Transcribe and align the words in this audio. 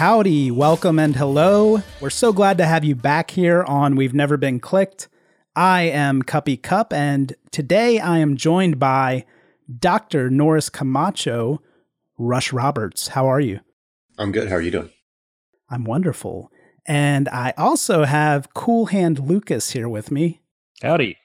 Howdy, 0.00 0.50
welcome, 0.50 0.98
and 0.98 1.14
hello. 1.14 1.82
We're 2.00 2.08
so 2.08 2.32
glad 2.32 2.56
to 2.56 2.64
have 2.64 2.86
you 2.86 2.94
back 2.94 3.32
here 3.32 3.62
on 3.64 3.96
We've 3.96 4.14
Never 4.14 4.38
Been 4.38 4.58
Clicked. 4.58 5.10
I 5.54 5.82
am 5.82 6.22
Cuppy 6.22 6.56
Cup, 6.56 6.94
and 6.94 7.34
today 7.50 8.00
I 8.00 8.16
am 8.16 8.38
joined 8.38 8.78
by 8.78 9.26
Dr. 9.78 10.30
Norris 10.30 10.70
Camacho, 10.70 11.60
Rush 12.16 12.50
Roberts. 12.50 13.08
How 13.08 13.26
are 13.26 13.40
you? 13.40 13.60
I'm 14.18 14.32
good. 14.32 14.48
How 14.48 14.54
are 14.54 14.62
you 14.62 14.70
doing? 14.70 14.88
I'm 15.68 15.84
wonderful. 15.84 16.50
And 16.86 17.28
I 17.28 17.52
also 17.58 18.04
have 18.04 18.54
Cool 18.54 18.86
Hand 18.86 19.18
Lucas 19.18 19.72
here 19.72 19.86
with 19.86 20.10
me. 20.10 20.40
Howdy. 20.80 21.18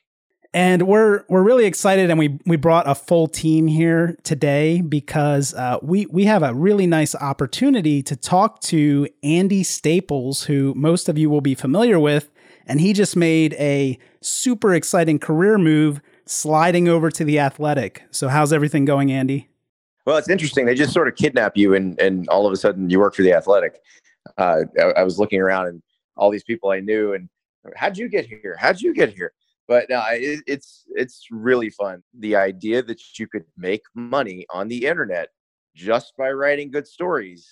And 0.55 0.83
we're 0.83 1.25
we're 1.27 1.43
really 1.43 1.65
excited, 1.65 2.09
and 2.09 2.17
we 2.17 2.39
we 2.45 2.55
brought 2.55 2.87
a 2.87 2.95
full 2.95 3.27
team 3.27 3.67
here 3.67 4.15
today 4.23 4.79
because 4.79 5.53
uh, 5.53 5.79
we 5.81 6.05
we 6.05 6.23
have 6.27 6.43
a 6.43 6.53
really 6.53 6.87
nice 6.87 7.13
opportunity 7.13 8.01
to 8.03 8.15
talk 8.15 8.61
to 8.61 9.05
Andy 9.21 9.63
Staples, 9.63 10.45
who 10.45 10.73
most 10.73 11.09
of 11.09 11.17
you 11.17 11.29
will 11.29 11.41
be 11.41 11.55
familiar 11.55 11.99
with, 11.99 12.31
and 12.65 12.79
he 12.79 12.93
just 12.93 13.17
made 13.17 13.53
a 13.55 13.99
super 14.21 14.73
exciting 14.73 15.19
career 15.19 15.57
move, 15.57 15.99
sliding 16.25 16.87
over 16.87 17.11
to 17.11 17.25
the 17.25 17.37
Athletic. 17.37 18.03
So 18.11 18.29
how's 18.29 18.53
everything 18.53 18.85
going, 18.85 19.11
Andy? 19.11 19.49
Well, 20.05 20.15
it's 20.15 20.29
interesting. 20.29 20.65
They 20.65 20.75
just 20.75 20.93
sort 20.93 21.09
of 21.09 21.17
kidnap 21.17 21.57
you, 21.57 21.75
and 21.75 21.99
and 21.99 22.29
all 22.29 22.47
of 22.47 22.53
a 22.53 22.55
sudden 22.55 22.89
you 22.89 23.01
work 23.01 23.13
for 23.13 23.23
the 23.23 23.33
Athletic. 23.33 23.81
Uh, 24.37 24.61
I, 24.79 24.83
I 24.83 25.03
was 25.03 25.19
looking 25.19 25.41
around, 25.41 25.67
and 25.67 25.83
all 26.15 26.29
these 26.29 26.45
people 26.45 26.69
I 26.69 26.79
knew, 26.79 27.11
and 27.11 27.27
how'd 27.75 27.97
you 27.97 28.07
get 28.07 28.25
here? 28.25 28.55
How'd 28.57 28.79
you 28.79 28.93
get 28.93 29.13
here? 29.13 29.33
But 29.67 29.89
no, 29.89 30.03
it, 30.11 30.41
it's 30.47 30.85
it's 30.89 31.27
really 31.31 31.69
fun. 31.69 32.03
The 32.17 32.35
idea 32.35 32.83
that 32.83 33.01
you 33.17 33.27
could 33.27 33.45
make 33.57 33.81
money 33.95 34.45
on 34.51 34.67
the 34.67 34.85
internet 34.85 35.29
just 35.75 36.13
by 36.17 36.29
writing 36.31 36.71
good 36.71 36.87
stories 36.87 37.47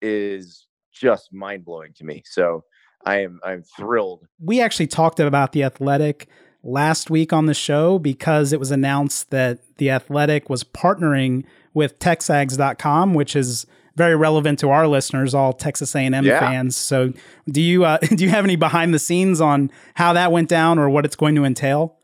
is 0.00 0.66
just 0.92 1.32
mind 1.32 1.64
blowing 1.64 1.92
to 1.96 2.04
me. 2.04 2.22
So 2.24 2.64
I 3.04 3.22
am 3.22 3.40
I'm 3.44 3.62
thrilled. 3.62 4.26
We 4.40 4.60
actually 4.60 4.86
talked 4.86 5.20
about 5.20 5.52
the 5.52 5.62
Athletic 5.64 6.28
last 6.62 7.10
week 7.10 7.32
on 7.32 7.46
the 7.46 7.54
show 7.54 7.98
because 7.98 8.52
it 8.52 8.60
was 8.60 8.70
announced 8.70 9.30
that 9.30 9.60
the 9.76 9.90
Athletic 9.90 10.50
was 10.50 10.64
partnering 10.64 11.44
with 11.74 11.98
TexAgs.com, 11.98 13.14
which 13.14 13.36
is 13.36 13.66
very 13.98 14.16
relevant 14.16 14.58
to 14.60 14.70
our 14.70 14.86
listeners, 14.86 15.34
all 15.34 15.52
Texas 15.52 15.94
A&M 15.94 16.24
yeah. 16.24 16.40
fans. 16.40 16.76
So, 16.76 17.12
do 17.46 17.60
you 17.60 17.84
uh, 17.84 17.98
do 18.14 18.24
you 18.24 18.30
have 18.30 18.44
any 18.44 18.56
behind 18.56 18.94
the 18.94 18.98
scenes 18.98 19.40
on 19.40 19.70
how 19.94 20.14
that 20.14 20.32
went 20.32 20.48
down 20.48 20.78
or 20.78 20.88
what 20.88 21.04
it's 21.04 21.16
going 21.16 21.34
to 21.34 21.44
entail? 21.44 21.98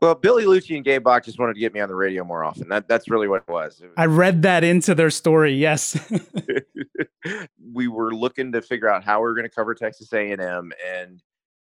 Well, 0.00 0.14
Billy 0.14 0.44
Liucci 0.44 0.76
and 0.76 0.84
Gabe 0.84 1.02
Bock 1.02 1.24
just 1.24 1.40
wanted 1.40 1.54
to 1.54 1.60
get 1.60 1.74
me 1.74 1.80
on 1.80 1.88
the 1.88 1.94
radio 1.94 2.22
more 2.22 2.44
often. 2.44 2.68
That 2.68 2.86
that's 2.86 3.08
really 3.08 3.26
what 3.26 3.44
it 3.48 3.50
was. 3.50 3.82
I 3.96 4.06
read 4.06 4.42
that 4.42 4.62
into 4.62 4.94
their 4.94 5.10
story. 5.10 5.54
Yes, 5.54 5.98
we 7.72 7.88
were 7.88 8.14
looking 8.14 8.52
to 8.52 8.62
figure 8.62 8.88
out 8.88 9.02
how 9.02 9.20
we 9.20 9.28
are 9.28 9.34
going 9.34 9.48
to 9.48 9.54
cover 9.54 9.74
Texas 9.74 10.12
A&M, 10.12 10.72
and 10.86 11.22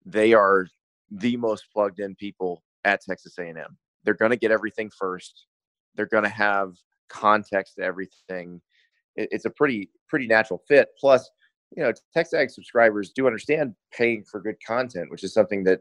they 0.04 0.32
are 0.32 0.66
the 1.10 1.36
most 1.36 1.66
plugged 1.72 2.00
in 2.00 2.16
people 2.16 2.64
at 2.84 3.00
Texas 3.00 3.38
A&M. 3.38 3.76
They're 4.02 4.14
going 4.14 4.32
to 4.32 4.36
get 4.36 4.50
everything 4.50 4.90
first. 4.90 5.46
They're 5.94 6.06
going 6.06 6.24
to 6.24 6.28
have 6.28 6.74
context 7.08 7.76
to 7.76 7.82
everything 7.82 8.60
it's 9.16 9.44
a 9.44 9.50
pretty 9.50 9.90
pretty 10.08 10.26
natural 10.26 10.62
fit. 10.68 10.88
Plus, 10.98 11.30
you 11.76 11.82
know, 11.82 11.92
TexAg 12.16 12.50
subscribers 12.50 13.12
do 13.14 13.26
understand 13.26 13.74
paying 13.92 14.24
for 14.24 14.40
good 14.40 14.56
content, 14.64 15.10
which 15.10 15.24
is 15.24 15.32
something 15.32 15.64
that 15.64 15.80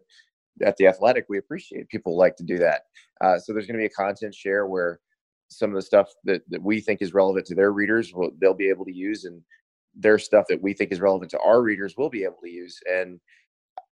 at 0.63 0.77
the 0.77 0.87
Athletic 0.87 1.25
we 1.29 1.37
appreciate. 1.37 1.87
People 1.89 2.17
like 2.17 2.35
to 2.37 2.43
do 2.43 2.57
that. 2.57 2.83
Uh, 3.21 3.37
so 3.37 3.53
there's 3.53 3.65
going 3.65 3.77
to 3.77 3.81
be 3.81 3.85
a 3.85 3.89
content 3.89 4.33
share 4.33 4.67
where 4.67 4.99
some 5.49 5.69
of 5.69 5.75
the 5.75 5.81
stuff 5.81 6.11
that, 6.23 6.41
that 6.49 6.61
we 6.61 6.81
think 6.81 7.01
is 7.01 7.13
relevant 7.13 7.45
to 7.47 7.55
their 7.55 7.71
readers 7.71 8.13
will 8.13 8.31
they'll 8.39 8.53
be 8.53 8.69
able 8.69 8.85
to 8.85 8.93
use 8.93 9.25
and 9.25 9.41
their 9.95 10.19
stuff 10.19 10.45
that 10.49 10.61
we 10.61 10.73
think 10.73 10.91
is 10.91 10.99
relevant 10.99 11.31
to 11.31 11.39
our 11.39 11.61
readers 11.61 11.95
will 11.97 12.09
be 12.09 12.23
able 12.23 12.37
to 12.43 12.49
use 12.49 12.79
and 12.91 13.19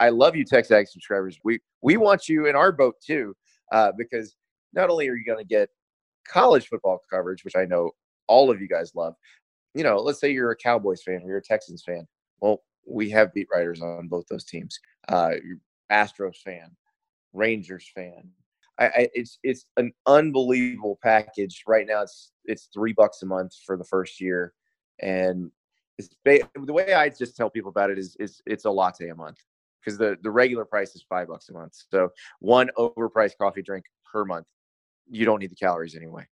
i 0.00 0.08
love 0.08 0.34
you 0.34 0.44
texag 0.44 0.88
subscribers 0.88 1.38
we 1.44 1.60
we 1.82 1.96
want 1.96 2.28
you 2.28 2.46
in 2.46 2.56
our 2.56 2.72
boat 2.72 2.94
too 3.04 3.34
uh, 3.72 3.92
because 3.96 4.34
not 4.72 4.90
only 4.90 5.08
are 5.08 5.14
you 5.14 5.24
going 5.24 5.38
to 5.38 5.44
get 5.44 5.68
college 6.26 6.66
football 6.68 7.00
coverage 7.10 7.44
which 7.44 7.56
i 7.56 7.64
know 7.64 7.90
all 8.32 8.50
of 8.50 8.62
you 8.62 8.66
guys 8.66 8.94
love. 8.94 9.14
You 9.74 9.84
know, 9.84 9.98
let's 9.98 10.20
say 10.20 10.30
you're 10.30 10.50
a 10.50 10.56
Cowboys 10.56 11.02
fan 11.02 11.20
or 11.22 11.28
you're 11.28 11.38
a 11.38 11.42
Texans 11.42 11.82
fan. 11.84 12.06
Well, 12.40 12.62
we 12.86 13.10
have 13.10 13.34
beat 13.34 13.48
writers 13.52 13.82
on 13.82 14.08
both 14.08 14.26
those 14.28 14.44
teams. 14.44 14.78
Uh, 15.08 15.32
Astros 15.90 16.36
fan, 16.42 16.70
Rangers 17.34 17.90
fan. 17.94 18.30
I, 18.78 18.86
I, 18.86 19.08
it's 19.12 19.38
it's 19.42 19.66
an 19.76 19.92
unbelievable 20.06 20.98
package. 21.02 21.62
Right 21.66 21.86
now, 21.86 22.02
it's 22.02 22.32
it's 22.46 22.68
three 22.72 22.94
bucks 22.94 23.22
a 23.22 23.26
month 23.26 23.52
for 23.66 23.76
the 23.76 23.84
first 23.84 24.18
year, 24.20 24.54
and 25.00 25.50
it's 25.98 26.08
the 26.24 26.72
way 26.72 26.94
I 26.94 27.10
just 27.10 27.36
tell 27.36 27.50
people 27.50 27.68
about 27.68 27.90
it 27.90 27.98
is 27.98 28.16
is 28.18 28.40
it's 28.46 28.64
a 28.64 28.70
latte 28.70 29.10
a 29.10 29.14
month 29.14 29.38
because 29.80 29.98
the 29.98 30.16
the 30.22 30.30
regular 30.30 30.64
price 30.64 30.94
is 30.94 31.04
five 31.06 31.28
bucks 31.28 31.50
a 31.50 31.52
month. 31.52 31.74
So 31.90 32.08
one 32.40 32.70
overpriced 32.78 33.36
coffee 33.38 33.62
drink 33.62 33.84
per 34.10 34.24
month. 34.24 34.46
You 35.10 35.26
don't 35.26 35.40
need 35.40 35.50
the 35.50 35.56
calories 35.56 35.94
anyway. 35.94 36.26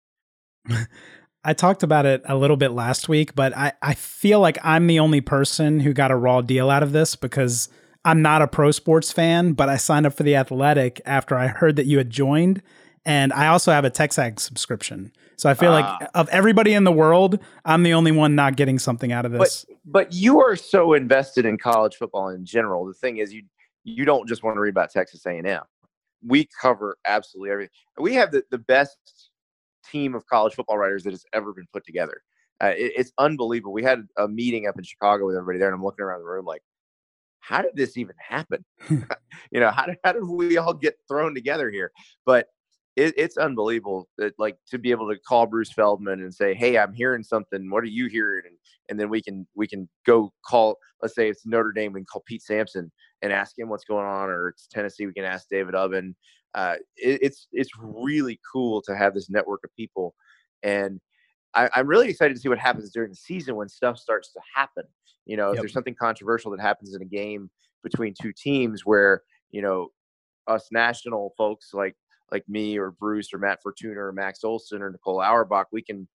I 1.45 1.55
talked 1.55 1.83
about 1.83 2.07
it 2.07 2.23
a 2.27 2.37
little 2.37 2.57
bit 2.57 2.71
last 2.71 3.09
week, 3.09 3.35
but 3.35 3.57
I, 3.57 3.73
I 3.81 3.95
feel 3.95 4.41
like 4.41 4.59
I'm 4.63 4.87
the 4.87 4.99
only 4.99 5.21
person 5.21 5.81
who 5.81 5.93
got 5.93 6.11
a 6.11 6.17
raw 6.17 6.43
deal 6.43 6.69
out 6.69 6.83
of 6.83 6.93
this 6.93 7.17
because 7.17 7.69
I'm 8.05 8.21
not 8.23 8.43
a 8.43 8.47
pro 8.47 8.71
sports 8.71 9.11
fan, 9.13 9.53
but 9.55 9.69
I 9.69 9.77
signed 9.77 10.07
up 10.07 10.15
for 10.15 10.23
the 10.23 10.37
athletic 10.37 11.01
after 11.07 11.37
I 11.37 11.49
heard 11.49 11.77
that 11.77 11.87
you 11.87 11.99
had 11.99 12.11
joined. 12.11 12.63
And 13.07 13.33
I 13.33 13.47
also 13.47 13.73
have 13.73 13.85
a 13.87 13.91
TexAg 13.91 14.39
subscription. 14.39 15.13
So 15.37 15.49
I 15.49 15.55
feel 15.55 15.71
uh, 15.71 15.81
like 15.81 15.85
ah. 15.87 16.09
of 16.15 16.29
everybody 16.29 16.75
in 16.75 16.85
the 16.85 16.93
world, 16.93 17.39
I'm 17.65 17.83
the 17.83 17.95
only 17.95 18.13
one 18.13 18.35
not 18.35 18.57
getting 18.57 18.79
something 18.79 19.11
out 19.11 19.25
of 19.25 19.33
this. 19.33 19.65
But, 19.67 19.93
but 19.93 20.13
you 20.13 20.41
are 20.41 20.55
so 20.55 20.93
invested 20.93 21.47
in 21.47 21.57
college 21.57 21.97
football 21.97 22.29
in 22.29 22.45
general. 22.45 22.85
The 22.87 22.95
thing 22.95 23.17
is, 23.17 23.33
you 23.33 23.45
you 23.85 24.05
don't 24.05 24.29
just 24.29 24.43
want 24.43 24.57
to 24.57 24.61
read 24.61 24.71
about 24.71 24.91
Texas 24.91 25.25
A&M. 25.25 25.63
We 26.23 26.47
cover 26.61 26.99
absolutely 27.07 27.51
everything. 27.51 27.71
We 27.99 28.15
have 28.15 28.31
the, 28.31 28.45
the 28.51 28.59
best 28.59 29.30
team 29.91 30.15
of 30.15 30.27
college 30.27 30.55
football 30.55 30.79
writers 30.79 31.05
that 31.05 31.13
has 31.13 31.25
ever 31.33 31.53
been 31.53 31.67
put 31.73 31.85
together. 31.85 32.23
Uh, 32.63 32.75
it, 32.77 32.93
it's 32.97 33.13
unbelievable. 33.19 33.73
We 33.73 33.83
had 33.83 34.07
a 34.19 34.29
meeting 34.29 34.67
up 34.67 34.77
in 34.77 34.85
Chicago 34.85 35.27
with 35.27 35.37
everybody 35.37 35.59
there, 35.59 35.69
and 35.69 35.75
I'm 35.75 35.85
looking 35.85 36.05
around 36.05 36.21
the 36.21 36.27
room 36.27 36.45
like, 36.45 36.63
how 37.41 37.63
did 37.63 37.73
this 37.75 37.97
even 37.97 38.15
happen? 38.19 38.65
you 38.91 39.61
know, 39.61 39.71
how 39.71 39.87
did, 39.87 39.97
how 40.05 40.13
did 40.13 40.25
we 40.25 40.57
all 40.57 40.75
get 40.75 40.99
thrown 41.09 41.35
together 41.35 41.71
here? 41.71 41.91
But 42.27 42.47
it, 42.97 43.15
it's 43.17 43.37
unbelievable 43.37 44.09
that 44.19 44.35
like 44.39 44.57
to 44.71 44.79
be 44.79 44.91
able 44.91 45.09
to 45.09 45.19
call 45.19 45.47
Bruce 45.47 45.73
Feldman 45.73 46.21
and 46.21 46.35
say, 46.35 46.55
"Hey, 46.55 46.77
I'm 46.77 46.93
hearing 46.93 47.23
something. 47.23 47.71
What 47.71 47.83
are 47.85 47.89
you 47.89 48.07
hearing?" 48.07 48.43
And 48.47 48.57
and 48.89 49.01
then 49.01 49.09
we 49.09 49.23
can 49.23 49.47
we 49.55 49.67
can 49.67 49.89
go 50.07 50.33
call. 50.45 50.77
Let's 51.01 51.15
say 51.15 51.29
it's 51.29 51.47
Notre 51.47 51.73
Dame. 51.73 51.93
We 51.93 52.01
can 52.01 52.07
call 52.07 52.23
Pete 52.27 52.43
Sampson 52.43 52.91
and 53.23 53.33
ask 53.33 53.59
him 53.59 53.69
what's 53.69 53.85
going 53.85 54.07
on, 54.07 54.29
or 54.31 54.49
it's 54.49 54.67
Tennessee. 54.67 55.07
We 55.07 55.13
can 55.13 55.25
ask 55.25 55.49
David 55.49 55.75
Ubben 55.75 56.15
uh, 56.55 56.75
it, 56.97 57.21
it's 57.23 57.49
it's 57.53 57.71
really 57.79 58.41
cool 58.51 58.83
to 58.83 58.97
have 58.97 59.15
this 59.15 59.31
network 59.31 59.61
of 59.65 59.75
people, 59.77 60.15
and 60.63 61.01
I, 61.55 61.71
am 61.75 61.87
really 61.87 62.09
excited 62.09 62.35
to 62.35 62.41
see 62.41 62.49
what 62.49 62.59
happens 62.59 62.91
during 62.91 63.11
the 63.11 63.17
season 63.17 63.57
when 63.57 63.69
stuff 63.69 63.99
starts 63.99 64.33
to 64.33 64.41
happen. 64.55 64.85
You 65.27 65.37
know, 65.37 65.49
yep. 65.49 65.55
if 65.55 65.61
there's 65.61 65.73
something 65.73 65.95
controversial 65.95 66.51
that 66.53 66.61
happens 66.61 66.95
in 66.95 67.03
a 67.03 67.07
game 67.07 67.51
between 67.83 68.15
two 68.21 68.33
teams 68.33 68.85
where 68.85 69.23
you 69.51 69.63
know 69.63 69.89
us 70.49 70.69
national 70.73 71.35
folks 71.39 71.73
like 71.73 71.95
like 72.33 72.49
me 72.49 72.79
or 72.79 72.93
Bruce 72.93 73.33
or 73.33 73.39
Matt 73.39 73.63
Fortuna 73.63 74.01
or 74.01 74.13
Max 74.13 74.43
Olson 74.43 74.83
or 74.83 74.91
Nicole 74.91 75.21
Auerbach, 75.21 75.69
we 75.71 75.83
can 75.83 76.09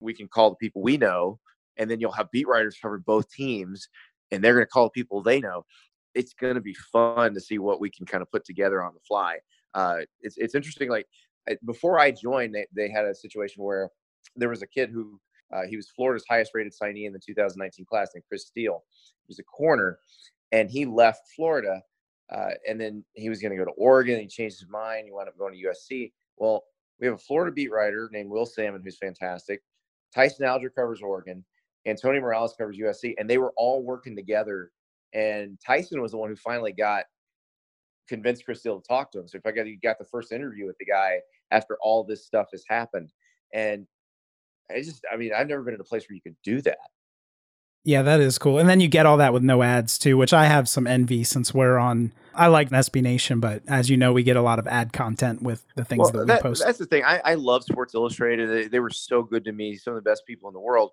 we 0.00 0.12
can 0.12 0.28
call 0.28 0.50
the 0.50 0.56
people 0.56 0.82
we 0.82 0.98
know, 0.98 1.38
and 1.78 1.90
then 1.90 1.98
you'll 1.98 2.12
have 2.12 2.30
beat 2.30 2.46
writers 2.46 2.76
cover 2.80 2.98
both 2.98 3.30
teams, 3.30 3.88
and 4.32 4.44
they're 4.44 4.54
going 4.54 4.66
to 4.66 4.70
call 4.70 4.84
the 4.84 4.90
people 4.90 5.22
they 5.22 5.40
know. 5.40 5.64
It's 6.14 6.32
going 6.32 6.54
to 6.54 6.60
be 6.60 6.74
fun 6.74 7.34
to 7.34 7.40
see 7.40 7.58
what 7.58 7.80
we 7.80 7.90
can 7.90 8.06
kind 8.06 8.22
of 8.22 8.30
put 8.30 8.44
together 8.44 8.82
on 8.82 8.94
the 8.94 9.00
fly 9.06 9.38
uh, 9.74 9.98
it's 10.20 10.36
it's 10.36 10.54
interesting. 10.54 10.88
Like 10.88 11.06
before 11.64 11.98
I 11.98 12.10
joined, 12.10 12.54
they, 12.54 12.66
they 12.74 12.90
had 12.90 13.04
a 13.04 13.14
situation 13.14 13.62
where 13.62 13.90
there 14.36 14.48
was 14.48 14.62
a 14.62 14.66
kid 14.66 14.90
who 14.90 15.20
uh, 15.54 15.62
he 15.68 15.76
was 15.76 15.88
Florida's 15.90 16.24
highest 16.28 16.52
rated 16.54 16.72
signee 16.72 17.06
in 17.06 17.12
the 17.12 17.18
2019 17.18 17.86
class 17.86 18.10
named 18.14 18.24
Chris 18.28 18.46
Steele. 18.46 18.82
He 19.26 19.30
was 19.30 19.38
a 19.38 19.44
corner, 19.44 19.98
and 20.52 20.70
he 20.70 20.84
left 20.84 21.22
Florida, 21.34 21.80
uh, 22.30 22.50
and 22.68 22.80
then 22.80 23.04
he 23.14 23.28
was 23.28 23.40
going 23.40 23.52
to 23.52 23.56
go 23.56 23.64
to 23.64 23.70
Oregon. 23.72 24.20
He 24.20 24.26
changed 24.26 24.60
his 24.60 24.68
mind. 24.68 25.06
He 25.06 25.12
wound 25.12 25.28
up 25.28 25.38
going 25.38 25.54
to 25.54 25.68
USC. 25.68 26.12
Well, 26.36 26.64
we 27.00 27.06
have 27.06 27.16
a 27.16 27.18
Florida 27.18 27.52
beat 27.52 27.70
writer 27.70 28.08
named 28.12 28.30
Will 28.30 28.46
Sammon 28.46 28.82
who's 28.82 28.98
fantastic. 28.98 29.62
Tyson 30.14 30.44
Alger 30.44 30.70
covers 30.70 31.02
Oregon, 31.02 31.44
and 31.84 31.98
Tony 32.00 32.20
Morales 32.20 32.54
covers 32.56 32.78
USC, 32.78 33.14
and 33.18 33.28
they 33.28 33.38
were 33.38 33.52
all 33.56 33.82
working 33.82 34.16
together. 34.16 34.70
And 35.14 35.58
Tyson 35.64 36.00
was 36.00 36.12
the 36.12 36.18
one 36.18 36.30
who 36.30 36.36
finally 36.36 36.72
got 36.72 37.04
convinced 38.08 38.44
Chris 38.44 38.60
Steele 38.60 38.80
to 38.80 38.86
talk 38.86 39.10
to 39.12 39.20
him. 39.20 39.28
So 39.28 39.38
if 39.38 39.46
I 39.46 39.52
got 39.52 39.66
you 39.66 39.78
got 39.82 39.98
the 39.98 40.04
first 40.04 40.32
interview 40.32 40.66
with 40.66 40.76
the 40.78 40.86
guy 40.86 41.18
after 41.50 41.76
all 41.82 42.04
this 42.04 42.26
stuff 42.26 42.48
has 42.52 42.64
happened, 42.68 43.12
and 43.54 43.86
I 44.70 44.82
just 44.82 45.04
I 45.12 45.16
mean 45.16 45.32
I've 45.36 45.48
never 45.48 45.62
been 45.62 45.74
in 45.74 45.80
a 45.80 45.84
place 45.84 46.04
where 46.08 46.14
you 46.14 46.22
could 46.22 46.36
do 46.42 46.60
that. 46.62 46.78
Yeah, 47.84 48.02
that 48.02 48.20
is 48.20 48.36
cool. 48.38 48.58
And 48.58 48.68
then 48.68 48.80
you 48.80 48.88
get 48.88 49.06
all 49.06 49.16
that 49.16 49.32
with 49.32 49.42
no 49.42 49.62
ads 49.62 49.96
too, 49.96 50.18
which 50.18 50.34
I 50.34 50.44
have 50.44 50.68
some 50.68 50.86
envy 50.86 51.24
since 51.24 51.54
we're 51.54 51.78
on. 51.78 52.12
I 52.34 52.48
like 52.48 52.68
SB 52.68 53.00
Nation, 53.00 53.40
but 53.40 53.62
as 53.66 53.88
you 53.88 53.96
know, 53.96 54.12
we 54.12 54.22
get 54.22 54.36
a 54.36 54.42
lot 54.42 54.58
of 54.58 54.66
ad 54.66 54.92
content 54.92 55.42
with 55.42 55.64
the 55.74 55.84
things 55.84 56.00
well, 56.00 56.10
that 56.10 56.18
we 56.18 56.24
that, 56.26 56.42
post. 56.42 56.62
That's 56.64 56.78
the 56.78 56.86
thing. 56.86 57.04
I, 57.04 57.20
I 57.24 57.34
love 57.34 57.64
Sports 57.64 57.94
Illustrated. 57.94 58.50
They, 58.50 58.68
they 58.68 58.80
were 58.80 58.90
so 58.90 59.22
good 59.22 59.44
to 59.44 59.52
me. 59.52 59.76
Some 59.76 59.94
of 59.94 60.04
the 60.04 60.08
best 60.08 60.24
people 60.26 60.48
in 60.48 60.52
the 60.52 60.60
world. 60.60 60.90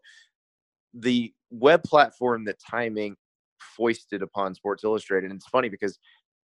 the 0.94 1.34
web 1.52 1.84
platform 1.84 2.46
that 2.46 2.60
Time 2.60 2.96
Inc. 2.96 3.16
foisted 3.60 4.22
upon 4.22 4.56
Sports 4.56 4.84
Illustrated, 4.84 5.31
and 5.31 5.38
it's 5.38 5.48
funny 5.48 5.69
because 5.69 6.00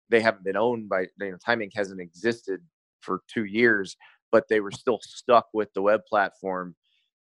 they 0.10 0.22
haven't 0.22 0.44
been 0.44 0.58
owned 0.58 0.90
by 0.90 1.02
you 1.20 1.32
know 1.32 1.38
Time 1.44 1.60
Inc. 1.60 1.72
hasn't 1.76 2.02
existed 2.02 2.62
for 3.02 3.22
two 3.28 3.46
years, 3.46 3.96
but 4.32 4.46
they 4.50 4.60
were 4.60 4.72
still 4.72 5.00
stuck 5.02 5.48
with 5.54 5.74
the 5.74 5.82
web 5.82 6.02
platform, 6.08 6.76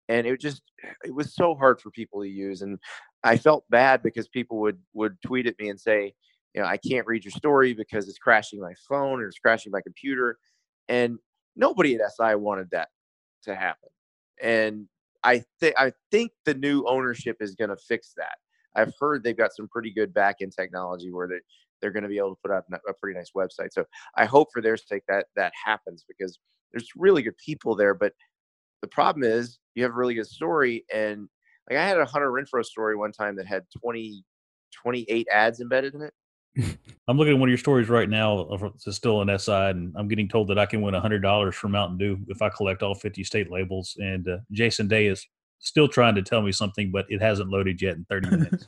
and 0.10 0.28
it 0.28 0.40
just 0.40 0.62
it 1.04 1.14
was 1.14 1.36
so 1.36 1.56
hard 1.56 1.80
for 1.82 1.92
people 1.92 2.22
to 2.22 2.30
use, 2.30 2.62
and 2.62 2.80
I 3.24 3.38
felt 3.38 3.66
bad 3.70 4.04
because 4.04 4.28
people 4.28 4.60
would 4.60 4.80
would 4.94 5.22
tweet 5.26 5.48
at 5.48 5.60
me 5.60 5.70
and 5.70 5.80
say, 5.80 6.14
you 6.54 6.62
know, 6.62 6.68
I 6.68 6.78
can't 6.78 7.08
read 7.08 7.26
your 7.26 7.32
story 7.32 7.74
because 7.74 8.08
it's 8.08 8.20
crashing 8.20 8.62
my 8.62 8.74
phone 8.88 9.22
or 9.22 9.28
it's 9.28 9.40
crashing 9.40 9.72
my 9.72 9.82
computer, 9.82 10.38
and 10.88 11.18
nobody 11.56 11.96
at 11.96 12.12
SI 12.12 12.36
wanted 12.36 12.70
that 12.72 12.90
to 13.44 13.56
happen, 13.56 13.90
and 14.42 14.88
I 15.26 15.44
think 15.60 15.76
I 15.78 15.92
think 16.12 16.32
the 16.46 16.54
new 16.54 16.86
ownership 16.88 17.38
is 17.42 17.56
going 17.56 17.72
to 17.72 17.78
fix 17.78 18.14
that. 18.16 18.38
I've 18.76 18.94
heard 19.00 19.24
they've 19.24 19.38
got 19.38 19.56
some 19.56 19.68
pretty 19.68 19.92
good 19.92 20.14
back 20.14 20.38
end 20.42 20.54
technology 20.58 21.12
where 21.12 21.28
they 21.28 21.40
they're 21.82 21.92
going 21.92 22.04
to 22.04 22.10
be 22.10 22.18
able 22.18 22.36
to 22.36 22.42
put 22.42 22.52
up 22.52 22.66
a 22.88 22.94
pretty 22.94 23.18
nice 23.18 23.32
website. 23.36 23.72
So 23.72 23.86
I 24.18 24.26
hope 24.26 24.48
for 24.54 24.62
their 24.62 24.78
sake 24.78 25.04
that 25.08 25.28
that 25.36 25.52
happens 25.64 26.06
because 26.08 26.40
there's 26.72 26.90
really 26.96 27.22
good 27.22 27.38
people 27.38 27.76
there. 27.76 27.94
But 27.94 28.14
the 28.82 28.88
problem 28.88 29.24
is 29.24 29.60
you 29.76 29.84
have 29.84 29.92
a 29.92 29.96
really 29.96 30.14
good 30.14 30.28
story 30.28 30.86
and 30.94 31.28
like 31.70 31.80
I 31.80 31.88
had 31.88 32.00
a 32.00 32.06
Hunter 32.06 32.32
Renfrow 32.32 32.64
story 32.64 32.96
one 32.96 33.12
time 33.12 33.36
that 33.38 33.48
had 33.48 33.64
20, 33.82 34.24
28 34.84 35.28
ads 35.32 35.60
embedded 35.60 35.96
in 35.96 36.02
it. 36.02 36.14
I'm 37.08 37.18
looking 37.18 37.34
at 37.34 37.40
one 37.40 37.50
of 37.50 37.52
your 37.52 37.58
stories 37.58 37.90
right 37.90 38.10
now. 38.10 38.48
It's 38.76 38.96
still 38.96 39.22
an 39.22 39.38
SI, 39.38 39.52
and 39.52 39.94
I'm 39.98 40.08
getting 40.08 40.30
told 40.30 40.48
that 40.48 40.58
I 40.58 40.66
can 40.66 40.82
win 40.82 40.94
$100 40.94 41.54
from 41.54 41.72
Mountain 41.72 41.98
Dew 41.98 42.18
if 42.30 42.42
I 42.42 42.50
collect 42.50 42.82
all 42.82 42.96
50 42.96 43.24
state 43.24 43.52
labels. 43.52 43.98
And 44.00 44.28
uh, 44.28 44.38
Jason 44.52 44.88
Day 44.88 45.08
is 45.08 45.28
still 45.66 45.88
trying 45.88 46.16
to 46.16 46.22
tell 46.22 46.42
me 46.42 46.52
something, 46.52 46.92
but 46.92 47.06
it 47.10 47.22
hasn't 47.22 47.50
loaded 47.50 47.82
yet 47.82 47.96
in 47.96 48.06
30 48.06 48.30
minutes. 48.30 48.66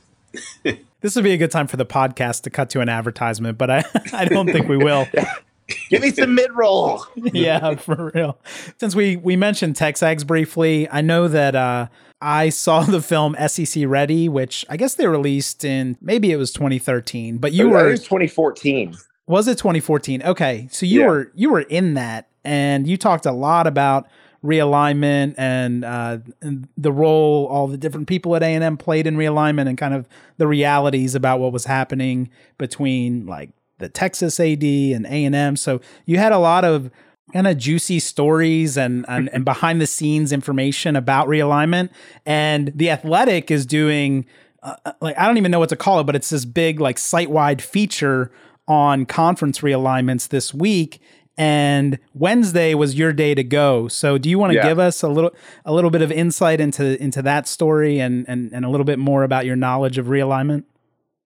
this 1.01 1.15
would 1.15 1.23
be 1.23 1.31
a 1.31 1.37
good 1.37 1.51
time 1.51 1.67
for 1.67 1.77
the 1.77 1.85
podcast 1.85 2.41
to 2.43 2.49
cut 2.49 2.69
to 2.71 2.81
an 2.81 2.89
advertisement, 2.89 3.57
but 3.57 3.69
I, 3.69 3.85
I 4.13 4.25
don't 4.25 4.47
think 4.47 4.67
we 4.67 4.77
will. 4.77 5.07
Give 5.89 6.01
me 6.01 6.11
some 6.11 6.33
mid 6.33 6.51
roll. 6.53 7.03
yeah, 7.15 7.75
for 7.75 8.11
real. 8.13 8.37
Since 8.79 8.95
we 8.95 9.17
we 9.17 9.35
mentioned 9.35 9.75
Texags 9.75 10.25
briefly, 10.25 10.89
I 10.89 11.01
know 11.01 11.27
that 11.27 11.55
uh, 11.55 11.87
I 12.21 12.49
saw 12.49 12.83
the 12.83 13.01
film 13.01 13.35
SEC 13.47 13.83
Ready, 13.85 14.29
which 14.29 14.65
I 14.69 14.77
guess 14.77 14.95
they 14.95 15.07
released 15.07 15.65
in 15.65 15.97
maybe 15.99 16.31
it 16.31 16.37
was 16.37 16.53
2013, 16.53 17.37
but 17.37 17.51
you 17.51 17.67
it 17.67 17.71
were 17.71 17.89
was 17.89 18.03
2014. 18.03 18.95
Was 19.27 19.49
it 19.49 19.57
2014? 19.57 20.23
Okay, 20.23 20.69
so 20.71 20.85
you 20.85 21.01
yeah. 21.01 21.07
were 21.07 21.31
you 21.35 21.51
were 21.51 21.61
in 21.61 21.95
that, 21.95 22.29
and 22.45 22.87
you 22.87 22.95
talked 22.95 23.25
a 23.25 23.33
lot 23.33 23.67
about 23.67 24.07
realignment 24.43 25.35
and, 25.37 25.83
uh, 25.83 26.19
and 26.41 26.67
the 26.77 26.91
role 26.91 27.47
all 27.47 27.67
the 27.67 27.77
different 27.77 28.07
people 28.07 28.35
at 28.35 28.43
A&M 28.43 28.77
played 28.77 29.07
in 29.07 29.17
realignment 29.17 29.67
and 29.67 29.77
kind 29.77 29.93
of 29.93 30.07
the 30.37 30.47
realities 30.47 31.15
about 31.15 31.39
what 31.39 31.51
was 31.51 31.65
happening 31.65 32.29
between 32.57 33.25
like 33.25 33.49
the 33.79 33.89
Texas 33.89 34.39
AD 34.39 34.63
and 34.63 35.05
A&M. 35.05 35.55
So 35.55 35.81
you 36.05 36.17
had 36.17 36.31
a 36.31 36.39
lot 36.39 36.65
of 36.65 36.89
kind 37.33 37.47
of 37.47 37.57
juicy 37.57 37.99
stories 37.99 38.77
and, 38.77 39.05
and, 39.09 39.29
and 39.29 39.43
behind 39.43 39.81
the 39.81 39.87
scenes 39.87 40.31
information 40.31 40.95
about 40.95 41.27
realignment. 41.27 41.89
And 42.25 42.71
the 42.73 42.89
Athletic 42.89 43.51
is 43.51 43.65
doing 43.65 44.25
uh, 44.63 44.75
uh, 44.85 44.93
like 45.01 45.17
I 45.17 45.25
don't 45.25 45.37
even 45.37 45.51
know 45.51 45.59
what 45.59 45.69
to 45.69 45.75
call 45.75 45.99
it, 45.99 46.05
but 46.05 46.15
it's 46.15 46.29
this 46.29 46.45
big 46.45 46.79
like 46.79 46.97
site 46.97 47.29
wide 47.29 47.61
feature 47.61 48.31
on 48.67 49.05
conference 49.05 49.59
realignments 49.59 50.27
this 50.27 50.53
week. 50.53 51.01
And 51.37 51.99
Wednesday 52.15 52.73
was 52.73 52.95
your 52.95 53.13
day 53.13 53.35
to 53.35 53.43
go. 53.43 53.87
So 53.87 54.17
do 54.17 54.29
you 54.29 54.39
want 54.39 54.51
to 54.51 54.57
yeah. 54.57 54.67
give 54.67 54.79
us 54.79 55.03
a 55.03 55.07
little 55.07 55.31
a 55.65 55.73
little 55.73 55.91
bit 55.91 56.01
of 56.01 56.11
insight 56.11 56.59
into 56.59 57.01
into 57.01 57.21
that 57.21 57.47
story 57.47 57.99
and, 57.99 58.25
and 58.27 58.51
and 58.51 58.65
a 58.65 58.69
little 58.69 58.85
bit 58.85 58.97
more 58.97 59.23
about 59.23 59.45
your 59.45 59.55
knowledge 59.55 59.97
of 59.97 60.07
realignment? 60.07 60.63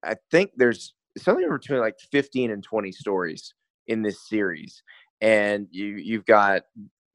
I 0.03 0.15
think 0.29 0.51
there's 0.57 0.93
something 1.17 1.47
between 1.49 1.79
like 1.79 1.99
15 2.11 2.51
and 2.51 2.63
20 2.63 2.91
stories 2.91 3.53
in 3.87 4.01
this 4.01 4.27
series. 4.27 4.83
And 5.21 5.67
you 5.71 5.95
you've 5.95 6.25
got 6.25 6.63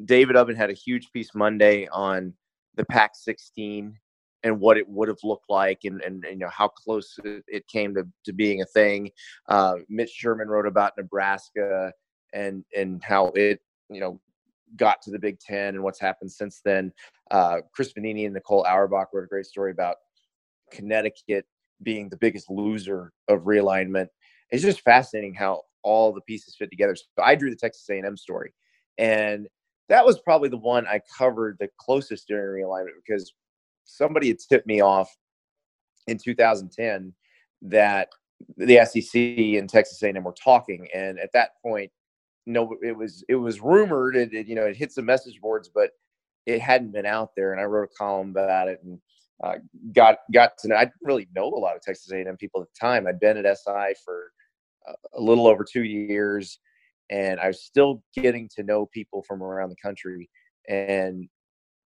David 0.05 0.37
Ubben 0.37 0.57
had 0.57 0.71
a 0.71 0.75
huge 0.75 1.11
piece 1.13 1.35
Monday 1.35 1.89
on 1.93 2.33
the 2.77 2.85
Pac 2.85 3.15
16 3.15 3.99
and 4.43 4.61
what 4.61 4.77
it 4.77 4.89
would 4.89 5.09
have 5.09 5.19
looked 5.25 5.51
like 5.51 5.81
and, 5.85 6.01
and, 6.03 6.25
and, 6.25 6.35
you 6.35 6.47
know 6.47 6.51
how 6.51 6.69
close 6.69 7.19
it 7.25 7.67
came 7.67 7.95
to, 7.95 8.07
to 8.25 8.33
being 8.33 8.61
a 8.63 8.67
thing. 8.67 9.11
Uh, 9.49 9.77
Mitch 9.89 10.11
Sherman 10.11 10.49
wrote 10.49 10.67
about 10.67 10.93
Nebraska 10.97 11.93
and 12.37 12.65
and 12.77 13.03
how 13.03 13.33
it 13.35 13.61
you 13.89 14.01
know 14.01 14.21
got 14.77 15.01
to 15.01 15.11
the 15.11 15.19
Big 15.19 15.39
Ten 15.41 15.75
and 15.75 15.83
what's 15.83 16.01
happened 16.01 16.31
since 16.31 16.61
then. 16.65 16.93
Uh, 17.31 17.59
Chris 17.73 17.93
Vannini 17.93 18.25
and 18.25 18.35
Nicole 18.35 18.67
Auerbach 18.67 19.09
wrote 19.13 19.25
a 19.25 19.29
great 19.29 19.47
story 19.47 19.71
about 19.71 19.97
Connecticut 20.71 21.47
being 21.83 22.09
the 22.09 22.17
biggest 22.17 22.51
loser 22.51 23.13
of 23.29 23.43
realignment. 23.43 24.09
It's 24.51 24.63
just 24.63 24.81
fascinating 24.81 25.35
how 25.35 25.63
all 25.83 26.13
the 26.13 26.21
pieces 26.23 26.57
fit 26.57 26.71
together. 26.71 26.97
So 26.97 27.05
I 27.23 27.37
drew 27.37 27.51
the 27.51 27.57
Texas 27.57 27.89
A&M 27.89 28.17
story, 28.17 28.53
and 28.99 29.47
that 29.89 30.05
was 30.05 30.19
probably 30.21 30.49
the 30.49 30.57
one 30.57 30.87
I 30.87 31.01
covered 31.17 31.57
the 31.61 31.69
closest 31.79 32.27
during 32.27 32.65
realignment 32.65 32.97
because 33.07 33.33
somebody 33.85 34.29
had 34.29 34.39
tipped 34.41 34.67
me 34.67 34.81
off 34.81 35.09
in 36.09 36.19
2010 36.19 37.13
that 37.63 38.09
the 38.57 38.85
SEC 38.85 39.15
and 39.15 39.69
Texas 39.69 40.03
A&M 40.03 40.25
were 40.25 40.33
talking, 40.33 40.89
and 40.93 41.19
at 41.19 41.33
that 41.33 41.51
point, 41.63 41.91
no, 42.47 42.77
it 42.83 42.97
was 42.97 43.25
it 43.29 43.35
was 43.35 43.61
rumored. 43.61 44.17
It, 44.17 44.33
it 44.33 44.47
you 44.47 44.55
know 44.55 44.65
it 44.65 44.77
hit 44.77 44.93
some 44.93 45.05
message 45.05 45.41
boards, 45.41 45.71
but 45.73 45.91
it 46.47 46.61
hadn't 46.61 46.93
been 46.93 47.07
out 47.07 47.31
there. 47.37 47.53
And 47.53 47.61
I 47.61 47.65
wrote 47.65 47.91
a 47.93 47.97
column 47.97 48.31
about 48.31 48.69
it, 48.69 48.81
and 48.85 48.99
uh, 49.43 49.57
got 49.93 50.19
got 50.33 50.57
to 50.59 50.69
know. 50.69 50.77
I 50.77 50.85
didn't 50.85 50.95
really 51.03 51.29
know 51.35 51.49
a 51.49 51.59
lot 51.59 51.77
of 51.77 51.83
Texas 51.83 52.11
A&M 52.13 52.37
people 52.37 52.63
at 52.63 52.69
the 52.73 52.79
time. 52.81 53.07
I'd 53.07 53.21
been 53.21 53.37
at 53.37 53.59
SI 53.59 53.95
for 54.05 54.33
a 55.15 55.21
little 55.21 55.47
over 55.47 55.65
two 55.65 55.85
years, 55.85 56.59
and 57.11 57.41
I 57.41 57.49
was 57.49 57.63
still 57.63 58.03
getting 58.15 58.49
to 58.57 58.63
know 58.63 58.87
people 58.87 59.23
from 59.23 59.43
around 59.43 59.71
the 59.71 59.77
country. 59.83 60.31
And 60.69 61.29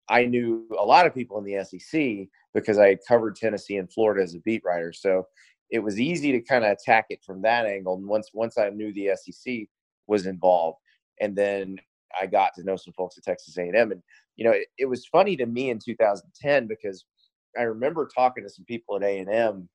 I 0.10 0.26
knew 0.26 0.68
a 0.78 0.86
lot 0.86 1.06
of 1.06 1.14
people 1.14 1.38
in 1.38 1.46
the 1.46 1.64
SEC 1.64 2.28
because 2.54 2.78
I 2.78 2.88
had 2.88 3.00
covered 3.08 3.36
Tennessee 3.36 3.78
and 3.78 3.92
Florida 3.92 4.24
as 4.24 4.36
a 4.36 4.40
beat 4.40 4.64
writer. 4.66 4.92
So 4.92 5.28
it 5.70 5.80
was 5.80 6.00
easy 6.00 6.32
to 6.32 6.42
kind 6.42 6.66
of 6.66 6.72
attack 6.72 7.06
it 7.10 7.24
from 7.24 7.42
that 7.44 7.66
angle. 7.66 7.96
And 7.96 8.08
once 8.08 8.30
once 8.34 8.58
I 8.58 8.70
knew 8.70 8.92
the 8.94 9.12
SEC 9.16 9.68
was 10.10 10.26
involved, 10.26 10.80
and 11.22 11.36
then 11.36 11.78
I 12.20 12.26
got 12.26 12.54
to 12.56 12.64
know 12.64 12.76
some 12.76 12.94
folks 12.94 13.18
at 13.18 13.24
Texas 13.24 13.58
A&M, 13.58 13.92
and 13.92 14.02
you 14.36 14.46
know 14.46 14.52
it, 14.52 14.68
it 14.78 14.86
was 14.86 15.06
funny 15.06 15.38
to 15.38 15.46
me 15.46 15.70
in 15.70 15.80
2010 15.80 16.68
because 16.68 17.06
I 17.58 17.64
remember 17.64 18.08
talking 18.08 18.44
to 18.44 18.50
some 18.50 18.66
people 18.66 18.96
at 18.96 19.04
A 19.04 19.20
and 19.20 19.30
M. 19.30 19.70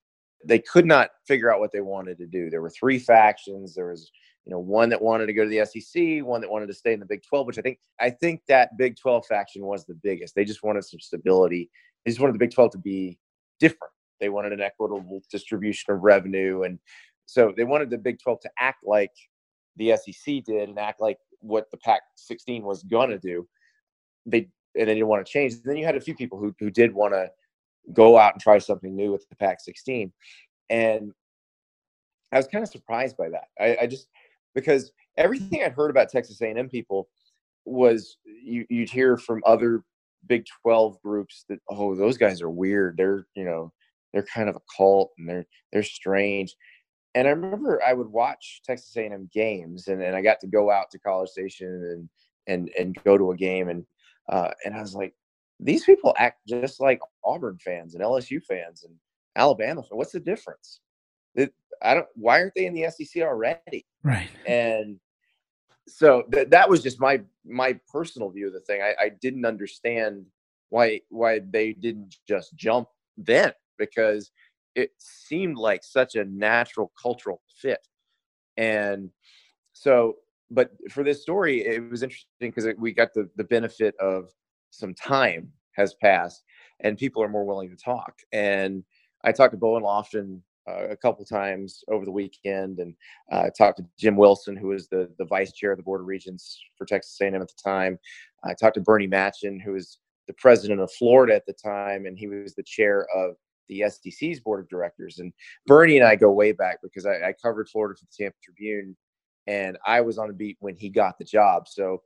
They 0.44 0.58
could 0.58 0.86
not 0.86 1.10
figure 1.26 1.52
out 1.52 1.60
what 1.60 1.72
they 1.72 1.80
wanted 1.80 2.18
to 2.18 2.26
do. 2.26 2.50
There 2.50 2.60
were 2.60 2.70
three 2.70 2.98
factions. 2.98 3.74
There 3.74 3.88
was, 3.88 4.10
you 4.44 4.50
know, 4.50 4.58
one 4.58 4.90
that 4.90 5.00
wanted 5.00 5.26
to 5.26 5.32
go 5.32 5.44
to 5.44 5.48
the 5.48 5.64
SEC, 5.64 6.24
one 6.24 6.42
that 6.42 6.50
wanted 6.50 6.66
to 6.66 6.74
stay 6.74 6.92
in 6.92 7.00
the 7.00 7.06
Big 7.06 7.22
12, 7.26 7.46
which 7.46 7.58
I 7.58 7.62
think 7.62 7.78
I 8.00 8.10
think 8.10 8.42
that 8.48 8.76
Big 8.76 8.96
12 8.96 9.26
faction 9.26 9.64
was 9.64 9.86
the 9.86 9.98
biggest. 10.02 10.34
They 10.34 10.44
just 10.44 10.62
wanted 10.62 10.84
some 10.84 11.00
stability. 11.00 11.70
They 12.04 12.10
just 12.10 12.20
wanted 12.20 12.34
the 12.34 12.38
Big 12.38 12.52
12 12.52 12.72
to 12.72 12.78
be 12.78 13.18
different. 13.58 13.92
They 14.20 14.28
wanted 14.28 14.52
an 14.52 14.60
equitable 14.60 15.22
distribution 15.30 15.92
of 15.94 16.02
revenue, 16.02 16.62
and 16.62 16.78
so 17.26 17.52
they 17.56 17.64
wanted 17.64 17.90
the 17.90 17.98
Big 17.98 18.18
12 18.22 18.40
to 18.40 18.50
act 18.58 18.84
like 18.84 19.12
the 19.76 19.96
SEC 19.96 20.44
did 20.44 20.68
and 20.68 20.78
act 20.78 21.00
like 21.00 21.18
what 21.40 21.70
the 21.70 21.76
Pac 21.76 22.02
16 22.16 22.64
was 22.64 22.82
to 22.82 23.18
do. 23.18 23.46
They 24.26 24.48
and 24.76 24.88
they 24.88 24.94
didn't 24.94 25.08
want 25.08 25.24
to 25.24 25.30
change. 25.30 25.54
And 25.54 25.62
then 25.64 25.76
you 25.76 25.84
had 25.84 25.96
a 25.96 26.00
few 26.00 26.14
people 26.14 26.38
who 26.38 26.54
who 26.58 26.70
did 26.70 26.92
want 26.92 27.14
to 27.14 27.30
go 27.92 28.18
out 28.18 28.34
and 28.34 28.42
try 28.42 28.58
something 28.58 28.94
new 28.94 29.12
with 29.12 29.28
the 29.28 29.36
Pac 29.36 29.60
16. 29.60 30.12
And 30.70 31.12
I 32.32 32.36
was 32.36 32.46
kind 32.46 32.64
of 32.64 32.70
surprised 32.70 33.16
by 33.16 33.28
that. 33.28 33.48
I, 33.60 33.82
I, 33.82 33.86
just 33.86 34.08
because 34.54 34.90
everything 35.16 35.62
I'd 35.62 35.72
heard 35.72 35.90
about 35.90 36.08
Texas 36.08 36.40
A&M 36.40 36.68
people 36.68 37.08
was 37.66 38.16
you, 38.24 38.66
you'd 38.70 38.90
hear 38.90 39.16
from 39.16 39.42
other 39.46 39.84
Big 40.26 40.44
12 40.62 41.00
groups 41.02 41.44
that 41.50 41.58
oh 41.68 41.94
those 41.94 42.16
guys 42.16 42.40
are 42.40 42.50
weird. 42.50 42.96
They're 42.96 43.26
you 43.34 43.44
know 43.44 43.72
they're 44.12 44.24
kind 44.24 44.48
of 44.48 44.56
a 44.56 44.60
cult 44.74 45.12
and 45.18 45.28
they're 45.28 45.46
they're 45.72 45.82
strange. 45.82 46.54
And 47.14 47.28
I 47.28 47.30
remember 47.30 47.80
I 47.86 47.92
would 47.92 48.08
watch 48.08 48.62
Texas 48.64 48.96
A&M 48.96 49.28
games 49.32 49.88
and, 49.88 50.02
and 50.02 50.16
I 50.16 50.22
got 50.22 50.40
to 50.40 50.46
go 50.46 50.70
out 50.70 50.90
to 50.90 50.98
College 50.98 51.30
Station 51.30 51.68
and 51.68 52.08
and 52.46 52.70
and 52.78 53.04
go 53.04 53.16
to 53.16 53.30
a 53.30 53.36
game 53.36 53.68
and 53.68 53.86
uh, 54.28 54.50
and 54.64 54.74
I 54.74 54.80
was 54.80 54.94
like 54.94 55.14
these 55.60 55.84
people 55.84 56.14
act 56.18 56.40
just 56.48 56.80
like 56.80 57.00
Auburn 57.24 57.58
fans 57.58 57.94
and 57.94 58.02
LSU 58.02 58.42
fans 58.42 58.84
and 58.84 58.94
Alabama 59.36 59.82
fans. 59.82 59.92
What's 59.92 60.12
the 60.12 60.20
difference? 60.20 60.80
It, 61.34 61.52
I 61.82 61.94
don't. 61.94 62.06
Why 62.14 62.40
aren't 62.40 62.54
they 62.54 62.66
in 62.66 62.74
the 62.74 62.90
SEC 62.90 63.22
already? 63.22 63.86
Right. 64.02 64.28
And 64.46 64.98
so 65.86 66.22
th- 66.32 66.48
that 66.48 66.68
was 66.68 66.82
just 66.82 67.00
my 67.00 67.20
my 67.46 67.78
personal 67.90 68.30
view 68.30 68.48
of 68.48 68.52
the 68.52 68.60
thing. 68.60 68.82
I, 68.82 68.94
I 69.00 69.08
didn't 69.20 69.44
understand 69.44 70.26
why 70.70 71.00
why 71.08 71.40
they 71.50 71.72
didn't 71.72 72.16
just 72.26 72.56
jump 72.56 72.88
then 73.16 73.52
because 73.78 74.30
it 74.74 74.90
seemed 74.98 75.56
like 75.56 75.82
such 75.84 76.14
a 76.14 76.24
natural 76.24 76.92
cultural 77.00 77.42
fit. 77.56 77.86
And 78.56 79.10
so, 79.72 80.16
but 80.50 80.70
for 80.90 81.02
this 81.02 81.22
story, 81.22 81.64
it 81.64 81.90
was 81.90 82.02
interesting 82.02 82.28
because 82.40 82.66
we 82.78 82.92
got 82.92 83.14
the 83.14 83.28
the 83.36 83.44
benefit 83.44 83.94
of 84.00 84.30
some 84.70 84.94
time 84.94 85.52
has 85.72 85.94
passed 85.94 86.42
and 86.80 86.98
people 86.98 87.22
are 87.22 87.28
more 87.28 87.44
willing 87.44 87.70
to 87.70 87.76
talk. 87.76 88.14
And 88.32 88.84
I 89.24 89.32
talked 89.32 89.52
to 89.52 89.58
Bowen 89.58 89.82
Loftin 89.82 90.42
uh, 90.68 90.88
a 90.88 90.96
couple 90.96 91.24
times 91.24 91.84
over 91.88 92.04
the 92.04 92.10
weekend, 92.10 92.78
and 92.78 92.94
uh, 93.30 93.50
talked 93.56 93.78
to 93.78 93.86
Jim 93.98 94.16
Wilson, 94.16 94.56
who 94.56 94.68
was 94.68 94.88
the 94.88 95.10
the 95.18 95.24
vice 95.24 95.52
chair 95.52 95.72
of 95.72 95.76
the 95.76 95.82
board 95.82 96.00
of 96.00 96.06
regents 96.06 96.60
for 96.76 96.86
Texas 96.86 97.18
A&M 97.20 97.34
at 97.34 97.48
the 97.48 97.62
time. 97.62 97.98
I 98.44 98.54
talked 98.54 98.74
to 98.74 98.80
Bernie 98.80 99.06
Machen, 99.06 99.60
who 99.60 99.72
was 99.72 99.98
the 100.26 100.34
president 100.34 100.80
of 100.80 100.90
Florida 100.92 101.34
at 101.34 101.46
the 101.46 101.52
time, 101.52 102.06
and 102.06 102.18
he 102.18 102.28
was 102.28 102.54
the 102.54 102.62
chair 102.62 103.06
of 103.14 103.36
the 103.68 103.84
SEC's 103.88 104.40
board 104.40 104.60
of 104.60 104.68
directors. 104.68 105.18
And 105.18 105.32
Bernie 105.66 105.98
and 105.98 106.06
I 106.06 106.16
go 106.16 106.30
way 106.30 106.52
back 106.52 106.78
because 106.82 107.06
I, 107.06 107.28
I 107.28 107.34
covered 107.40 107.68
Florida 107.68 107.98
for 107.98 108.04
the 108.04 108.24
Tampa 108.24 108.36
Tribune, 108.42 108.96
and 109.46 109.76
I 109.86 110.00
was 110.00 110.18
on 110.18 110.28
the 110.28 110.34
beat 110.34 110.56
when 110.60 110.76
he 110.76 110.88
got 110.88 111.18
the 111.18 111.24
job. 111.24 111.68
So 111.68 112.02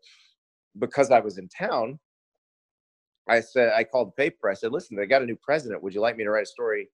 because 0.79 1.11
I 1.11 1.21
was 1.21 1.39
in 1.39 1.49
town, 1.49 1.99
I 3.29 3.41
said 3.41 3.73
I 3.75 3.85
called 3.85 4.09
the 4.09 4.23
paper. 4.23 4.49
I 4.49 4.55
said, 4.55 4.73
"Listen, 4.73 4.97
they 4.97 5.07
got 5.07 5.23
a 5.23 5.27
new 5.27 5.37
president. 5.37 5.83
Would 5.83 5.95
you 5.95 6.01
like 6.01 6.17
me 6.17 6.25
to 6.25 6.31
write 6.31 6.45
a 6.45 6.47
story 6.47 6.89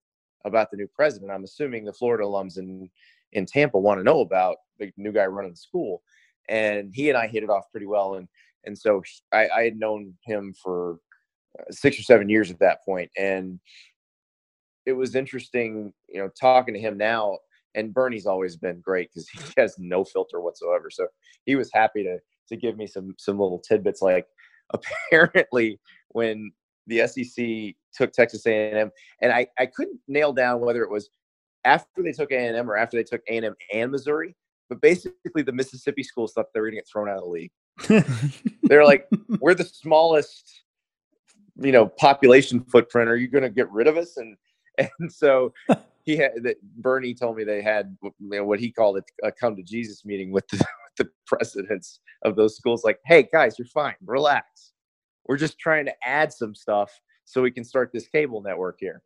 about 0.44 0.70
the 0.70 0.76
new 0.76 0.88
president?" 0.88 1.30
I'm 1.30 1.44
assuming 1.44 1.84
the 1.84 1.92
Florida 1.92 2.24
alums 2.24 2.58
in 2.58 2.90
in 3.32 3.46
Tampa 3.46 3.78
want 3.78 3.98
to 3.98 4.04
know 4.04 4.20
about 4.20 4.56
the 4.78 4.92
new 4.96 5.12
guy 5.12 5.26
running 5.26 5.52
the 5.52 5.56
school, 5.56 6.02
and 6.48 6.92
he 6.94 7.08
and 7.08 7.18
I 7.18 7.26
hit 7.26 7.42
it 7.42 7.50
off 7.50 7.70
pretty 7.70 7.86
well. 7.86 8.16
And 8.16 8.28
and 8.64 8.76
so 8.76 9.02
I, 9.32 9.48
I 9.48 9.64
had 9.64 9.78
known 9.78 10.14
him 10.24 10.54
for 10.62 10.98
uh, 11.58 11.64
six 11.70 11.98
or 11.98 12.02
seven 12.02 12.28
years 12.28 12.50
at 12.50 12.58
that 12.60 12.84
point, 12.84 13.10
and 13.16 13.60
it 14.86 14.92
was 14.92 15.14
interesting, 15.14 15.92
you 16.08 16.20
know, 16.20 16.28
talking 16.40 16.74
to 16.74 16.80
him 16.80 16.96
now. 16.96 17.38
And 17.74 17.92
Bernie's 17.92 18.26
always 18.26 18.56
been 18.56 18.80
great 18.80 19.10
because 19.12 19.28
he 19.28 19.38
has 19.56 19.76
no 19.78 20.04
filter 20.04 20.40
whatsoever. 20.40 20.90
So 20.90 21.06
he 21.44 21.56
was 21.56 21.70
happy 21.72 22.02
to 22.04 22.18
to 22.48 22.56
give 22.56 22.76
me 22.76 22.86
some 22.86 23.14
some 23.18 23.38
little 23.38 23.58
tidbits. 23.58 24.02
Like 24.02 24.26
apparently, 24.72 25.80
when 26.08 26.52
the 26.86 27.06
SEC 27.06 27.74
took 27.94 28.12
Texas 28.12 28.46
A&M, 28.46 28.90
and 29.20 29.32
I 29.32 29.46
I 29.58 29.66
couldn't 29.66 30.00
nail 30.08 30.32
down 30.32 30.60
whether 30.60 30.82
it 30.82 30.90
was 30.90 31.10
after 31.64 32.02
they 32.02 32.12
took 32.12 32.30
A&M 32.30 32.70
or 32.70 32.76
after 32.76 32.96
they 32.96 33.04
took 33.04 33.22
A&M 33.28 33.54
and 33.72 33.90
Missouri. 33.90 34.36
But 34.68 34.80
basically, 34.80 35.42
the 35.42 35.52
Mississippi 35.52 36.02
schools 36.02 36.32
thought 36.32 36.46
they 36.54 36.60
were 36.60 36.66
going 36.66 36.76
to 36.76 36.82
get 36.82 36.88
thrown 36.88 37.08
out 37.08 37.18
of 37.18 37.24
the 37.24 37.28
league. 37.28 37.52
They're 38.62 38.84
like, 38.84 39.08
we're 39.40 39.54
the 39.54 39.64
smallest, 39.64 40.62
you 41.56 41.72
know, 41.72 41.86
population 41.86 42.64
footprint. 42.64 43.10
Are 43.10 43.16
you 43.16 43.28
going 43.28 43.42
to 43.42 43.50
get 43.50 43.70
rid 43.70 43.86
of 43.86 43.96
us? 43.98 44.16
And 44.16 44.36
and 44.98 45.12
so 45.12 45.52
he 46.02 46.16
had 46.16 46.32
that 46.42 46.62
Bernie 46.76 47.14
told 47.14 47.36
me 47.36 47.44
they 47.44 47.62
had 47.62 47.96
you 48.02 48.12
know, 48.20 48.44
what 48.44 48.60
he 48.60 48.70
called 48.70 48.98
it 48.98 49.04
a 49.22 49.32
come 49.32 49.56
to 49.56 49.62
Jesus 49.62 50.04
meeting 50.04 50.30
with 50.30 50.46
the, 50.48 50.64
the 50.98 51.08
presidents 51.26 52.00
of 52.22 52.36
those 52.36 52.56
schools. 52.56 52.84
Like, 52.84 53.00
hey 53.04 53.28
guys, 53.32 53.58
you're 53.58 53.66
fine, 53.66 53.94
relax. 54.04 54.72
We're 55.26 55.38
just 55.38 55.58
trying 55.58 55.86
to 55.86 55.94
add 56.06 56.32
some 56.32 56.54
stuff 56.54 56.90
so 57.24 57.40
we 57.40 57.50
can 57.50 57.64
start 57.64 57.90
this 57.92 58.06
cable 58.06 58.42
network 58.42 58.76
here. 58.78 59.02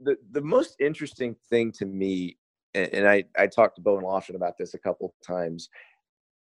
The 0.00 0.16
the 0.32 0.40
most 0.40 0.76
interesting 0.80 1.36
thing 1.48 1.72
to 1.72 1.86
me, 1.86 2.36
and, 2.74 2.92
and 2.92 3.08
I 3.08 3.24
I 3.38 3.46
talked 3.46 3.76
to 3.76 3.82
Bowen 3.82 4.04
Loftin 4.04 4.36
about 4.36 4.58
this 4.58 4.74
a 4.74 4.78
couple 4.78 5.14
times, 5.24 5.68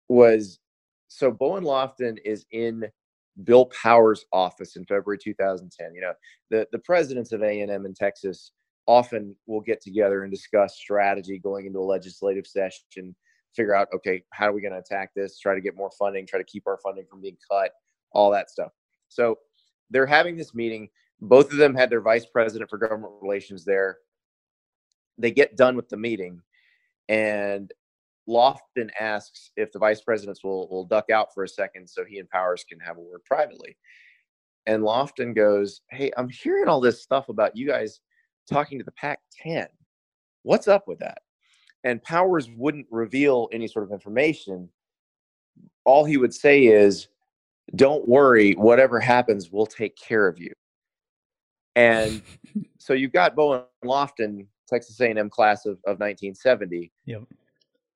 was 0.10 0.60
so 1.08 1.29
Bowen 1.29 1.63
Loftin 1.63 2.17
is 2.25 2.46
in 2.51 2.86
Bill 3.43 3.65
Powers' 3.65 4.25
office 4.31 4.75
in 4.75 4.85
February 4.85 5.17
2010. 5.17 5.95
You 5.95 6.01
know, 6.01 6.13
the 6.49 6.67
the 6.71 6.79
presidents 6.79 7.31
of 7.31 7.41
A 7.43 7.61
and 7.61 7.71
M 7.71 7.85
in 7.85 7.93
Texas 7.93 8.51
often 8.85 9.35
will 9.47 9.61
get 9.61 9.81
together 9.81 10.23
and 10.23 10.31
discuss 10.31 10.75
strategy 10.77 11.39
going 11.39 11.65
into 11.65 11.79
a 11.79 11.81
legislative 11.81 12.45
session, 12.45 13.15
figure 13.55 13.75
out 13.75 13.87
okay, 13.93 14.23
how 14.31 14.49
are 14.49 14.53
we 14.53 14.61
going 14.61 14.73
to 14.73 14.79
attack 14.79 15.11
this? 15.15 15.39
Try 15.39 15.55
to 15.55 15.61
get 15.61 15.75
more 15.75 15.91
funding, 15.97 16.27
try 16.27 16.39
to 16.39 16.45
keep 16.45 16.67
our 16.67 16.77
funding 16.83 17.05
from 17.09 17.21
being 17.21 17.37
cut, 17.49 17.71
all 18.11 18.31
that 18.31 18.49
stuff. 18.49 18.71
So 19.09 19.39
they're 19.89 20.05
having 20.05 20.37
this 20.37 20.53
meeting. 20.53 20.89
Both 21.21 21.51
of 21.51 21.57
them 21.57 21.73
had 21.73 21.89
their 21.89 22.01
vice 22.01 22.25
president 22.25 22.69
for 22.69 22.77
government 22.77 23.13
relations 23.21 23.63
there. 23.63 23.97
They 25.17 25.31
get 25.31 25.55
done 25.55 25.75
with 25.75 25.89
the 25.89 25.97
meeting, 25.97 26.41
and 27.07 27.71
Loftin 28.27 28.89
asks 29.00 29.51
if 29.58 29.72
the 29.72 29.80
vice 29.80 30.01
presidents 30.01 30.44
will 30.44 30.68
will 30.70 30.86
duck 30.86 31.10
out 31.10 31.34
for 31.34 31.44
a 31.44 31.48
second 31.48 31.89
so 31.89 32.06
he 32.06 32.20
and 32.20 32.30
Powers 32.30 32.63
can 32.68 32.80
have 32.80 32.98
a 32.98 33.01
word 33.01 33.24
privately. 33.25 33.77
And 34.65 34.84
Loftin 34.84 35.34
goes, 35.34 35.82
"Hey, 35.89 36.12
I'm 36.15 36.30
hearing 36.30 36.68
all 36.68 36.80
this 36.80 37.03
stuff 37.03 37.30
about 37.30 37.56
you 37.56 37.68
guys 37.68 38.00
talking 38.50 38.77
to 38.80 38.86
the 38.86 38.94
Pac-10. 38.94 39.68
What's 40.44 40.68
up 40.68 40.88
with 40.88 41.00
that?" 41.00 41.22
And 41.84 42.01
Powers 42.01 42.50
wouldn't 42.50 42.88
reveal 42.89 43.50
any 43.51 43.68
sort 43.68 43.84
of 43.84 43.92
information. 43.92 44.70
All 45.84 46.06
he 46.06 46.15
would 46.15 46.34
say 46.34 46.68
is, 46.68 47.10
"Don't 47.75 48.08
worry, 48.08 48.53
whatever 48.53 49.01
happens, 49.01 49.51
we'll 49.51 49.65
take 49.65 49.98
care 49.98 50.27
of 50.27 50.39
you." 50.39 50.53
And 51.75 52.22
so 52.77 52.94
you've 52.94 53.12
got 53.12 53.36
Bowen 53.36 53.63
Loftin, 53.84 54.48
Texas 54.70 55.01
A&M 55.01 55.30
class 55.30 55.65
of, 55.65 55.74
of 55.86 56.00
1970. 56.00 56.89
Yep 57.06 57.24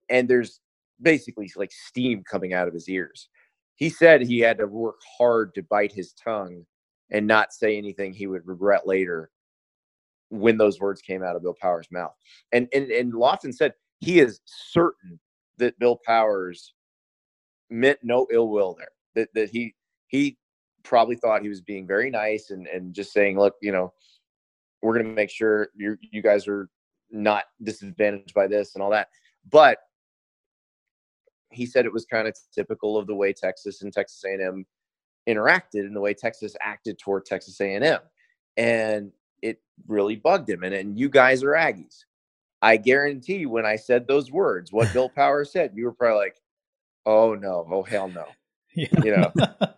and 0.09 0.27
there's 0.27 0.59
basically 1.01 1.51
like 1.55 1.71
steam 1.71 2.23
coming 2.29 2.53
out 2.53 2.67
of 2.67 2.73
his 2.73 2.89
ears. 2.89 3.29
He 3.75 3.89
said 3.89 4.21
he 4.21 4.39
had 4.39 4.57
to 4.57 4.67
work 4.67 4.99
hard 5.17 5.53
to 5.55 5.63
bite 5.63 5.91
his 5.91 6.13
tongue 6.13 6.65
and 7.11 7.27
not 7.27 7.53
say 7.53 7.77
anything 7.77 8.13
he 8.13 8.27
would 8.27 8.45
regret 8.45 8.87
later 8.87 9.29
when 10.29 10.57
those 10.57 10.79
words 10.79 11.01
came 11.01 11.23
out 11.23 11.35
of 11.35 11.43
Bill 11.43 11.55
Powers' 11.59 11.87
mouth. 11.91 12.13
And 12.51 12.67
and, 12.73 12.89
and 12.91 13.13
Loftin 13.13 13.53
said 13.53 13.73
he 13.99 14.19
is 14.19 14.41
certain 14.45 15.19
that 15.57 15.77
Bill 15.79 15.99
Powers 16.05 16.73
meant 17.69 17.99
no 18.03 18.27
ill 18.31 18.49
will 18.49 18.75
there. 18.77 18.89
That 19.15 19.29
that 19.35 19.49
he 19.49 19.75
he 20.07 20.37
probably 20.83 21.15
thought 21.15 21.41
he 21.41 21.49
was 21.49 21.61
being 21.61 21.87
very 21.87 22.09
nice 22.09 22.49
and 22.49 22.67
and 22.67 22.93
just 22.93 23.13
saying, 23.13 23.37
look, 23.37 23.55
you 23.61 23.71
know, 23.71 23.93
we're 24.81 24.97
to 24.97 25.03
make 25.03 25.29
sure 25.29 25.69
you 25.75 25.97
you 26.01 26.21
guys 26.21 26.47
are 26.47 26.69
not 27.11 27.45
disadvantaged 27.63 28.33
by 28.33 28.47
this 28.47 28.75
and 28.75 28.83
all 28.83 28.89
that. 28.89 29.09
But 29.49 29.77
he 31.51 31.65
said 31.65 31.85
it 31.85 31.93
was 31.93 32.05
kind 32.05 32.27
of 32.27 32.37
typical 32.53 32.97
of 32.97 33.07
the 33.07 33.15
way 33.15 33.33
Texas 33.33 33.81
and 33.81 33.91
Texas 33.93 34.23
A&M 34.25 34.65
interacted 35.27 35.81
and 35.81 35.95
the 35.95 36.01
way 36.01 36.13
Texas 36.13 36.55
acted 36.61 36.97
toward 36.99 37.25
Texas 37.25 37.59
A&M, 37.59 37.99
and 38.57 39.11
it 39.41 39.61
really 39.87 40.15
bugged 40.15 40.49
him. 40.49 40.63
And 40.63 40.73
and 40.73 40.97
you 40.97 41.09
guys 41.09 41.43
are 41.43 41.51
Aggies. 41.51 42.05
I 42.61 42.77
guarantee 42.77 43.45
when 43.45 43.65
I 43.65 43.75
said 43.75 44.07
those 44.07 44.31
words, 44.31 44.71
what 44.71 44.91
Bill 44.93 45.09
Power 45.15 45.45
said, 45.45 45.71
you 45.75 45.85
were 45.85 45.93
probably 45.93 46.25
like, 46.25 46.37
"Oh 47.05 47.35
no, 47.35 47.67
oh 47.71 47.83
hell 47.83 48.09
no," 48.09 48.25
yeah. 48.75 48.87
you 49.03 49.17
know. 49.17 49.31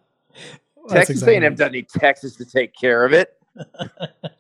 Texas 0.90 1.18
exactly. 1.18 1.36
A&M 1.36 1.56
doesn't 1.56 1.74
need 1.74 1.90
Texas 1.90 2.36
to 2.38 2.46
take 2.46 2.74
care 2.74 3.06
of 3.06 3.14
it. 3.14 3.38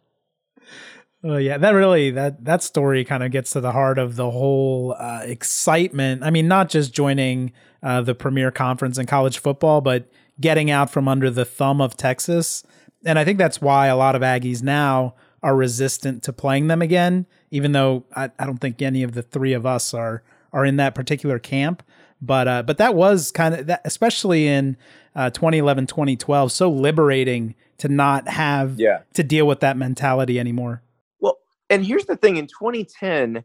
Well, 1.21 1.39
yeah, 1.39 1.57
that 1.57 1.71
really 1.71 2.11
that 2.11 2.45
that 2.45 2.63
story 2.63 3.03
kind 3.03 3.23
of 3.23 3.31
gets 3.31 3.51
to 3.51 3.61
the 3.61 3.73
heart 3.73 3.97
of 3.97 4.15
the 4.15 4.31
whole 4.31 4.95
uh, 4.97 5.21
excitement. 5.23 6.23
I 6.23 6.29
mean, 6.29 6.47
not 6.47 6.69
just 6.69 6.93
joining 6.93 7.51
uh, 7.83 8.01
the 8.01 8.15
premier 8.15 8.51
conference 8.51 8.97
in 8.97 9.05
college 9.05 9.39
football, 9.39 9.81
but 9.81 10.09
getting 10.39 10.71
out 10.71 10.89
from 10.89 11.09
under 11.09 11.29
the 11.29 11.43
thumb 11.43 11.81
of 11.81 11.97
Texas. 11.97 12.63
And 13.05 13.19
I 13.19 13.25
think 13.25 13.38
that's 13.38 13.59
why 13.59 13.88
a 13.88 13.97
lot 13.97 14.15
of 14.15 14.21
Aggies 14.21 14.63
now 14.63 15.15
are 15.43 15.55
resistant 15.55 16.23
to 16.23 16.33
playing 16.33 16.67
them 16.67 16.81
again, 16.81 17.25
even 17.51 17.73
though 17.73 18.05
I, 18.15 18.31
I 18.39 18.45
don't 18.45 18.59
think 18.59 18.81
any 18.81 19.03
of 19.03 19.13
the 19.13 19.21
three 19.21 19.53
of 19.53 19.65
us 19.65 19.93
are 19.93 20.23
are 20.53 20.65
in 20.65 20.77
that 20.77 20.95
particular 20.95 21.38
camp. 21.38 21.83
But 22.21 22.47
uh, 22.47 22.63
but 22.63 22.77
that 22.77 22.95
was 22.95 23.29
kind 23.31 23.55
of 23.55 23.67
that, 23.67 23.81
especially 23.83 24.47
in 24.47 24.77
uh, 25.15 25.31
2011, 25.31 25.88
2012, 25.88 26.49
so 26.53 26.71
liberating 26.71 27.55
to 27.79 27.89
not 27.89 28.29
have 28.29 28.79
yeah. 28.79 28.99
to 29.15 29.23
deal 29.23 29.45
with 29.45 29.59
that 29.59 29.75
mentality 29.75 30.39
anymore 30.39 30.81
and 31.69 31.85
here's 31.85 32.05
the 32.05 32.15
thing 32.15 32.38
in 32.38 32.47
2010 32.47 33.43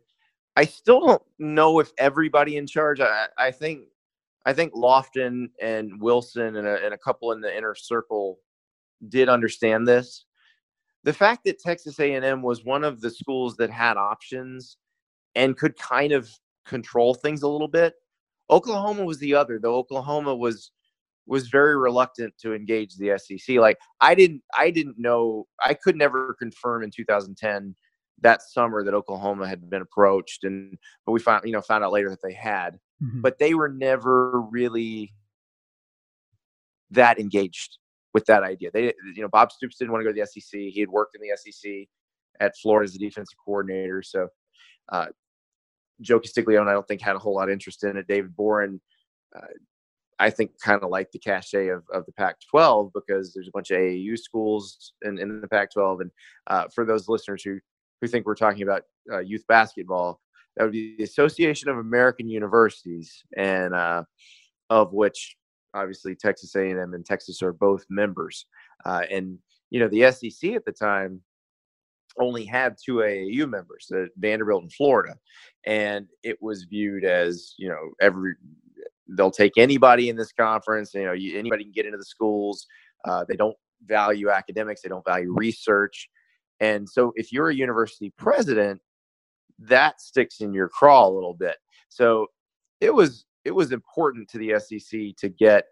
i 0.56 0.64
still 0.64 1.06
don't 1.06 1.22
know 1.38 1.78
if 1.78 1.92
everybody 1.98 2.56
in 2.56 2.66
charge 2.66 3.00
i, 3.00 3.26
I 3.38 3.50
think 3.50 3.82
i 4.46 4.52
think 4.52 4.72
loftin 4.74 5.50
and 5.60 6.00
wilson 6.00 6.56
and 6.56 6.66
a, 6.66 6.84
and 6.84 6.94
a 6.94 6.98
couple 6.98 7.32
in 7.32 7.40
the 7.40 7.54
inner 7.54 7.74
circle 7.74 8.38
did 9.08 9.28
understand 9.28 9.86
this. 9.86 10.24
The 11.02 11.12
fact 11.12 11.44
that 11.44 11.58
texas 11.58 12.00
a&m 12.00 12.42
was 12.42 12.64
one 12.64 12.84
of 12.84 13.00
the 13.00 13.10
schools 13.10 13.56
that 13.56 13.70
had 13.70 13.96
options 13.96 14.78
and 15.34 15.56
could 15.56 15.76
kind 15.78 16.12
of 16.12 16.30
control 16.64 17.12
things 17.14 17.42
a 17.42 17.48
little 17.48 17.68
bit 17.68 17.94
oklahoma 18.50 19.04
was 19.04 19.18
the 19.18 19.34
other 19.34 19.58
though 19.58 19.74
oklahoma 19.74 20.34
was 20.34 20.70
was 21.26 21.48
very 21.48 21.76
reluctant 21.76 22.32
to 22.38 22.54
engage 22.54 22.94
the 22.96 23.18
sec 23.18 23.56
like 23.56 23.76
i 24.00 24.14
didn't 24.14 24.42
i 24.56 24.70
didn't 24.70 24.98
know 24.98 25.46
i 25.62 25.74
could 25.74 25.96
never 25.96 26.34
confirm 26.38 26.82
in 26.82 26.90
2010 26.90 27.74
that 28.20 28.42
summer 28.42 28.84
that 28.84 28.94
Oklahoma 28.94 29.46
had 29.48 29.68
been 29.68 29.82
approached, 29.82 30.44
and 30.44 30.78
but 31.04 31.12
we 31.12 31.20
found 31.20 31.44
you 31.44 31.52
know 31.52 31.60
found 31.60 31.84
out 31.84 31.92
later 31.92 32.10
that 32.10 32.22
they 32.22 32.32
had, 32.32 32.78
mm-hmm. 33.02 33.20
but 33.20 33.38
they 33.38 33.54
were 33.54 33.68
never 33.68 34.40
really 34.40 35.12
that 36.90 37.18
engaged 37.18 37.78
with 38.12 38.24
that 38.26 38.42
idea. 38.42 38.70
They 38.72 38.92
you 39.14 39.22
know 39.22 39.28
Bob 39.28 39.52
Stoops 39.52 39.76
didn't 39.76 39.92
want 39.92 40.02
to 40.02 40.04
go 40.04 40.12
to 40.12 40.20
the 40.20 40.26
SEC. 40.26 40.60
He 40.60 40.80
had 40.80 40.90
worked 40.90 41.16
in 41.16 41.22
the 41.22 41.36
SEC 41.36 41.88
at 42.40 42.56
Florida 42.60 42.88
as 42.88 42.94
a 42.94 42.98
defensive 42.98 43.38
coordinator, 43.44 44.02
so. 44.02 44.28
Uh, 44.90 45.06
Joe 46.00 46.18
Castiglione, 46.18 46.68
I 46.68 46.72
don't 46.72 46.86
think 46.88 47.00
had 47.00 47.14
a 47.14 47.20
whole 47.20 47.36
lot 47.36 47.48
of 47.48 47.52
interest 47.52 47.84
in 47.84 47.96
it. 47.96 48.08
David 48.08 48.34
Boren 48.34 48.80
uh, 49.34 49.46
I 50.18 50.30
think 50.30 50.52
kind 50.60 50.82
of 50.82 50.90
like 50.90 51.10
the 51.10 51.18
cachet 51.18 51.68
of, 51.68 51.84
of 51.92 52.06
the 52.06 52.12
Pac-12 52.12 52.92
because 52.94 53.32
there's 53.32 53.48
a 53.48 53.52
bunch 53.52 53.70
of 53.70 53.78
AAU 53.78 54.18
schools 54.18 54.92
in, 55.02 55.18
in 55.18 55.40
the 55.40 55.48
Pac-12. 55.48 56.02
And 56.02 56.10
uh, 56.46 56.64
for 56.74 56.84
those 56.84 57.08
listeners 57.08 57.42
who 57.42 57.58
who 58.00 58.08
think 58.08 58.26
we're 58.26 58.34
talking 58.34 58.62
about 58.62 58.82
uh, 59.12 59.20
youth 59.20 59.44
basketball, 59.46 60.20
that 60.56 60.64
would 60.64 60.72
be 60.72 60.96
the 60.96 61.04
Association 61.04 61.68
of 61.68 61.78
American 61.78 62.28
Universities, 62.28 63.24
and 63.36 63.74
uh, 63.74 64.04
of 64.70 64.92
which 64.92 65.36
obviously 65.74 66.14
Texas 66.14 66.54
A&M 66.54 66.94
and 66.94 67.04
Texas 67.04 67.42
are 67.42 67.52
both 67.52 67.84
members. 67.90 68.46
Uh, 68.84 69.02
and 69.10 69.38
you 69.70 69.80
know 69.80 69.88
the 69.88 70.10
SEC 70.12 70.52
at 70.52 70.64
the 70.64 70.72
time 70.72 71.20
only 72.18 72.44
had 72.44 72.76
two 72.82 72.96
AAU 72.96 73.48
members, 73.48 73.90
uh, 73.92 74.04
Vanderbilt 74.16 74.62
and 74.62 74.72
Florida, 74.72 75.16
and 75.66 76.06
it 76.22 76.40
was 76.40 76.64
viewed 76.64 77.04
as 77.04 77.54
you 77.58 77.68
know 77.68 77.90
every 78.00 78.34
they'll 79.08 79.30
take 79.30 79.58
anybody 79.58 80.08
in 80.08 80.16
this 80.16 80.32
conference. 80.32 80.94
You 80.94 81.04
know, 81.04 81.12
you, 81.12 81.38
anybody 81.38 81.64
can 81.64 81.72
get 81.72 81.86
into 81.86 81.98
the 81.98 82.04
schools. 82.04 82.66
Uh, 83.04 83.24
they 83.28 83.36
don't 83.36 83.56
value 83.86 84.30
academics. 84.30 84.82
They 84.82 84.88
don't 84.88 85.04
value 85.04 85.32
research. 85.32 86.08
And 86.60 86.88
so, 86.88 87.12
if 87.16 87.32
you're 87.32 87.50
a 87.50 87.54
university 87.54 88.12
president, 88.16 88.80
that 89.58 90.00
sticks 90.00 90.40
in 90.40 90.52
your 90.52 90.68
craw 90.68 91.06
a 91.06 91.10
little 91.10 91.34
bit. 91.34 91.56
So, 91.88 92.28
it 92.80 92.92
was 92.92 93.26
it 93.44 93.54
was 93.54 93.72
important 93.72 94.28
to 94.30 94.38
the 94.38 94.58
SEC 94.58 95.16
to 95.16 95.28
get 95.28 95.64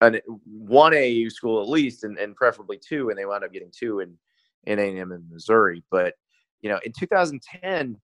an 0.00 0.20
one 0.44 0.92
AAU 0.92 1.30
school 1.30 1.62
at 1.62 1.68
least, 1.68 2.04
and, 2.04 2.18
and 2.18 2.36
preferably 2.36 2.78
two. 2.78 3.10
And 3.10 3.18
they 3.18 3.26
wound 3.26 3.44
up 3.44 3.52
getting 3.52 3.72
two 3.76 4.00
in 4.00 4.16
in 4.64 4.78
A&M 4.78 5.12
in 5.12 5.24
Missouri. 5.30 5.82
But 5.90 6.14
you 6.60 6.70
know, 6.70 6.80
in 6.84 6.92
2010, 6.92 7.96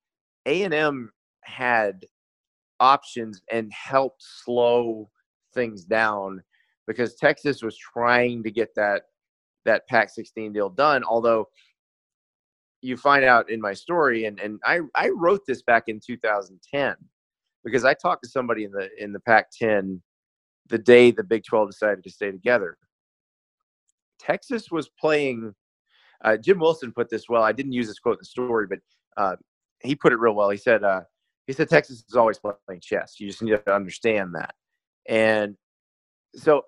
A&M 0.46 1.12
had 1.42 2.04
options 2.80 3.42
and 3.50 3.72
helped 3.72 4.22
slow 4.22 5.08
things 5.54 5.84
down 5.84 6.42
because 6.86 7.14
Texas 7.14 7.62
was 7.62 7.76
trying 7.76 8.42
to 8.42 8.50
get 8.50 8.74
that 8.74 9.02
that 9.64 9.86
Pac 9.88 10.10
16 10.10 10.52
deal 10.52 10.68
done. 10.68 11.04
Although 11.04 11.48
you 12.82 12.96
find 12.96 13.24
out 13.24 13.48
in 13.48 13.60
my 13.60 13.72
story, 13.72 14.26
and, 14.26 14.38
and 14.40 14.58
I, 14.64 14.80
I 14.94 15.10
wrote 15.10 15.42
this 15.46 15.62
back 15.62 15.84
in 15.86 16.00
2010 16.04 16.96
because 17.64 17.84
I 17.84 17.94
talked 17.94 18.24
to 18.24 18.28
somebody 18.28 18.64
in 18.64 18.72
the 18.72 18.88
in 18.98 19.12
the 19.12 19.20
Pac 19.20 19.50
10 19.52 20.02
the 20.68 20.78
day 20.78 21.10
the 21.10 21.22
Big 21.22 21.44
12 21.44 21.70
decided 21.70 22.04
to 22.04 22.10
stay 22.10 22.30
together. 22.30 22.76
Texas 24.18 24.70
was 24.70 24.88
playing. 24.88 25.54
Uh, 26.24 26.36
Jim 26.36 26.58
Wilson 26.58 26.92
put 26.92 27.10
this 27.10 27.28
well. 27.28 27.42
I 27.42 27.52
didn't 27.52 27.72
use 27.72 27.88
this 27.88 27.98
quote 27.98 28.14
in 28.14 28.20
the 28.20 28.26
story, 28.26 28.66
but 28.66 28.78
uh, 29.16 29.36
he 29.80 29.94
put 29.94 30.12
it 30.12 30.18
real 30.18 30.34
well. 30.34 30.50
He 30.50 30.56
said, 30.56 30.84
uh, 30.84 31.02
he 31.46 31.52
said 31.52 31.68
Texas 31.68 32.04
is 32.08 32.14
always 32.14 32.38
playing 32.38 32.80
chess. 32.80 33.16
You 33.18 33.26
just 33.26 33.42
need 33.42 33.50
to 33.50 33.74
understand 33.74 34.34
that. 34.34 34.54
And 35.08 35.56
so, 36.34 36.62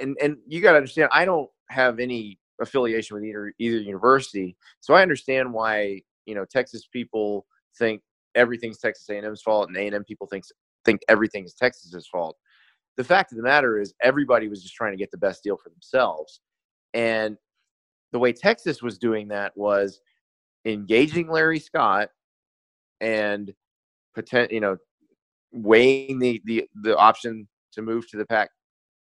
and 0.00 0.16
and 0.20 0.38
you 0.46 0.60
got 0.60 0.72
to 0.72 0.78
understand, 0.78 1.10
I 1.12 1.24
don't 1.24 1.48
have 1.70 2.00
any 2.00 2.38
affiliation 2.60 3.14
with 3.14 3.24
either 3.24 3.52
either 3.58 3.78
university, 3.78 4.56
so 4.80 4.94
I 4.94 5.02
understand 5.02 5.52
why 5.52 6.02
you 6.26 6.34
know 6.34 6.44
Texas 6.44 6.86
people 6.92 7.46
think 7.78 8.02
everything's 8.34 8.78
Texas 8.78 9.08
A&M's 9.08 9.42
fault, 9.42 9.68
and 9.68 9.76
A&M 9.76 10.04
people 10.04 10.26
think 10.26 10.44
think 10.84 11.00
everything 11.08 11.44
is 11.44 11.54
Texas's 11.54 12.06
fault. 12.06 12.36
The 12.96 13.04
fact 13.04 13.32
of 13.32 13.36
the 13.36 13.42
matter 13.42 13.78
is, 13.78 13.94
everybody 14.02 14.48
was 14.48 14.62
just 14.62 14.74
trying 14.74 14.92
to 14.92 14.98
get 14.98 15.10
the 15.10 15.18
best 15.18 15.42
deal 15.42 15.56
for 15.56 15.68
themselves, 15.70 16.40
and 16.94 17.36
the 18.12 18.18
way 18.18 18.32
Texas 18.32 18.82
was 18.82 18.98
doing 18.98 19.28
that 19.28 19.56
was 19.56 20.00
engaging 20.64 21.28
Larry 21.28 21.58
Scott 21.58 22.10
and 23.00 23.52
potent, 24.14 24.50
you 24.50 24.60
know, 24.60 24.76
weighing 25.52 26.18
the 26.18 26.40
the 26.44 26.68
the 26.82 26.96
option 26.96 27.46
to 27.72 27.82
move 27.82 28.08
to 28.10 28.16
the 28.16 28.26
pack, 28.26 28.50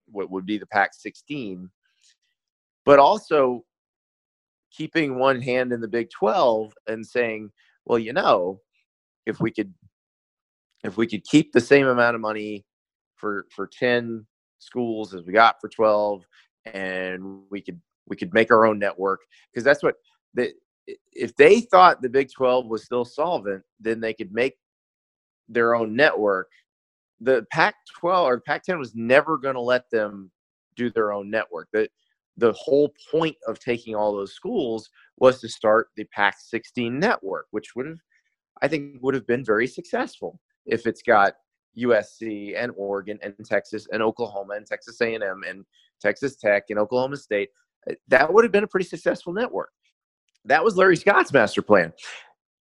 what 0.07 0.29
would 0.31 0.45
be 0.45 0.57
the 0.57 0.65
pack 0.65 0.93
16, 0.93 1.69
but 2.85 2.99
also 2.99 3.63
keeping 4.71 5.17
one 5.17 5.41
hand 5.41 5.71
in 5.71 5.81
the 5.81 5.87
Big 5.87 6.09
12 6.09 6.73
and 6.87 7.05
saying, 7.05 7.51
well, 7.85 7.99
you 7.99 8.13
know, 8.13 8.59
if 9.25 9.39
we 9.39 9.51
could 9.51 9.73
if 10.83 10.97
we 10.97 11.07
could 11.07 11.23
keep 11.23 11.51
the 11.51 11.61
same 11.61 11.87
amount 11.87 12.15
of 12.15 12.21
money 12.21 12.63
for 13.15 13.45
for 13.49 13.67
10 13.67 14.25
schools 14.59 15.13
as 15.13 15.23
we 15.23 15.33
got 15.33 15.55
for 15.59 15.67
12 15.67 16.23
and 16.65 17.41
we 17.49 17.61
could 17.61 17.79
we 18.07 18.15
could 18.15 18.33
make 18.33 18.51
our 18.51 18.65
own 18.65 18.77
network 18.77 19.21
because 19.51 19.63
that's 19.63 19.81
what 19.81 19.95
the 20.35 20.53
if 21.13 21.35
they 21.35 21.61
thought 21.61 22.01
the 22.01 22.09
Big 22.09 22.31
12 22.31 22.67
was 22.67 22.83
still 22.83 23.05
solvent, 23.05 23.63
then 23.79 23.99
they 23.99 24.13
could 24.13 24.31
make 24.31 24.57
their 25.49 25.75
own 25.75 25.95
network. 25.95 26.49
The 27.21 27.45
Pac 27.51 27.75
12 27.97 28.27
or 28.27 28.39
Pac 28.39 28.63
10 28.63 28.77
was 28.77 28.93
never 28.93 29.37
going 29.37 29.55
to 29.55 29.61
let 29.61 29.89
them 29.89 30.31
do 30.75 30.89
their 30.89 31.11
own 31.11 31.29
network. 31.31 31.69
The, 31.73 31.89
the 32.37 32.53
whole 32.53 32.93
point 33.11 33.35
of 33.47 33.59
taking 33.59 33.95
all 33.95 34.13
those 34.13 34.33
schools 34.33 34.89
was 35.17 35.39
to 35.41 35.49
start 35.49 35.87
the 35.95 36.03
Pac 36.05 36.35
16 36.39 36.99
network, 36.99 37.47
which 37.51 37.75
would 37.75 37.85
have, 37.85 37.99
I 38.61 38.67
think, 38.67 39.01
would 39.01 39.13
have 39.13 39.27
been 39.27 39.45
very 39.45 39.67
successful 39.67 40.39
if 40.65 40.85
it's 40.85 41.01
got 41.01 41.33
USC 41.77 42.61
and 42.61 42.71
Oregon 42.77 43.19
and 43.21 43.33
Texas 43.45 43.87
and 43.91 44.01
Oklahoma 44.01 44.55
and 44.55 44.65
Texas 44.65 44.99
A&M 45.01 45.43
and 45.47 45.65
Texas 46.01 46.35
Tech 46.35 46.63
and 46.69 46.79
Oklahoma 46.79 47.17
State. 47.17 47.49
That 48.07 48.33
would 48.33 48.43
have 48.43 48.51
been 48.51 48.63
a 48.63 48.67
pretty 48.67 48.87
successful 48.87 49.33
network. 49.33 49.69
That 50.45 50.63
was 50.63 50.77
Larry 50.77 50.95
Scott's 50.97 51.33
master 51.33 51.61
plan 51.61 51.93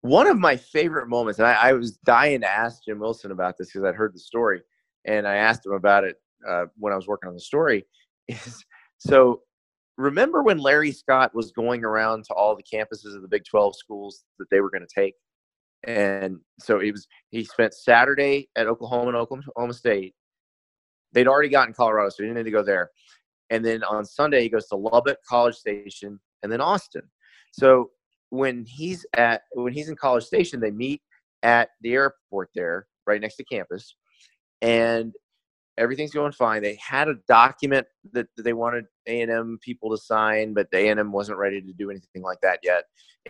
one 0.01 0.27
of 0.27 0.39
my 0.39 0.55
favorite 0.55 1.07
moments, 1.07 1.39
and 1.39 1.47
I, 1.47 1.53
I 1.53 1.73
was 1.73 1.97
dying 1.97 2.41
to 2.41 2.49
ask 2.49 2.83
Jim 2.83 2.99
Wilson 2.99 3.31
about 3.31 3.57
this 3.57 3.71
because 3.71 3.85
I'd 3.85 3.95
heard 3.95 4.13
the 4.13 4.19
story, 4.19 4.61
and 5.05 5.27
I 5.27 5.35
asked 5.35 5.65
him 5.65 5.73
about 5.73 6.03
it 6.03 6.15
uh, 6.47 6.65
when 6.77 6.91
I 6.91 6.95
was 6.95 7.07
working 7.07 7.27
on 7.27 7.35
the 7.35 7.41
story. 7.41 7.85
Is 8.27 8.63
so 8.97 9.41
remember 9.97 10.43
when 10.43 10.57
Larry 10.57 10.91
Scott 10.91 11.33
was 11.33 11.51
going 11.51 11.83
around 11.83 12.25
to 12.25 12.33
all 12.33 12.55
the 12.55 12.63
campuses 12.63 13.15
of 13.15 13.21
the 13.21 13.27
Big 13.27 13.43
12 13.45 13.75
schools 13.75 14.23
that 14.39 14.49
they 14.49 14.61
were 14.61 14.69
going 14.69 14.85
to 14.85 15.01
take? 15.01 15.15
And 15.83 16.39
so 16.59 16.79
he 16.79 16.91
was 16.91 17.07
he 17.29 17.43
spent 17.43 17.73
Saturday 17.73 18.49
at 18.55 18.67
Oklahoma 18.67 19.07
and 19.07 19.17
Oklahoma 19.17 19.73
State. 19.73 20.13
They'd 21.11 21.27
already 21.27 21.49
gotten 21.49 21.73
Colorado, 21.73 22.09
so 22.09 22.23
he 22.23 22.29
didn't 22.29 22.37
need 22.37 22.43
to 22.43 22.51
go 22.51 22.63
there. 22.63 22.91
And 23.49 23.65
then 23.65 23.83
on 23.83 24.05
Sunday 24.05 24.43
he 24.43 24.49
goes 24.49 24.67
to 24.67 24.75
Lubbock, 24.75 25.17
College 25.27 25.55
Station, 25.55 26.19
and 26.43 26.51
then 26.51 26.61
Austin. 26.61 27.03
So 27.51 27.89
when 28.29 28.65
he's 28.65 29.05
at 29.15 29.41
when 29.53 29.73
he's 29.73 29.89
in 29.89 29.95
College 29.95 30.23
Station, 30.23 30.59
they 30.59 30.71
meet 30.71 31.01
at 31.43 31.69
the 31.81 31.93
airport 31.93 32.49
there, 32.53 32.87
right 33.07 33.19
next 33.19 33.35
to 33.37 33.43
campus, 33.43 33.95
and 34.61 35.13
everything's 35.77 36.11
going 36.11 36.31
fine. 36.31 36.61
They 36.61 36.75
had 36.75 37.07
a 37.07 37.15
document 37.27 37.87
that, 38.13 38.27
they 38.37 38.53
wanted 38.53 38.85
A 39.07 39.21
and 39.21 39.31
M 39.31 39.59
people 39.61 39.89
to 39.91 39.97
sign, 39.97 40.53
but 40.53 40.67
A 40.73 40.89
and 40.89 40.99
M 40.99 41.11
wasn't 41.11 41.37
ready 41.37 41.61
to 41.61 41.73
do 41.73 41.89
anything 41.89 42.21
like 42.21 42.41
that 42.41 42.59
yet. 42.63 42.85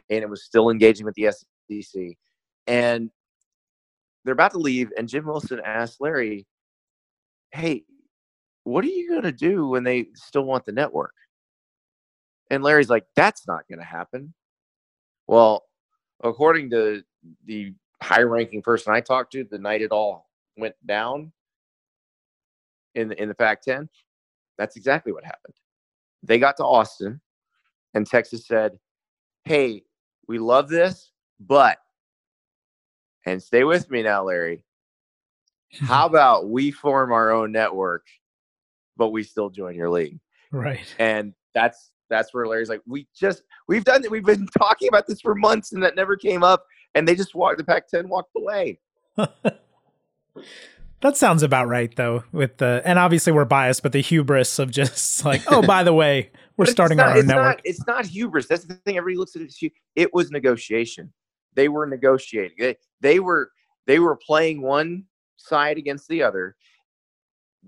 And 0.09 0.23
M 0.23 0.29
was 0.29 0.43
still 0.43 0.69
engaging 0.69 1.05
with 1.05 1.15
the 1.15 1.31
SEC, 1.31 2.01
and 2.67 3.09
they're 4.23 4.33
about 4.33 4.51
to 4.51 4.57
leave. 4.57 4.91
And 4.97 5.07
Jim 5.09 5.25
Wilson 5.25 5.61
asked 5.65 5.99
Larry, 5.99 6.47
"Hey, 7.51 7.83
what 8.63 8.83
are 8.85 8.87
you 8.87 9.09
going 9.09 9.23
to 9.23 9.31
do 9.31 9.67
when 9.67 9.83
they 9.83 10.07
still 10.15 10.43
want 10.43 10.65
the 10.65 10.71
network?" 10.71 11.13
And 12.49 12.63
Larry's 12.63 12.89
like, 12.89 13.05
"That's 13.15 13.47
not 13.47 13.67
going 13.67 13.79
to 13.79 13.85
happen. 13.85 14.33
Well, 15.27 15.65
according 16.23 16.69
to 16.71 17.03
the 17.45 17.73
high 18.01 18.21
ranking 18.23 18.61
person 18.61 18.93
I 18.93 19.01
talked 19.01 19.33
to 19.33 19.43
the 19.43 19.59
night 19.59 19.81
it 19.81 19.91
all 19.91 20.29
went 20.57 20.75
down 20.85 21.31
in 22.95 23.09
the, 23.09 23.21
in 23.21 23.27
the 23.29 23.35
Pac 23.35 23.61
10, 23.61 23.89
that's 24.57 24.75
exactly 24.75 25.11
what 25.11 25.23
happened. 25.23 25.55
They 26.23 26.39
got 26.39 26.57
to 26.57 26.63
Austin, 26.63 27.21
and 27.93 28.05
Texas 28.05 28.45
said, 28.45 28.77
Hey, 29.43 29.83
we 30.27 30.37
love 30.37 30.69
this, 30.69 31.11
but, 31.39 31.77
and 33.25 33.41
stay 33.41 33.63
with 33.63 33.89
me 33.89 34.03
now, 34.03 34.23
Larry. 34.23 34.63
How 35.79 36.05
about 36.05 36.49
we 36.49 36.71
form 36.71 37.11
our 37.11 37.31
own 37.31 37.51
network, 37.51 38.05
but 38.97 39.09
we 39.09 39.23
still 39.23 39.49
join 39.49 39.75
your 39.75 39.89
league? 39.89 40.19
Right. 40.51 40.93
And 40.99 41.33
that's 41.53 41.91
that's 42.09 42.33
where 42.33 42.45
Larry's 42.45 42.69
like, 42.69 42.81
we 42.85 43.07
just 43.15 43.43
we've 43.67 43.85
done 43.85 44.03
it. 44.03 44.11
We've 44.11 44.25
been 44.25 44.47
talking 44.57 44.89
about 44.89 45.07
this 45.07 45.21
for 45.21 45.33
months, 45.33 45.71
and 45.71 45.81
that 45.81 45.95
never 45.95 46.15
came 46.15 46.43
up. 46.43 46.65
And 46.93 47.07
they 47.07 47.15
just 47.15 47.33
walked. 47.35 47.57
The 47.57 47.63
Pac-10 47.63 48.09
walked 48.09 48.35
away. 48.35 48.77
that 51.01 51.17
sounds 51.17 51.43
about 51.43 51.67
right, 51.67 51.93
though. 51.95 52.23
With 52.31 52.57
the 52.57 52.81
and 52.85 52.97
obviously 52.97 53.33
we're 53.33 53.45
biased, 53.45 53.83
but 53.83 53.91
the 53.91 54.01
hubris 54.01 54.59
of 54.59 54.71
just 54.71 55.25
like, 55.25 55.41
oh, 55.47 55.61
by 55.61 55.83
the 55.83 55.93
way, 55.93 56.31
we're 56.57 56.65
starting 56.67 56.97
not, 56.97 57.09
our 57.09 57.17
own 57.17 57.27
network. 57.27 57.57
Not, 57.57 57.61
it's 57.63 57.85
not 57.87 58.05
hubris. 58.05 58.47
That's 58.47 58.65
the 58.65 58.75
thing. 58.75 58.97
Everybody 58.97 59.17
looks 59.17 59.35
at 59.35 59.41
it. 59.41 59.71
It 59.95 60.13
was 60.13 60.31
negotiation. 60.31 61.11
They 61.55 61.67
were 61.67 61.85
negotiating. 61.85 62.57
They, 62.57 62.75
they 63.01 63.19
were 63.19 63.51
they 63.87 63.99
were 63.99 64.15
playing 64.15 64.61
one 64.61 65.05
side 65.37 65.77
against 65.77 66.07
the 66.07 66.23
other. 66.23 66.55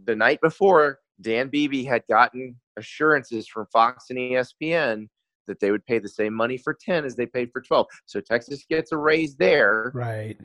The 0.06 0.16
night 0.16 0.40
before, 0.42 1.00
Dan 1.22 1.50
Beebe 1.50 1.84
had 1.84 2.04
gotten 2.10 2.56
assurances 2.78 3.48
from 3.48 3.68
Fox 3.68 4.10
and 4.10 4.18
ESPN 4.18 5.08
that 5.48 5.60
they 5.60 5.72
would 5.72 5.86
pay 5.86 6.00
the 6.00 6.10
same 6.10 6.34
money 6.34 6.58
for 6.58 6.74
10 6.74 7.06
as 7.06 7.16
they 7.16 7.26
paid 7.26 7.52
for 7.52 7.62
12. 7.62 7.86
So 8.06 8.22
Texas 8.22 8.66
gets 8.70 8.92
a 8.92 8.98
raise 8.98 9.36
there. 9.36 9.92
Right. 9.94 10.38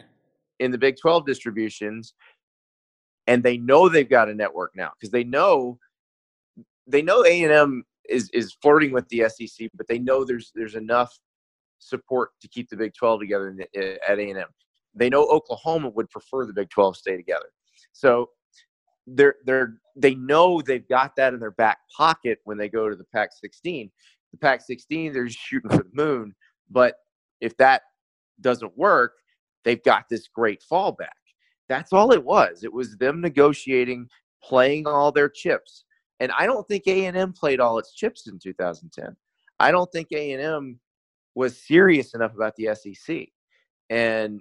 In 0.58 0.70
the 0.70 0.78
Big 0.78 0.96
12 1.00 1.24
distributions. 1.24 2.14
And 3.28 3.42
they 3.42 3.58
know 3.58 3.88
they've 3.88 4.08
got 4.08 4.30
a 4.30 4.34
network 4.34 4.72
now 4.74 4.90
because 4.98 5.12
they 5.12 5.22
know 5.22 5.78
they 6.88 7.02
know 7.02 7.24
A 7.24 7.44
and 7.44 7.52
M 7.52 7.84
is 8.08 8.30
is 8.30 8.56
flirting 8.60 8.90
with 8.90 9.06
the 9.10 9.28
SEC, 9.28 9.68
but 9.74 9.86
they 9.86 9.98
know 9.98 10.24
there's 10.24 10.50
there's 10.54 10.74
enough 10.74 11.16
support 11.78 12.30
to 12.40 12.48
keep 12.48 12.68
the 12.68 12.76
Big 12.76 12.94
12 12.94 13.20
together 13.20 13.54
eh, 13.74 13.96
at 14.08 14.18
A 14.18 14.30
and 14.30 14.38
M. 14.38 14.48
They 14.94 15.10
know 15.10 15.26
Oklahoma 15.26 15.90
would 15.90 16.10
prefer 16.10 16.46
the 16.46 16.52
Big 16.52 16.70
12 16.70 16.96
stay 16.96 17.16
together, 17.16 17.50
so 17.92 18.30
they're 19.06 19.36
they're 19.44 19.74
they 19.94 20.14
know 20.14 20.62
they've 20.62 20.88
got 20.88 21.14
that 21.16 21.34
in 21.34 21.40
their 21.40 21.50
back 21.52 21.78
pocket 21.94 22.38
when 22.44 22.56
they 22.56 22.68
go 22.68 22.88
to 22.88 22.96
the 22.96 23.04
Pac 23.04 23.30
16. 23.32 23.90
The 24.32 24.38
Pac 24.38 24.62
16, 24.62 25.12
they're 25.12 25.26
just 25.26 25.38
shooting 25.38 25.70
for 25.70 25.78
the 25.78 25.90
moon, 25.92 26.34
but 26.70 26.96
if 27.40 27.56
that 27.58 27.82
doesn't 28.40 28.76
work, 28.76 29.14
they've 29.64 29.82
got 29.82 30.08
this 30.08 30.28
great 30.28 30.62
fallback. 30.70 31.08
That's 31.68 31.92
all 31.92 32.12
it 32.12 32.24
was. 32.24 32.64
It 32.64 32.72
was 32.72 32.96
them 32.96 33.20
negotiating, 33.20 34.08
playing 34.42 34.86
all 34.86 35.12
their 35.12 35.28
chips. 35.28 35.84
And 36.20 36.32
I 36.38 36.46
don't 36.46 36.66
think 36.66 36.84
A&M 36.86 37.32
played 37.32 37.60
all 37.60 37.78
its 37.78 37.94
chips 37.94 38.26
in 38.26 38.38
2010. 38.38 39.16
I 39.60 39.70
don't 39.70 39.90
think 39.92 40.08
A&M 40.12 40.80
was 41.34 41.62
serious 41.66 42.14
enough 42.14 42.34
about 42.34 42.54
the 42.56 42.74
SEC. 42.74 43.28
And 43.90 44.40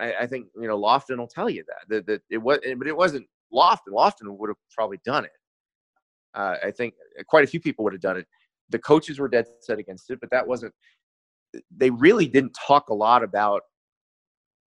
I, 0.00 0.14
I 0.20 0.26
think, 0.26 0.46
you 0.56 0.66
know, 0.66 0.76
Loftin 0.76 1.18
will 1.18 1.28
tell 1.28 1.50
you 1.50 1.64
that, 1.66 1.88
that, 1.88 2.06
that 2.06 2.22
it 2.30 2.38
was, 2.38 2.58
but 2.78 2.86
it 2.86 2.96
wasn't 2.96 3.26
Loftin. 3.52 3.92
Loftin 3.92 4.38
would 4.38 4.48
have 4.48 4.56
probably 4.74 4.98
done 5.04 5.24
it. 5.24 5.30
Uh, 6.34 6.56
I 6.64 6.70
think 6.70 6.94
quite 7.28 7.44
a 7.44 7.46
few 7.46 7.60
people 7.60 7.84
would 7.84 7.94
have 7.94 8.02
done 8.02 8.16
it. 8.16 8.26
The 8.70 8.78
coaches 8.78 9.18
were 9.18 9.28
dead 9.28 9.46
set 9.60 9.78
against 9.78 10.10
it, 10.10 10.20
but 10.20 10.30
that 10.30 10.46
wasn't, 10.46 10.74
they 11.74 11.90
really 11.90 12.26
didn't 12.26 12.56
talk 12.66 12.88
a 12.88 12.94
lot 12.94 13.22
about 13.22 13.62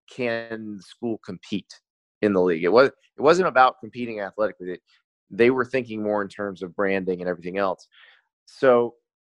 can 0.10 0.78
the 0.78 0.84
school 0.84 1.19
compete 1.26 1.80
in 2.22 2.34
the 2.34 2.41
league. 2.41 2.63
It 2.63 2.72
was 2.72 2.89
it 2.89 3.22
wasn't 3.22 3.48
about 3.48 3.80
competing 3.80 4.19
athletically. 4.22 4.80
They 5.30 5.50
were 5.52 5.65
thinking 5.65 6.02
more 6.02 6.22
in 6.22 6.28
terms 6.28 6.63
of 6.63 6.76
branding 6.76 7.22
and 7.22 7.30
everything 7.30 7.58
else. 7.58 7.88
So, 8.45 8.95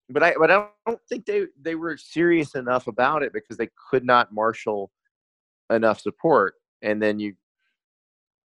but 0.09 0.23
I 0.23 0.35
but 0.39 0.51
I 0.51 0.69
don't 0.87 1.01
think 1.09 1.27
they 1.27 1.47
they 1.61 1.75
were 1.75 1.97
serious 1.97 2.55
enough 2.55 2.87
about 2.87 3.23
it 3.23 3.33
because 3.33 3.57
they 3.57 3.69
could 3.91 4.05
not 4.05 4.33
marshal 4.33 4.91
enough 5.71 6.01
support. 6.01 6.55
And 6.83 7.01
then 7.01 7.19
you 7.19 7.35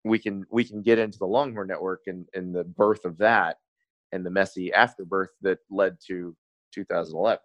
we 0.04 0.20
can 0.20 0.46
we 0.52 0.64
can 0.64 0.82
get 0.82 1.00
into 1.00 1.18
the 1.18 1.28
Longhorn 1.28 1.68
Network 1.68 2.02
and 2.08 2.28
and 2.34 2.54
the 2.54 2.64
birth 2.64 3.06
of 3.06 3.18
that 3.20 3.58
and 4.12 4.26
the 4.26 4.30
messy 4.30 4.72
afterbirth 4.74 5.32
that 5.42 5.60
led 5.70 5.98
to 6.08 6.36
2011 6.74 7.40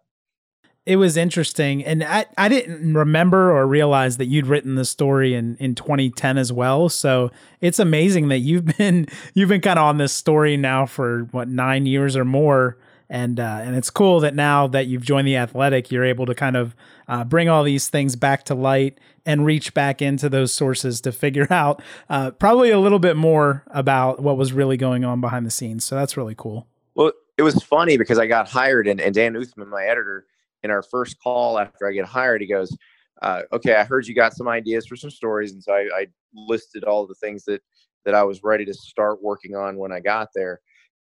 it 0.85 0.95
was 0.95 1.15
interesting. 1.15 1.83
And 1.85 2.03
I, 2.03 2.25
I 2.37 2.49
didn't 2.49 2.93
remember 2.95 3.51
or 3.51 3.67
realize 3.67 4.17
that 4.17 4.25
you'd 4.25 4.47
written 4.47 4.75
the 4.75 4.85
story 4.85 5.35
in, 5.35 5.55
in 5.57 5.75
2010 5.75 6.37
as 6.37 6.51
well. 6.51 6.89
So 6.89 7.31
it's 7.59 7.77
amazing 7.77 8.29
that 8.29 8.39
you've 8.39 8.65
been 8.77 9.07
you've 9.33 9.49
been 9.49 9.61
kind 9.61 9.77
of 9.77 9.85
on 9.85 9.97
this 9.97 10.13
story 10.13 10.57
now 10.57 10.85
for 10.85 11.27
what 11.31 11.47
nine 11.47 11.85
years 11.85 12.15
or 12.15 12.25
more. 12.25 12.77
And 13.09 13.41
uh, 13.41 13.59
and 13.61 13.75
it's 13.75 13.89
cool 13.89 14.21
that 14.21 14.35
now 14.35 14.67
that 14.67 14.87
you've 14.87 15.03
joined 15.03 15.27
the 15.27 15.35
athletic 15.35 15.91
you're 15.91 16.05
able 16.05 16.25
to 16.25 16.33
kind 16.33 16.55
of 16.55 16.75
uh, 17.09 17.25
bring 17.25 17.49
all 17.49 17.63
these 17.63 17.89
things 17.89 18.15
back 18.15 18.45
to 18.45 18.55
light 18.55 18.99
and 19.25 19.45
reach 19.45 19.73
back 19.73 20.01
into 20.01 20.29
those 20.29 20.53
sources 20.53 21.01
to 21.01 21.11
figure 21.11 21.45
out 21.51 21.81
uh, 22.09 22.31
probably 22.31 22.71
a 22.71 22.79
little 22.79 22.99
bit 22.99 23.17
more 23.17 23.63
about 23.67 24.21
what 24.21 24.37
was 24.37 24.53
really 24.53 24.77
going 24.77 25.03
on 25.03 25.19
behind 25.19 25.45
the 25.45 25.51
scenes. 25.51 25.83
So 25.83 25.95
that's 25.95 26.15
really 26.15 26.35
cool. 26.35 26.67
Well 26.95 27.11
it 27.37 27.43
was 27.43 27.55
funny 27.63 27.97
because 27.97 28.19
i 28.19 28.27
got 28.27 28.47
hired 28.47 28.87
and, 28.87 29.01
and 29.01 29.15
dan 29.15 29.33
uthman 29.33 29.67
my 29.67 29.83
editor 29.83 30.25
in 30.63 30.71
our 30.71 30.81
first 30.83 31.17
call 31.21 31.59
after 31.59 31.87
I 31.87 31.93
get 31.93 32.05
hired, 32.05 32.41
he 32.41 32.47
goes, 32.47 32.75
uh, 33.21 33.43
"Okay, 33.53 33.75
I 33.75 33.83
heard 33.83 34.07
you 34.07 34.15
got 34.15 34.33
some 34.33 34.47
ideas 34.47 34.85
for 34.85 34.95
some 34.95 35.09
stories," 35.09 35.53
and 35.53 35.63
so 35.63 35.73
I, 35.73 35.89
I 35.93 36.07
listed 36.33 36.83
all 36.83 37.05
the 37.05 37.15
things 37.15 37.45
that 37.45 37.61
that 38.05 38.15
I 38.15 38.23
was 38.23 38.43
ready 38.43 38.65
to 38.65 38.73
start 38.73 39.21
working 39.21 39.55
on 39.55 39.77
when 39.77 39.91
I 39.91 39.99
got 39.99 40.29
there. 40.33 40.59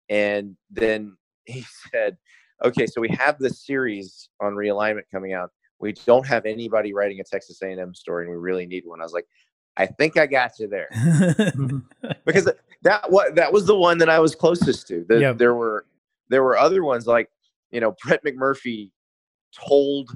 And 0.08 0.56
then 0.70 1.16
he 1.44 1.64
said, 1.92 2.16
"Okay, 2.64 2.86
so 2.86 3.00
we 3.00 3.08
have 3.10 3.38
this 3.38 3.64
series 3.64 4.28
on 4.40 4.54
realignment 4.54 5.04
coming 5.12 5.32
out. 5.32 5.50
We 5.80 5.92
don't 5.92 6.26
have 6.26 6.44
anybody 6.44 6.92
writing 6.92 7.20
a 7.20 7.24
Texas 7.24 7.62
A&M 7.62 7.94
story, 7.94 8.24
and 8.24 8.32
we 8.32 8.38
really 8.38 8.66
need 8.66 8.84
one." 8.86 9.00
I 9.00 9.04
was 9.04 9.12
like, 9.12 9.26
"I 9.76 9.86
think 9.86 10.16
I 10.16 10.26
got 10.26 10.58
you 10.58 10.68
there," 10.68 10.88
because 12.24 12.50
that 12.82 13.10
what 13.10 13.34
that 13.34 13.52
was 13.52 13.66
the 13.66 13.76
one 13.76 13.98
that 13.98 14.08
I 14.08 14.18
was 14.18 14.34
closest 14.34 14.88
to. 14.88 15.04
The, 15.08 15.20
yep. 15.20 15.38
There 15.38 15.54
were 15.54 15.86
there 16.28 16.42
were 16.42 16.56
other 16.56 16.84
ones 16.84 17.06
like 17.06 17.30
you 17.70 17.80
know 17.80 17.94
Brett 18.04 18.24
McMurphy 18.24 18.90
told 19.52 20.10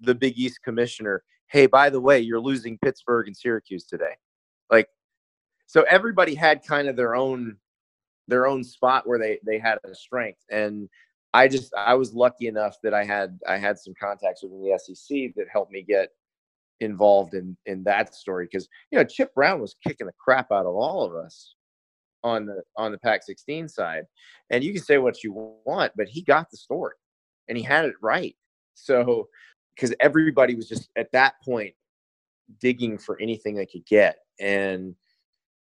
the 0.00 0.14
Big 0.14 0.38
East 0.38 0.62
commissioner, 0.62 1.22
"Hey, 1.48 1.66
by 1.66 1.90
the 1.90 2.00
way, 2.00 2.20
you're 2.20 2.40
losing 2.40 2.78
Pittsburgh 2.78 3.26
and 3.26 3.36
Syracuse 3.36 3.84
today." 3.84 4.16
Like, 4.70 4.88
so 5.66 5.82
everybody 5.82 6.34
had 6.34 6.64
kind 6.64 6.88
of 6.88 6.96
their 6.96 7.14
own 7.14 7.56
their 8.28 8.46
own 8.46 8.64
spot 8.64 9.06
where 9.06 9.18
they 9.18 9.38
they 9.44 9.58
had 9.58 9.78
a 9.84 9.94
strength, 9.94 10.40
and 10.50 10.88
I 11.34 11.48
just 11.48 11.74
I 11.74 11.94
was 11.94 12.14
lucky 12.14 12.48
enough 12.48 12.76
that 12.82 12.94
I 12.94 13.04
had 13.04 13.38
I 13.48 13.58
had 13.58 13.78
some 13.78 13.94
contacts 14.00 14.42
within 14.42 14.62
the 14.62 14.78
SEC 14.78 15.34
that 15.36 15.46
helped 15.52 15.72
me 15.72 15.82
get 15.82 16.10
involved 16.80 17.34
in 17.34 17.56
in 17.66 17.84
that 17.84 18.14
story 18.14 18.46
because 18.46 18.68
you 18.90 18.98
know 18.98 19.04
Chip 19.04 19.34
Brown 19.34 19.60
was 19.60 19.76
kicking 19.86 20.06
the 20.06 20.12
crap 20.18 20.52
out 20.52 20.66
of 20.66 20.74
all 20.74 21.04
of 21.04 21.14
us 21.14 21.54
on 22.24 22.46
the 22.46 22.62
on 22.76 22.92
the 22.92 22.98
Pac 22.98 23.22
16 23.22 23.68
side, 23.68 24.04
and 24.50 24.64
you 24.64 24.72
can 24.72 24.82
say 24.82 24.98
what 24.98 25.22
you 25.22 25.32
want, 25.64 25.92
but 25.96 26.08
he 26.08 26.22
got 26.22 26.50
the 26.50 26.56
story 26.56 26.94
and 27.48 27.56
he 27.56 27.64
had 27.64 27.84
it 27.84 27.94
right. 28.02 28.36
So, 28.76 29.28
because 29.74 29.94
everybody 30.00 30.54
was 30.54 30.68
just 30.68 30.88
at 30.96 31.10
that 31.12 31.34
point 31.44 31.74
digging 32.60 32.98
for 32.98 33.20
anything 33.20 33.54
they 33.54 33.66
could 33.66 33.84
get. 33.86 34.18
And, 34.40 34.94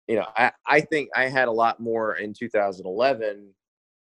you 0.08 0.16
know, 0.16 0.26
I, 0.36 0.52
I 0.68 0.82
think 0.82 1.10
I 1.16 1.28
had 1.30 1.48
a 1.48 1.52
lot 1.52 1.80
more 1.80 2.16
in 2.16 2.34
2011. 2.34 3.50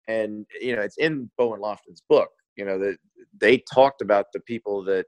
And, 0.09 0.47
you 0.61 0.77
know, 0.77 0.83
it's 0.83 0.99
in 0.99 1.31
Bowen 1.39 1.61
Loftin's 1.61 2.03
book, 2.09 2.31
you 2.57 2.65
know, 2.65 2.79
that 2.79 2.99
they 3.39 3.63
talked 3.73 4.03
about 4.03 4.27
the 4.33 4.41
people 4.41 4.83
that 4.85 5.07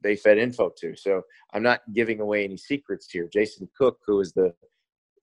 they 0.00 0.16
fed 0.16 0.38
info 0.38 0.70
to. 0.78 0.96
So 0.96 1.22
I'm 1.52 1.62
not 1.62 1.80
giving 1.92 2.20
away 2.20 2.44
any 2.44 2.56
secrets 2.56 3.10
here. 3.10 3.28
Jason 3.32 3.68
Cook, 3.76 3.98
who 4.06 4.16
was 4.16 4.32
the 4.32 4.54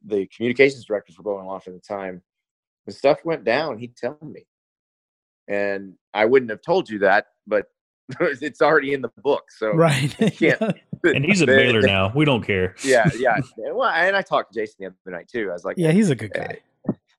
the 0.08 0.28
communications 0.36 0.86
director 0.86 1.14
for 1.14 1.22
Bowen 1.22 1.46
Loftin 1.46 1.76
at 1.76 1.84
the 1.84 1.88
time, 1.88 2.24
when 2.86 2.96
stuff 2.96 3.20
went 3.24 3.44
down, 3.44 3.78
he'd 3.78 3.96
tell 3.96 4.18
me. 4.22 4.48
And 5.48 5.96
I 6.14 6.26
wouldn't 6.26 6.52
have 6.52 6.62
told 6.62 6.90
you 6.90 7.00
that 7.00 7.28
but 7.48 7.68
it's 8.20 8.62
already 8.62 8.94
in 8.94 9.02
the 9.02 9.12
book. 9.22 9.52
So 9.52 9.72
right, 9.74 10.16
and 11.04 11.26
he's 11.26 11.42
a 11.42 11.46
Baylor 11.46 11.82
now. 11.82 12.12
We 12.16 12.26
don't 12.26 12.44
care. 12.44 12.76
Yeah, 12.84 13.08
yeah. 13.18 13.38
Well, 13.58 13.90
and 13.90 14.16
I 14.16 14.22
talked 14.22 14.54
to 14.54 14.60
Jason 14.60 14.76
the 14.80 14.86
other 14.88 15.18
night 15.18 15.28
too. 15.28 15.50
I 15.50 15.54
was 15.54 15.64
like, 15.64 15.78
yeah, 15.78 15.92
he's 15.92 16.10
a 16.10 16.16
good 16.16 16.34
guy. 16.34 16.58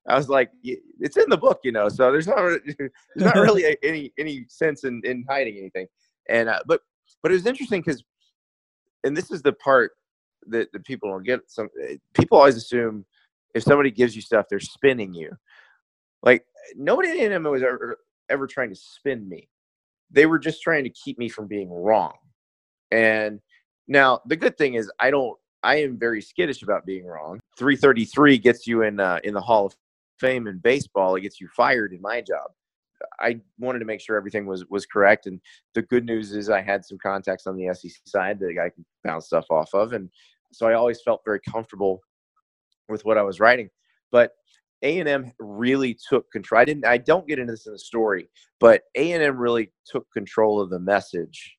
I 0.05 0.17
was 0.17 0.27
like, 0.27 0.51
it's 0.63 1.15
in 1.15 1.29
the 1.29 1.37
book, 1.37 1.61
you 1.63 1.71
know. 1.71 1.87
So 1.87 2.11
there's 2.11 2.27
not 2.27 2.35
there's 2.35 2.91
not 3.15 3.35
really 3.35 3.77
any 3.81 4.11
any 4.17 4.45
sense 4.49 4.83
in 4.83 5.01
in 5.05 5.23
hiding 5.29 5.57
anything. 5.57 5.87
And 6.29 6.49
uh, 6.49 6.59
but 6.65 6.81
but 7.21 7.31
it 7.31 7.35
was 7.35 7.45
interesting 7.45 7.81
because, 7.81 8.03
and 9.03 9.15
this 9.15 9.31
is 9.31 9.41
the 9.41 9.53
part 9.53 9.91
that, 10.47 10.71
the 10.73 10.79
people 10.79 11.09
don't 11.09 11.23
get. 11.23 11.39
Some 11.47 11.69
eh, 11.81 11.95
people 12.13 12.37
always 12.37 12.57
assume 12.57 13.05
if 13.55 13.63
somebody 13.63 13.91
gives 13.91 14.15
you 14.15 14.21
stuff, 14.21 14.47
they're 14.49 14.59
spinning 14.59 15.13
you. 15.13 15.31
Like 16.21 16.45
nobody 16.75 17.21
in 17.21 17.31
him 17.31 17.43
was 17.43 17.63
ever 17.63 17.97
ever 18.33 18.47
trying 18.47 18.69
to 18.69 18.75
spin 18.75 19.27
me 19.29 19.47
they 20.13 20.27
were 20.27 20.39
just 20.39 20.61
trying 20.61 20.83
to 20.83 20.89
keep 20.91 21.17
me 21.17 21.27
from 21.27 21.47
being 21.47 21.69
wrong. 21.69 22.13
And 22.91 23.41
now 23.87 24.21
the 24.27 24.37
good 24.37 24.57
thing 24.57 24.75
is 24.75 24.89
I 24.99 25.11
don't 25.11 25.37
I 25.63 25.77
am 25.77 25.97
very 25.97 26.21
skittish 26.21 26.61
about 26.61 26.85
being 26.85 27.05
wrong. 27.05 27.39
333 27.57 28.37
gets 28.37 28.67
you 28.67 28.83
in 28.83 28.99
uh, 28.99 29.19
in 29.23 29.33
the 29.33 29.41
Hall 29.41 29.65
of 29.65 29.75
Fame 30.19 30.47
in 30.47 30.59
baseball. 30.59 31.15
It 31.15 31.21
gets 31.21 31.41
you 31.41 31.49
fired 31.55 31.91
in 31.91 32.01
my 32.01 32.21
job. 32.21 32.51
I 33.19 33.41
wanted 33.59 33.79
to 33.79 33.85
make 33.85 33.99
sure 33.99 34.15
everything 34.15 34.45
was 34.45 34.65
was 34.69 34.85
correct. 34.85 35.25
And 35.25 35.41
the 35.73 35.81
good 35.81 36.05
news 36.05 36.31
is 36.31 36.49
I 36.49 36.61
had 36.61 36.85
some 36.85 36.97
contacts 36.99 37.47
on 37.47 37.57
the 37.57 37.73
SEC 37.73 37.91
side 38.05 38.39
that 38.39 38.55
I 38.63 38.69
could 38.69 38.85
bounce 39.03 39.25
stuff 39.25 39.45
off 39.49 39.73
of, 39.73 39.93
and 39.93 40.09
so 40.51 40.67
I 40.67 40.73
always 40.73 41.01
felt 41.01 41.21
very 41.25 41.39
comfortable 41.41 42.01
with 42.87 43.03
what 43.03 43.17
I 43.17 43.23
was 43.23 43.39
writing. 43.39 43.69
But 44.11 44.33
a&M 44.83 45.31
really 45.39 45.97
took 46.09 46.29
control. 46.31 46.59
I 46.59 46.65
didn't 46.65 46.85
I 46.85 46.97
don't 46.97 47.27
get 47.27 47.39
into 47.39 47.53
this 47.53 47.65
in 47.65 47.73
the 47.73 47.79
story, 47.79 48.29
but 48.59 48.83
A&M 48.95 49.37
really 49.37 49.71
took 49.87 50.05
control 50.11 50.61
of 50.61 50.69
the 50.69 50.79
message 50.79 51.57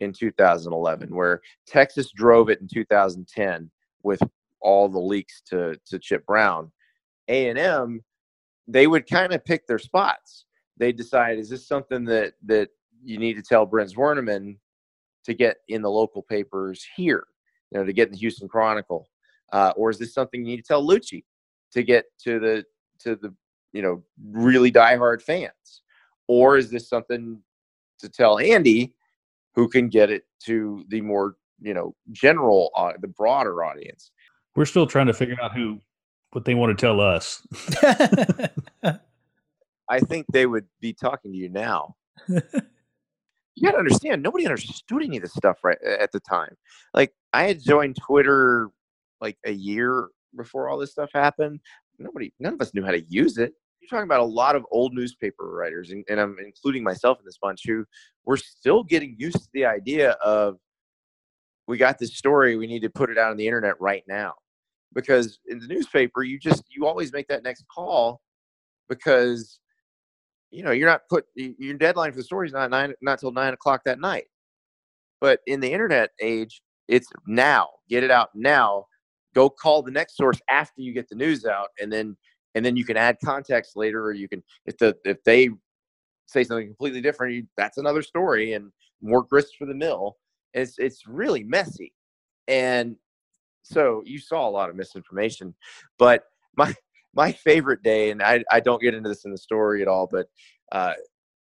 in 0.00 0.12
2011 0.12 1.14
where 1.14 1.40
Texas 1.66 2.10
drove 2.10 2.50
it 2.50 2.60
in 2.60 2.68
2010 2.68 3.70
with 4.02 4.20
all 4.60 4.88
the 4.88 4.98
leaks 4.98 5.40
to 5.46 5.78
to 5.86 5.98
Chip 5.98 6.26
Brown. 6.26 6.70
A&M 7.28 8.02
they 8.66 8.86
would 8.86 9.06
kind 9.06 9.32
of 9.32 9.44
pick 9.44 9.66
their 9.66 9.78
spots. 9.78 10.46
They 10.76 10.92
decide 10.92 11.38
is 11.38 11.48
this 11.48 11.66
something 11.66 12.04
that 12.06 12.34
that 12.44 12.70
you 13.02 13.18
need 13.18 13.34
to 13.34 13.42
tell 13.42 13.66
Brent 13.66 13.92
Zwerneman 13.94 14.56
to 15.24 15.34
get 15.34 15.58
in 15.68 15.80
the 15.80 15.90
local 15.90 16.22
papers 16.22 16.84
here, 16.96 17.24
you 17.70 17.78
know, 17.78 17.86
to 17.86 17.92
get 17.92 18.08
in 18.08 18.12
the 18.12 18.18
Houston 18.18 18.48
Chronicle, 18.48 19.08
uh, 19.52 19.72
or 19.76 19.90
is 19.90 19.98
this 19.98 20.12
something 20.12 20.40
you 20.40 20.46
need 20.46 20.62
to 20.62 20.66
tell 20.66 20.86
Liucci 20.86 21.24
to 21.74 21.82
get 21.82 22.06
to 22.20 22.38
the 22.38 22.64
to 23.00 23.16
the 23.16 23.34
you 23.72 23.82
know 23.82 24.02
really 24.30 24.72
diehard 24.72 25.20
fans, 25.22 25.82
or 26.26 26.56
is 26.56 26.70
this 26.70 26.88
something 26.88 27.38
to 27.98 28.08
tell 28.08 28.38
Andy, 28.38 28.94
who 29.54 29.68
can 29.68 29.88
get 29.88 30.10
it 30.10 30.24
to 30.44 30.84
the 30.88 31.00
more 31.00 31.36
you 31.60 31.74
know 31.74 31.94
general 32.12 32.70
uh, 32.76 32.92
the 33.00 33.08
broader 33.08 33.62
audience? 33.64 34.10
We're 34.56 34.64
still 34.64 34.86
trying 34.86 35.08
to 35.08 35.14
figure 35.14 35.36
out 35.42 35.54
who 35.54 35.80
what 36.30 36.44
they 36.44 36.54
want 36.54 36.76
to 36.76 36.80
tell 36.80 37.00
us. 37.00 37.46
I 39.88 40.00
think 40.00 40.26
they 40.32 40.46
would 40.46 40.66
be 40.80 40.92
talking 40.92 41.32
to 41.32 41.36
you 41.36 41.48
now. 41.48 41.94
you 42.28 42.40
got 43.62 43.72
to 43.72 43.78
understand, 43.78 44.22
nobody 44.22 44.46
understood 44.46 45.02
any 45.02 45.18
of 45.18 45.22
this 45.22 45.34
stuff 45.34 45.58
right 45.62 45.78
at 45.82 46.10
the 46.12 46.20
time. 46.20 46.56
Like 46.94 47.12
I 47.32 47.44
had 47.44 47.62
joined 47.62 47.96
Twitter 47.96 48.70
like 49.20 49.36
a 49.44 49.52
year 49.52 50.08
before 50.36 50.68
all 50.68 50.78
this 50.78 50.92
stuff 50.92 51.10
happened. 51.14 51.60
Nobody, 51.98 52.32
none 52.40 52.54
of 52.54 52.60
us 52.60 52.74
knew 52.74 52.84
how 52.84 52.90
to 52.90 53.04
use 53.08 53.38
it. 53.38 53.52
You're 53.80 53.88
talking 53.88 54.08
about 54.08 54.20
a 54.20 54.24
lot 54.24 54.56
of 54.56 54.64
old 54.70 54.94
newspaper 54.94 55.50
writers, 55.54 55.90
and, 55.90 56.04
and 56.08 56.18
I'm 56.18 56.36
including 56.42 56.82
myself 56.82 57.18
in 57.18 57.24
this 57.24 57.38
bunch, 57.38 57.62
who 57.66 57.84
were 58.24 58.38
still 58.38 58.82
getting 58.82 59.14
used 59.18 59.36
to 59.36 59.48
the 59.52 59.66
idea 59.66 60.12
of 60.24 60.56
we 61.66 61.76
got 61.76 61.98
this 61.98 62.16
story, 62.16 62.56
we 62.56 62.66
need 62.66 62.82
to 62.82 62.90
put 62.90 63.10
it 63.10 63.18
out 63.18 63.30
on 63.30 63.36
the 63.36 63.46
internet 63.46 63.80
right 63.80 64.02
now. 64.08 64.34
Because 64.94 65.38
in 65.46 65.58
the 65.58 65.66
newspaper, 65.66 66.22
you 66.22 66.38
just 66.38 66.62
you 66.68 66.86
always 66.86 67.12
make 67.12 67.26
that 67.28 67.42
next 67.42 67.64
call 67.74 68.20
because 68.88 69.58
you 70.50 70.62
know 70.62 70.70
you're 70.70 70.88
not 70.88 71.02
put 71.10 71.24
your 71.34 71.74
deadline 71.74 72.12
for 72.12 72.18
the 72.18 72.22
story 72.22 72.46
is 72.46 72.52
not 72.52 72.70
nine 72.70 72.94
not 73.02 73.18
till 73.18 73.32
nine 73.32 73.54
o'clock 73.54 73.82
that 73.84 73.98
night. 73.98 74.24
But 75.20 75.40
in 75.46 75.60
the 75.60 75.72
internet 75.72 76.10
age, 76.20 76.62
it's 76.86 77.08
now. 77.26 77.70
Get 77.88 78.04
it 78.04 78.10
out 78.10 78.28
now. 78.34 78.86
Go 79.34 79.50
call 79.50 79.82
the 79.82 79.90
next 79.90 80.16
source 80.16 80.40
after 80.48 80.80
you 80.80 80.92
get 80.92 81.08
the 81.08 81.16
news 81.16 81.44
out, 81.44 81.68
and 81.80 81.92
then 81.92 82.16
and 82.54 82.64
then 82.64 82.76
you 82.76 82.84
can 82.84 82.96
add 82.96 83.18
context 83.24 83.76
later, 83.76 84.02
or 84.04 84.12
you 84.12 84.28
can 84.28 84.42
if 84.66 84.78
the 84.78 84.96
if 85.04 85.22
they 85.24 85.50
say 86.26 86.44
something 86.44 86.66
completely 86.66 87.00
different, 87.00 87.34
you, 87.34 87.46
that's 87.56 87.78
another 87.78 88.02
story 88.02 88.54
and 88.54 88.72
more 89.02 89.22
grist 89.22 89.56
for 89.58 89.66
the 89.66 89.74
mill. 89.74 90.16
It's 90.52 90.78
it's 90.78 91.06
really 91.06 91.42
messy, 91.42 91.92
and 92.48 92.96
so 93.62 94.02
you 94.04 94.18
saw 94.18 94.48
a 94.48 94.50
lot 94.50 94.70
of 94.70 94.76
misinformation. 94.76 95.54
But 95.98 96.24
my 96.56 96.74
my 97.14 97.32
favorite 97.32 97.82
day, 97.82 98.10
and 98.10 98.22
I 98.22 98.44
I 98.50 98.60
don't 98.60 98.80
get 98.80 98.94
into 98.94 99.08
this 99.08 99.24
in 99.24 99.32
the 99.32 99.38
story 99.38 99.82
at 99.82 99.88
all, 99.88 100.06
but 100.10 100.28
uh, 100.72 100.94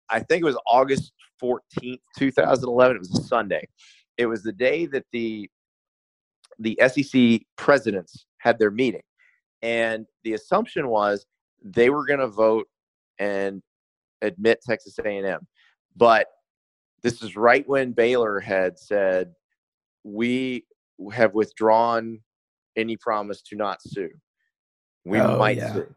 I 0.10 0.20
think 0.20 0.42
it 0.42 0.46
was 0.46 0.58
August 0.66 1.12
fourteenth, 1.40 2.02
two 2.18 2.32
thousand 2.32 2.70
eleven. 2.70 2.96
It 2.96 3.00
was 3.00 3.20
a 3.20 3.24
Sunday. 3.24 3.68
It 4.18 4.28
was 4.28 4.44
the 4.44 4.54
day 4.54 4.86
that 4.88 5.06
the 5.12 5.50
the 6.62 6.80
SEC 6.88 7.42
presidents 7.58 8.26
had 8.38 8.60
their 8.60 8.72
meeting, 8.72 9.02
and 9.62 10.06
the 10.24 10.34
assumption 10.34 10.88
was 10.88 11.26
they 11.64 11.90
were 11.90 12.06
going 12.06 12.20
to 12.20 12.28
vote 12.28 12.68
and 13.20 13.62
admit 14.22 14.60
Texas 14.66 14.98
A&M, 15.00 15.48
but 15.96 16.28
this 17.04 17.22
is 17.24 17.36
right 17.36 17.68
when 17.68 17.92
Baylor 17.92 18.40
had 18.40 18.78
said, 18.78 19.34
"We 20.04 20.66
have 21.14 21.34
withdrawn 21.34 22.20
any 22.76 22.96
promise 22.98 23.42
to 23.44 23.56
not 23.56 23.82
sue. 23.82 24.10
We 25.04 25.20
oh, 25.20 25.38
might 25.38 25.58
yeah. 25.58 25.74
sue." 25.74 25.96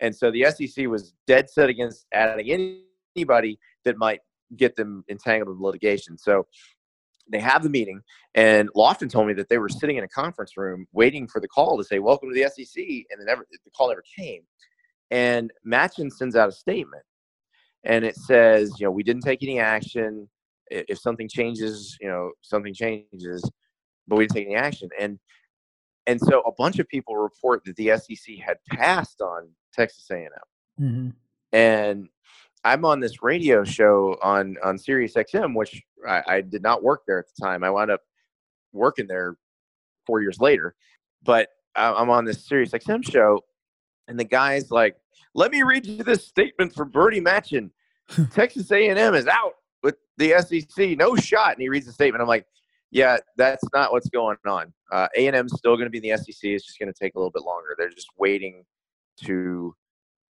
And 0.00 0.14
so 0.14 0.30
the 0.30 0.46
SEC 0.50 0.86
was 0.86 1.14
dead 1.26 1.48
set 1.50 1.68
against 1.68 2.06
adding 2.12 2.82
anybody 3.16 3.58
that 3.84 3.98
might 3.98 4.20
get 4.56 4.74
them 4.74 5.04
entangled 5.08 5.56
in 5.56 5.62
litigation. 5.62 6.18
So 6.18 6.46
they 7.30 7.40
have 7.40 7.62
the 7.62 7.70
meeting, 7.70 8.02
and 8.34 8.68
Loftin 8.74 9.08
told 9.08 9.26
me 9.26 9.34
that 9.34 9.48
they 9.48 9.58
were 9.58 9.68
sitting 9.68 9.96
in 9.96 10.04
a 10.04 10.08
conference 10.08 10.56
room 10.56 10.86
waiting 10.92 11.26
for 11.28 11.40
the 11.40 11.48
call 11.48 11.78
to 11.78 11.84
say 11.84 11.98
"Welcome 11.98 12.30
to 12.30 12.34
the 12.34 12.48
SEC," 12.48 12.76
and 12.76 13.18
then 13.18 13.26
never, 13.26 13.46
the 13.50 13.70
call 13.70 13.88
never 13.88 14.04
came. 14.18 14.42
And 15.10 15.52
Machen 15.64 16.10
sends 16.10 16.36
out 16.36 16.48
a 16.48 16.52
statement, 16.52 17.04
and 17.84 18.04
it 18.04 18.16
says, 18.16 18.72
"You 18.78 18.86
know, 18.86 18.90
we 18.90 19.02
didn't 19.02 19.22
take 19.22 19.42
any 19.42 19.58
action 19.58 20.28
if 20.70 20.98
something 20.98 21.28
changes, 21.28 21.96
you 22.00 22.08
know, 22.08 22.30
something 22.42 22.72
changes, 22.72 23.48
but 24.06 24.16
we 24.16 24.24
didn't 24.24 24.36
take 24.36 24.46
any 24.46 24.56
action. 24.56 24.88
And 24.98 25.18
and 26.06 26.20
so 26.20 26.40
a 26.40 26.52
bunch 26.52 26.78
of 26.78 26.88
people 26.88 27.16
report 27.16 27.62
that 27.64 27.76
the 27.76 27.90
SEC 27.98 28.36
had 28.44 28.56
passed 28.68 29.20
on 29.20 29.48
Texas 29.72 30.10
A&M. 30.10 30.28
Mm-hmm. 30.80 31.08
And 31.52 32.08
I'm 32.64 32.84
on 32.84 33.00
this 33.00 33.22
radio 33.22 33.64
show 33.64 34.16
on 34.22 34.56
on 34.64 34.78
Sirius 34.78 35.14
XM, 35.14 35.54
which 35.54 35.82
I, 36.06 36.22
I 36.26 36.40
did 36.40 36.62
not 36.62 36.82
work 36.82 37.02
there 37.06 37.18
at 37.18 37.26
the 37.26 37.42
time. 37.44 37.64
I 37.64 37.70
wound 37.70 37.90
up 37.90 38.00
working 38.72 39.06
there 39.06 39.36
four 40.06 40.20
years 40.20 40.40
later, 40.40 40.74
but 41.22 41.48
I'm 41.76 42.10
on 42.10 42.24
this 42.24 42.44
Sirius 42.44 42.70
XM 42.70 43.08
show, 43.08 43.44
and 44.08 44.18
the 44.18 44.24
guy's 44.24 44.70
like, 44.70 44.96
"Let 45.34 45.52
me 45.52 45.62
read 45.62 45.86
you 45.86 46.02
this 46.02 46.26
statement 46.26 46.74
from 46.74 46.90
Bernie 46.90 47.20
Machen. 47.20 47.70
Texas 48.32 48.70
A&M 48.70 49.14
is 49.14 49.26
out 49.26 49.54
with 49.82 49.96
the 50.16 50.34
SEC, 50.40 50.98
no 50.98 51.16
shot. 51.16 51.52
And 51.52 51.62
he 51.62 51.68
reads 51.68 51.86
the 51.86 51.92
statement. 51.92 52.22
I'm 52.22 52.28
like, 52.28 52.46
yeah, 52.90 53.18
that's 53.36 53.62
not 53.72 53.92
what's 53.92 54.08
going 54.08 54.36
on. 54.46 54.72
Uh, 54.90 55.06
A&M's 55.16 55.52
still 55.56 55.76
going 55.76 55.86
to 55.86 55.90
be 55.90 55.98
in 55.98 56.02
the 56.02 56.16
SEC. 56.16 56.36
It's 56.42 56.66
just 56.66 56.78
going 56.78 56.92
to 56.92 56.98
take 56.98 57.14
a 57.14 57.18
little 57.18 57.30
bit 57.30 57.42
longer. 57.42 57.74
They're 57.78 57.90
just 57.90 58.08
waiting 58.18 58.64
to 59.24 59.74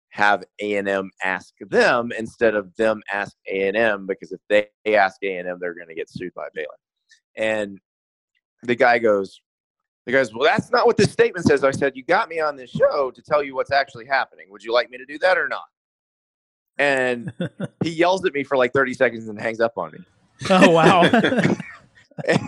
have 0.09 0.43
A&M 0.59 1.11
ask 1.23 1.53
them 1.69 2.11
instead 2.17 2.55
of 2.55 2.75
them 2.75 3.01
ask 3.11 3.35
A&M 3.47 4.07
because 4.07 4.31
if 4.31 4.41
they 4.49 4.95
ask 4.95 5.17
A&M, 5.23 5.57
they're 5.59 5.75
going 5.75 5.87
to 5.87 5.95
get 5.95 6.09
sued 6.09 6.33
by 6.33 6.47
Baylor. 6.53 6.67
And 7.35 7.79
the 8.63 8.75
guy 8.75 8.99
goes, 8.99 9.41
the 10.05 10.11
guy 10.11 10.19
goes, 10.19 10.33
well, 10.33 10.43
that's 10.43 10.71
not 10.71 10.87
what 10.87 10.97
this 10.97 11.11
statement 11.11 11.45
says. 11.45 11.63
I 11.63 11.71
said, 11.71 11.95
you 11.95 12.03
got 12.03 12.29
me 12.29 12.39
on 12.39 12.55
this 12.55 12.71
show 12.71 13.11
to 13.11 13.21
tell 13.21 13.43
you 13.43 13.55
what's 13.55 13.71
actually 13.71 14.05
happening. 14.05 14.47
Would 14.49 14.63
you 14.63 14.73
like 14.73 14.89
me 14.89 14.97
to 14.97 15.05
do 15.05 15.19
that 15.19 15.37
or 15.37 15.47
not? 15.47 15.65
and 16.79 17.31
he 17.83 17.91
yells 17.91 18.25
at 18.25 18.33
me 18.33 18.43
for 18.43 18.57
like 18.57 18.73
30 18.73 18.93
seconds 18.95 19.27
and 19.27 19.39
hangs 19.39 19.59
up 19.59 19.77
on 19.77 19.91
me. 19.91 19.99
Oh 20.49 20.71
wow. 20.71 21.03
and, 21.03 21.57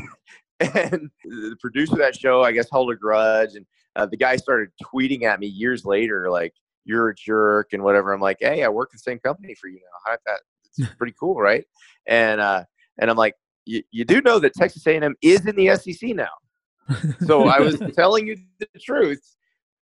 and, 0.59 1.11
the 1.25 1.57
producer 1.59 1.93
of 1.93 1.99
that 1.99 2.15
show, 2.15 2.41
I 2.41 2.53
guess, 2.53 2.67
held 2.71 2.89
a 2.91 2.95
grudge, 2.95 3.55
and 3.55 3.65
uh, 3.95 4.05
the 4.05 4.17
guy 4.17 4.37
started 4.37 4.69
tweeting 4.81 5.23
at 5.23 5.39
me 5.39 5.47
years 5.47 5.85
later, 5.85 6.29
like 6.31 6.53
"you're 6.85 7.09
a 7.09 7.15
jerk" 7.15 7.69
and 7.73 7.83
whatever. 7.83 8.13
I'm 8.13 8.21
like, 8.21 8.37
"Hey, 8.39 8.63
I 8.63 8.69
work 8.69 8.91
the 8.91 8.99
same 8.99 9.19
company 9.19 9.55
for 9.55 9.67
you 9.67 9.79
now. 10.07 10.15
That, 10.25 10.39
it's 10.65 10.93
pretty 10.97 11.13
cool, 11.19 11.35
right?" 11.35 11.65
And 12.07 12.41
uh, 12.41 12.63
and 12.99 13.09
I'm 13.09 13.17
like, 13.17 13.35
"You 13.65 14.05
do 14.05 14.21
know 14.21 14.39
that 14.39 14.53
Texas 14.53 14.85
A&M 14.87 15.15
is 15.21 15.45
in 15.45 15.55
the 15.55 15.75
SEC 15.75 16.15
now." 16.15 16.29
so 17.25 17.47
I 17.47 17.59
was 17.59 17.79
telling 17.95 18.27
you 18.27 18.37
the 18.59 18.67
truth 18.79 19.21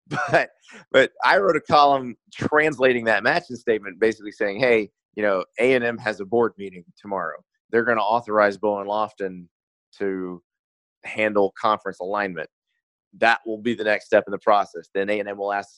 but 0.32 0.50
but 0.92 1.12
I 1.24 1.38
wrote 1.38 1.56
a 1.56 1.62
column 1.62 2.16
translating 2.34 3.06
that 3.06 3.24
Machen 3.24 3.56
statement, 3.56 4.00
basically 4.00 4.32
saying, 4.32 4.60
"Hey, 4.60 4.90
you 5.16 5.24
know, 5.24 5.44
A 5.60 5.74
and 5.74 5.84
M 5.84 5.98
has 5.98 6.20
a 6.20 6.26
board 6.26 6.54
meeting 6.58 6.84
tomorrow. 7.00 7.38
They're 7.72 7.84
going 7.84 7.98
to 7.98 8.04
authorize 8.04 8.58
Bowen 8.58 8.88
Loftin 8.88 9.50
to 9.98 10.42
handle 11.04 11.54
conference 11.60 12.00
alignment. 12.00 12.50
That 13.18 13.40
will 13.46 13.58
be 13.58 13.74
the 13.74 13.84
next 13.84 14.06
step 14.06 14.24
in 14.28 14.32
the 14.32 14.40
process. 14.40 14.90
Then 14.94 15.10
A 15.10 15.20
and 15.20 15.28
M 15.28 15.38
will 15.38 15.54
ask. 15.54 15.70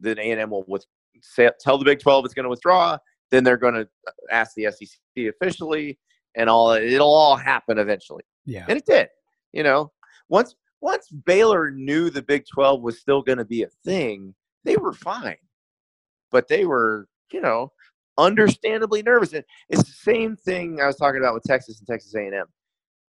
Then 0.00 0.18
A 0.18 0.30
and 0.30 0.40
M 0.40 0.50
will 0.50 0.64
with, 0.66 0.84
say, 1.20 1.50
tell 1.60 1.78
the 1.78 1.84
Big 1.84 2.00
Twelve 2.00 2.24
it's 2.24 2.34
going 2.34 2.44
to 2.44 2.50
withdraw. 2.50 2.98
Then 3.30 3.44
they're 3.44 3.56
going 3.56 3.74
to 3.74 3.88
uh, 4.06 4.10
ask 4.30 4.52
the 4.54 4.70
SEC 4.70 5.24
officially, 5.26 5.98
and 6.36 6.48
all 6.48 6.72
it'll 6.72 7.12
all 7.12 7.36
happen 7.36 7.78
eventually. 7.78 8.22
Yeah, 8.44 8.66
and 8.68 8.78
it 8.78 8.86
did. 8.86 9.08
You 9.52 9.62
know, 9.62 9.92
once 10.28 10.54
once 10.80 11.08
Baylor 11.08 11.70
knew 11.70 12.10
the 12.10 12.22
Big 12.22 12.44
12 12.52 12.82
was 12.82 13.00
still 13.00 13.22
going 13.22 13.38
to 13.38 13.44
be 13.44 13.62
a 13.62 13.68
thing, 13.84 14.34
they 14.64 14.76
were 14.76 14.92
fine. 14.92 15.36
But 16.30 16.48
they 16.48 16.64
were, 16.64 17.08
you 17.32 17.40
know, 17.40 17.72
understandably 18.18 19.02
nervous. 19.02 19.32
And 19.32 19.44
it's 19.68 19.82
the 19.82 20.12
same 20.12 20.36
thing 20.36 20.80
I 20.80 20.86
was 20.86 20.96
talking 20.96 21.20
about 21.20 21.34
with 21.34 21.44
Texas 21.44 21.78
and 21.78 21.86
Texas 21.86 22.14
A&M. 22.14 22.46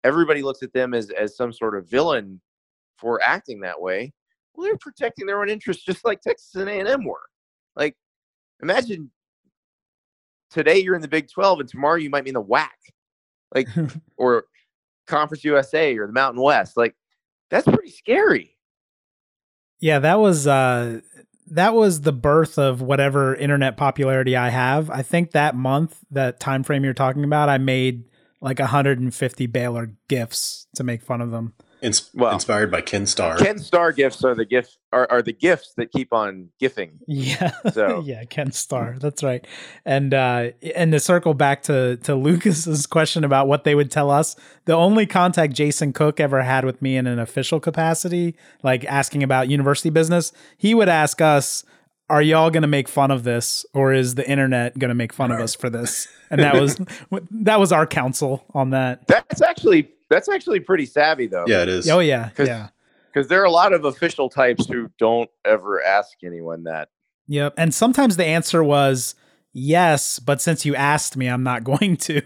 Everybody 0.04 0.42
looks 0.42 0.64
at 0.64 0.74
them 0.74 0.94
as, 0.94 1.12
as 1.12 1.38
some 1.38 1.54
sort 1.54 1.78
of 1.78 1.90
villain 1.90 2.42
for 2.98 3.22
acting 3.22 3.60
that 3.62 3.80
way. 3.80 4.14
Well, 4.56 4.66
they're 4.66 4.78
protecting 4.78 5.26
their 5.26 5.42
own 5.42 5.50
interests 5.50 5.84
just 5.84 6.06
like 6.06 6.22
Texas 6.22 6.56
and 6.56 6.70
A&M 6.70 7.06
were. 7.06 7.22
Like, 7.76 7.96
imagine 8.62 9.12
today 10.50 10.80
you're 10.80 10.96
in 10.96 11.02
the 11.02 11.08
Big 11.08 11.30
12 11.30 11.62
and 11.62 11.70
tomorrow 11.70 11.96
you 11.96 12.10
might 12.10 12.24
be 12.24 12.30
in 12.30 12.36
the 12.36 12.44
WAC, 12.44 12.68
like, 13.56 13.68
or 14.18 14.46
Conference 15.08 15.44
USA 15.44 15.98
or 15.98 16.08
the 16.08 16.14
Mountain 16.14 16.42
West. 16.42 16.78
Like, 16.78 16.96
that's 17.50 17.68
pretty 17.68 17.92
scary. 17.92 18.58
Yeah, 19.80 20.00
that 20.00 20.20
was 20.20 20.48
uh 20.48 21.02
that 21.48 21.74
was 21.74 22.02
the 22.02 22.14
birth 22.14 22.58
of 22.58 22.82
whatever 22.82 23.36
internet 23.36 23.76
popularity 23.76 24.38
I 24.38 24.50
have. 24.50 24.90
I 24.90 25.02
think 25.02 25.32
that 25.32 25.54
month, 25.54 26.00
that 26.12 26.40
time 26.40 26.64
frame 26.64 26.86
you're 26.86 26.94
talking 26.94 27.26
about, 27.26 27.50
I 27.50 27.58
made 27.58 28.06
like 28.40 28.60
150 28.60 29.46
Baylor 29.48 29.92
gifts 30.08 30.68
to 30.76 30.84
make 30.84 31.02
fun 31.02 31.20
of 31.20 31.32
them. 31.32 31.54
Ins- 31.82 32.12
well, 32.14 32.32
inspired 32.32 32.70
by 32.70 32.82
Ken 32.82 33.08
Starr. 33.08 33.38
Ken 33.38 33.58
Starr 33.58 33.92
gifts 33.92 34.24
are 34.24 34.36
the 34.36 34.46
gifts 34.46 34.78
are, 34.94 35.08
are 35.10 35.24
the 35.24 35.34
gifts 35.34 35.74
that 35.78 35.92
keep 35.92 36.14
on 36.14 36.50
gifting. 36.60 37.00
Yeah. 37.08 37.52
So 37.74 38.02
yeah, 38.06 38.24
Ken 38.26 38.52
Starr. 38.52 38.98
That's 39.00 39.24
right. 39.24 39.46
And 39.84 40.14
uh 40.14 40.52
and 40.76 40.92
to 40.92 41.00
circle 41.00 41.34
back 41.34 41.64
to 41.64 41.98
to 41.98 42.16
Lucas's 42.16 42.86
question 42.86 43.24
about 43.24 43.48
what 43.48 43.64
they 43.64 43.74
would 43.74 43.90
tell 43.90 44.12
us, 44.12 44.36
the 44.66 44.74
only 44.74 45.08
contact 45.08 45.54
Jason 45.54 45.92
Cook 45.92 46.20
ever 46.20 46.44
had 46.44 46.66
with 46.66 46.82
me 46.84 46.98
in 46.98 47.08
an 47.08 47.18
official 47.18 47.60
capacity, 47.60 48.36
like 48.62 48.86
asking 48.86 49.24
about 49.24 49.50
university 49.50 49.90
business, 49.90 50.32
he 50.58 50.76
would 50.76 50.90
ask 50.90 51.20
us 51.20 51.64
are 52.12 52.22
y'all 52.22 52.52
going 52.52 52.62
to 52.62 52.68
make 52.68 52.90
fun 52.90 53.10
of 53.10 53.24
this 53.24 53.66
or 53.74 53.94
is 53.94 54.16
the 54.16 54.30
internet 54.30 54.78
going 54.78 54.90
to 54.90 54.96
make 54.96 55.14
fun 55.14 55.32
of 55.32 55.40
us 55.40 55.56
for 55.56 55.70
this 55.70 56.10
and 56.30 56.42
that 56.42 56.60
was 56.60 56.78
that 57.32 57.58
was 57.58 57.72
our 57.72 57.88
counsel 57.88 58.44
on 58.54 58.72
that 58.72 59.08
that's 59.08 59.42
actually 59.42 59.90
that's 60.12 60.30
actually 60.30 60.60
pretty 60.60 60.86
savvy 60.86 61.26
though 61.26 61.46
yeah 61.48 61.64
it 61.64 61.70
is 61.70 61.90
oh 61.90 62.00
yeah 62.00 62.30
yeah 62.38 62.68
Because 63.12 63.28
there 63.28 63.42
are 63.42 63.46
a 63.46 63.52
lot 63.52 63.74
of 63.74 63.86
official 63.86 64.30
types 64.30 64.68
who 64.68 64.90
don't 64.98 65.30
ever 65.44 65.84
ask 65.84 66.18
anyone 66.24 66.64
that. 66.64 66.90
Yep. 67.28 67.54
And 67.58 67.74
sometimes 67.74 68.18
the 68.18 68.26
answer 68.26 68.64
was 68.64 69.16
yes, 69.54 70.20
but 70.20 70.42
since 70.42 70.66
you 70.66 70.76
asked 70.76 71.18
me, 71.18 71.28
I'm 71.28 71.44
not 71.44 71.64
going 71.66 71.98
to, 71.98 72.22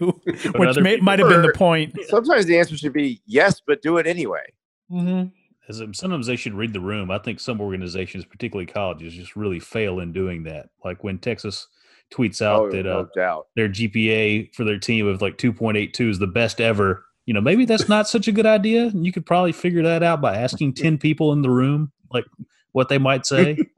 which 0.56 0.76
may, 0.78 0.98
might 0.98 1.18
have 1.18 1.28
been 1.28 1.42
the 1.42 1.52
point. 1.52 1.96
Sometimes 2.08 2.46
the 2.46 2.58
answer 2.58 2.76
should 2.76 2.92
be 2.92 3.20
yes, 3.26 3.60
but 3.64 3.82
do 3.82 3.98
it 3.98 4.06
anyway. 4.06 4.52
Mm-hmm. 4.90 5.28
As, 5.68 5.82
sometimes 5.98 6.28
they 6.28 6.36
should 6.36 6.54
read 6.54 6.72
the 6.72 6.80
room. 6.80 7.10
I 7.10 7.18
think 7.18 7.40
some 7.40 7.60
organizations, 7.60 8.24
particularly 8.24 8.66
colleges, 8.66 9.14
just 9.14 9.34
really 9.34 9.58
fail 9.58 9.98
in 9.98 10.12
doing 10.12 10.44
that. 10.44 10.68
Like 10.84 11.02
when 11.02 11.18
Texas 11.18 11.66
tweets 12.14 12.40
out 12.40 12.66
oh, 12.66 12.70
that 12.70 12.84
no 12.84 13.08
uh, 13.20 13.40
their 13.56 13.68
GPA 13.68 14.54
for 14.54 14.62
their 14.62 14.78
team 14.78 15.08
of 15.08 15.20
like 15.20 15.38
2.82 15.38 16.10
is 16.10 16.18
the 16.20 16.28
best 16.28 16.60
ever. 16.60 17.04
You 17.26 17.34
know, 17.34 17.40
maybe 17.40 17.64
that's 17.64 17.88
not 17.88 18.08
such 18.08 18.28
a 18.28 18.32
good 18.32 18.46
idea. 18.46 18.86
And 18.86 19.04
You 19.04 19.12
could 19.12 19.26
probably 19.26 19.52
figure 19.52 19.82
that 19.82 20.02
out 20.02 20.20
by 20.20 20.36
asking 20.36 20.74
10 20.74 20.98
people 20.98 21.32
in 21.32 21.42
the 21.42 21.50
room, 21.50 21.92
like 22.12 22.24
what 22.72 22.88
they 22.88 22.98
might 22.98 23.26
say. 23.26 23.58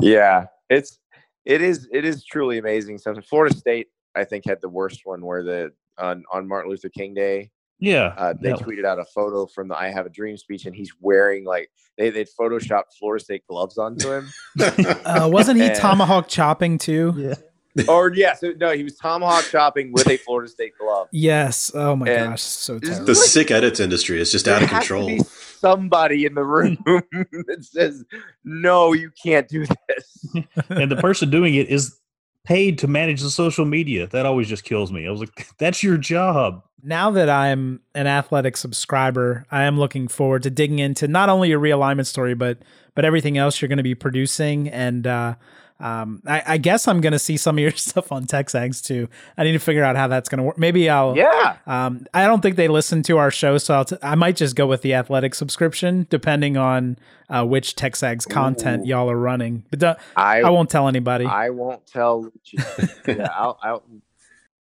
yeah, 0.00 0.46
it's 0.68 0.98
it 1.44 1.60
is 1.60 1.88
it 1.92 2.04
is 2.04 2.24
truly 2.24 2.58
amazing. 2.58 2.98
Something 2.98 3.22
Florida 3.22 3.54
State, 3.54 3.88
I 4.14 4.24
think, 4.24 4.44
had 4.46 4.60
the 4.60 4.68
worst 4.68 5.02
one 5.04 5.24
where 5.24 5.42
the 5.42 5.72
on 5.98 6.24
on 6.32 6.48
Martin 6.48 6.70
Luther 6.70 6.88
King 6.88 7.14
Day. 7.14 7.50
Yeah, 7.78 8.14
uh, 8.18 8.34
they 8.38 8.52
tweeted 8.52 8.84
out 8.84 8.98
a 8.98 9.06
photo 9.06 9.46
from 9.46 9.68
the 9.68 9.76
"I 9.76 9.88
Have 9.88 10.04
a 10.04 10.10
Dream" 10.10 10.36
speech, 10.36 10.66
and 10.66 10.76
he's 10.76 10.92
wearing 11.00 11.44
like 11.44 11.70
they 11.96 12.10
they'd 12.10 12.28
photoshopped 12.38 12.92
Florida 12.98 13.24
State 13.24 13.46
gloves 13.48 13.78
onto 13.78 14.12
him. 14.12 14.28
uh, 14.60 15.28
wasn't 15.32 15.58
he 15.58 15.66
and, 15.66 15.74
tomahawk 15.74 16.28
chopping 16.28 16.76
too? 16.76 17.14
Yeah. 17.16 17.34
or 17.88 18.12
yes, 18.12 18.42
no, 18.58 18.70
he 18.72 18.82
was 18.82 18.96
tomahawk 18.96 19.44
chopping 19.44 19.92
with 19.92 20.08
a 20.08 20.16
Florida 20.16 20.50
State 20.50 20.72
glove. 20.78 21.08
Yes. 21.12 21.70
Oh 21.74 21.94
my 21.94 22.08
and 22.08 22.30
gosh, 22.30 22.42
so 22.42 22.78
terrible. 22.78 23.06
The 23.06 23.14
sick 23.14 23.50
edits 23.50 23.80
industry 23.80 24.20
is 24.20 24.32
just 24.32 24.48
out 24.48 24.62
of 24.62 24.68
control 24.68 25.18
somebody 25.60 26.24
in 26.24 26.34
the 26.34 26.44
room 26.44 26.78
that 26.86 27.58
says, 27.60 28.04
"No, 28.44 28.92
you 28.92 29.10
can't 29.22 29.46
do 29.48 29.66
this." 29.66 30.26
and 30.68 30.90
the 30.90 30.96
person 30.96 31.30
doing 31.30 31.54
it 31.54 31.68
is 31.68 31.96
paid 32.44 32.78
to 32.78 32.88
manage 32.88 33.20
the 33.20 33.30
social 33.30 33.64
media. 33.64 34.06
That 34.06 34.26
always 34.26 34.48
just 34.48 34.64
kills 34.64 34.90
me. 34.90 35.06
I 35.06 35.10
was 35.10 35.20
like, 35.20 35.48
"That's 35.58 35.82
your 35.82 35.98
job." 35.98 36.62
Now 36.82 37.10
that 37.10 37.28
I'm 37.28 37.80
an 37.94 38.06
athletic 38.06 38.56
subscriber, 38.56 39.46
I 39.50 39.64
am 39.64 39.78
looking 39.78 40.08
forward 40.08 40.42
to 40.44 40.50
digging 40.50 40.78
into 40.78 41.06
not 41.06 41.28
only 41.28 41.50
your 41.50 41.60
realignment 41.60 42.06
story, 42.06 42.34
but 42.34 42.58
but 42.94 43.04
everything 43.04 43.36
else 43.36 43.60
you're 43.60 43.68
going 43.68 43.76
to 43.76 43.82
be 43.82 43.94
producing 43.94 44.68
and. 44.68 45.06
uh 45.06 45.34
um, 45.80 46.22
I, 46.26 46.42
I, 46.46 46.58
guess 46.58 46.86
I'm 46.86 47.00
gonna 47.00 47.18
see 47.18 47.36
some 47.36 47.56
of 47.56 47.62
your 47.62 47.70
stuff 47.76 48.12
on 48.12 48.26
Texags 48.26 48.84
too. 48.84 49.08
I 49.36 49.44
need 49.44 49.52
to 49.52 49.58
figure 49.58 49.82
out 49.82 49.96
how 49.96 50.08
that's 50.08 50.28
gonna 50.28 50.42
work. 50.42 50.58
Maybe 50.58 50.90
I'll. 50.90 51.16
Yeah. 51.16 51.56
Um, 51.66 52.06
I 52.12 52.26
don't 52.26 52.42
think 52.42 52.56
they 52.56 52.68
listen 52.68 53.02
to 53.04 53.16
our 53.16 53.30
show, 53.30 53.56
so 53.58 53.74
I'll 53.74 53.84
t- 53.86 53.96
I 54.02 54.14
might 54.14 54.36
just 54.36 54.56
go 54.56 54.66
with 54.66 54.82
the 54.82 54.92
athletic 54.94 55.34
subscription, 55.34 56.06
depending 56.10 56.58
on 56.58 56.98
uh, 57.30 57.46
which 57.46 57.76
Texags 57.76 58.28
content 58.28 58.84
Ooh. 58.84 58.88
y'all 58.88 59.10
are 59.10 59.16
running. 59.16 59.64
But 59.70 60.00
I, 60.16 60.42
I 60.42 60.50
won't 60.50 60.68
tell 60.68 60.86
anybody. 60.86 61.24
I 61.24 61.50
won't 61.50 61.86
tell 61.86 62.24
Liucci. 62.24 62.98
yeah, 63.18 63.28
I'll, 63.34 63.58
I'll, 63.62 63.82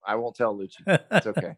I 0.06 0.15
won't 0.15 0.36
tell 0.36 0.56
Liucci. 0.56 0.99
It's 1.12 1.27
okay. 1.27 1.56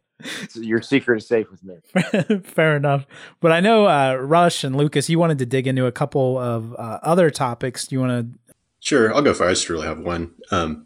Your 0.56 0.82
secret 0.82 1.18
is 1.18 1.28
safe 1.28 1.48
with 1.50 1.64
me. 1.64 2.42
Fair 2.44 2.76
enough. 2.76 3.06
But 3.40 3.52
I 3.52 3.60
know 3.60 3.88
uh, 3.88 4.16
Rush 4.16 4.64
and 4.64 4.76
Lucas, 4.76 5.10
you 5.10 5.18
wanted 5.18 5.40
to 5.40 5.46
dig 5.46 5.66
into 5.68 5.86
a 5.86 5.92
couple 5.92 6.38
of 6.38 6.74
uh, 6.74 7.00
other 7.04 7.30
topics. 7.30 7.88
Do 7.88 7.96
you 7.96 8.02
want 8.02 8.34
to 8.34 8.49
Sure, 8.80 9.14
I'll 9.14 9.22
go 9.22 9.34
first. 9.34 9.42
I 9.50 9.54
just 9.54 9.70
really 9.70 9.88
have 9.88 10.00
one. 10.00 10.34
Um, 10.52 10.86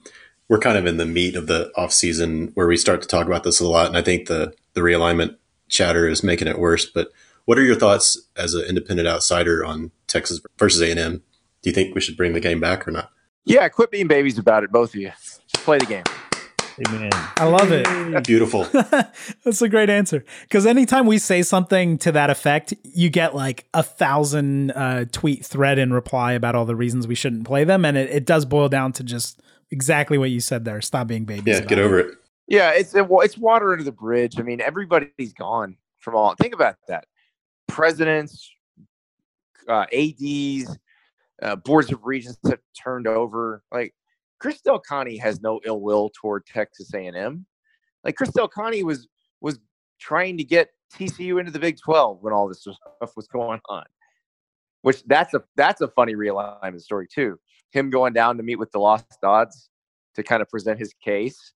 we're 0.49 0.59
kind 0.59 0.77
of 0.77 0.85
in 0.85 0.97
the 0.97 1.05
meat 1.05 1.35
of 1.35 1.47
the 1.47 1.71
off 1.75 1.93
season 1.93 2.51
where 2.53 2.67
we 2.67 2.77
start 2.77 3.01
to 3.01 3.07
talk 3.07 3.27
about 3.27 3.43
this 3.43 3.59
a 3.59 3.67
lot, 3.67 3.87
and 3.87 3.97
I 3.97 4.01
think 4.01 4.27
the 4.27 4.53
the 4.73 4.81
realignment 4.81 5.37
chatter 5.69 6.07
is 6.07 6.23
making 6.23 6.47
it 6.47 6.59
worse. 6.59 6.85
But 6.85 7.09
what 7.45 7.57
are 7.57 7.63
your 7.63 7.75
thoughts 7.75 8.21
as 8.35 8.53
an 8.53 8.65
independent 8.65 9.07
outsider 9.07 9.63
on 9.65 9.91
Texas 10.07 10.41
versus 10.57 10.81
A 10.81 10.91
and 10.91 10.99
M? 10.99 11.23
Do 11.61 11.69
you 11.69 11.73
think 11.73 11.95
we 11.95 12.01
should 12.01 12.17
bring 12.17 12.33
the 12.33 12.39
game 12.39 12.59
back 12.59 12.87
or 12.87 12.91
not? 12.91 13.09
Yeah, 13.45 13.67
quit 13.69 13.91
being 13.91 14.07
babies 14.07 14.37
about 14.37 14.63
it, 14.63 14.71
both 14.71 14.93
of 14.93 15.01
you. 15.01 15.09
Just 15.09 15.65
play 15.65 15.77
the 15.77 15.85
game. 15.85 16.03
Amen. 16.87 17.11
I 17.37 17.45
love 17.45 17.71
it. 17.71 18.25
Beautiful. 18.25 18.63
That's 19.43 19.61
a 19.61 19.69
great 19.69 19.89
answer. 19.89 20.25
Because 20.41 20.65
anytime 20.65 21.05
we 21.05 21.17
say 21.17 21.43
something 21.43 21.97
to 21.99 22.11
that 22.11 22.29
effect, 22.29 22.73
you 22.83 23.09
get 23.09 23.35
like 23.35 23.65
a 23.73 23.83
thousand 23.83 24.71
uh, 24.71 25.05
tweet 25.11 25.45
thread 25.45 25.77
in 25.77 25.93
reply 25.93 26.33
about 26.33 26.55
all 26.55 26.65
the 26.65 26.75
reasons 26.75 27.07
we 27.07 27.15
shouldn't 27.15 27.45
play 27.45 27.63
them, 27.63 27.85
and 27.85 27.97
it, 27.97 28.09
it 28.09 28.25
does 28.25 28.45
boil 28.45 28.69
down 28.69 28.91
to 28.93 29.03
just 29.03 29.41
exactly 29.71 30.17
what 30.17 30.31
you 30.31 30.39
said 30.39 30.65
there. 30.65 30.81
Stop 30.81 31.07
being 31.07 31.25
babies. 31.25 31.59
Yeah, 31.59 31.65
get 31.65 31.79
over 31.79 31.99
it. 31.99 32.07
it. 32.07 32.17
Yeah, 32.47 32.71
it's 32.71 32.95
it, 32.95 33.05
it's 33.09 33.37
water 33.37 33.71
under 33.71 33.83
the 33.83 33.91
bridge. 33.91 34.39
I 34.39 34.41
mean, 34.43 34.59
everybody's 34.59 35.33
gone 35.33 35.77
from 35.99 36.15
all. 36.15 36.35
Think 36.35 36.53
about 36.53 36.75
that. 36.87 37.05
Presidents, 37.67 38.49
uh, 39.67 39.85
ads, 39.93 40.77
uh, 41.41 41.55
boards 41.55 41.91
of 41.91 42.03
regents 42.03 42.39
have 42.45 42.59
turned 42.75 43.07
over. 43.07 43.63
Like 43.71 43.93
Chris 44.43 44.59
Del 44.59 44.77
Conte 44.77 45.17
has 45.19 45.39
no 45.39 45.61
ill 45.63 45.79
will 45.79 46.11
toward 46.13 46.45
Texas 46.45 46.93
A&M. 46.93 47.45
Like 48.03 48.17
Chris 48.17 48.29
Del 48.31 48.49
Conte 48.49 48.83
was 48.83 49.07
was 49.39 49.57
trying 50.01 50.37
to 50.37 50.43
get 50.43 50.67
TCU 50.93 51.39
into 51.39 51.49
the 51.49 51.59
Big 51.59 51.77
12 51.79 52.17
when 52.21 52.33
all 52.33 52.49
this 52.49 52.59
stuff 52.59 53.15
was 53.15 53.25
going 53.27 53.61
on. 53.69 53.85
Which 54.81 55.01
that's 55.05 55.33
a 55.33 55.43
that's 55.55 55.79
a 55.79 55.87
funny 55.87 56.15
realignment 56.15 56.81
story 56.81 57.07
too. 57.07 57.39
Him 57.71 57.89
going 57.89 58.11
down 58.11 58.35
to 58.35 58.43
meet 58.43 58.57
with 58.57 58.69
the 58.73 58.79
Lost 58.79 59.05
Odds 59.23 59.69
to 60.15 60.23
kind 60.23 60.41
of 60.41 60.49
present 60.49 60.77
his 60.77 60.93
case, 61.01 61.53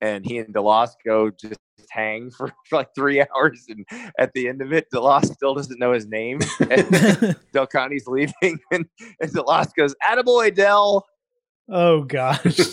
and 0.00 0.24
he 0.24 0.38
and 0.38 0.54
DeLoss 0.54 0.90
go 1.04 1.32
just 1.32 1.58
hang 1.90 2.30
for, 2.38 2.52
for 2.68 2.76
like 2.76 2.90
three 2.94 3.20
hours, 3.20 3.66
and 3.68 3.84
at 4.16 4.32
the 4.34 4.46
end 4.46 4.62
of 4.62 4.72
it, 4.72 4.86
DeLoss 4.94 5.26
still 5.32 5.56
doesn't 5.56 5.80
know 5.80 5.92
his 5.92 6.06
name. 6.06 6.38
And 6.70 7.34
Del 7.52 7.66
Conte's 7.66 8.06
leaving, 8.06 8.60
and, 8.70 8.86
and 9.20 9.32
DeLoss 9.32 9.74
goes, 9.74 9.96
"Attaboy, 10.08 10.54
Del." 10.54 11.04
Oh 11.68 12.02
gosh. 12.02 12.42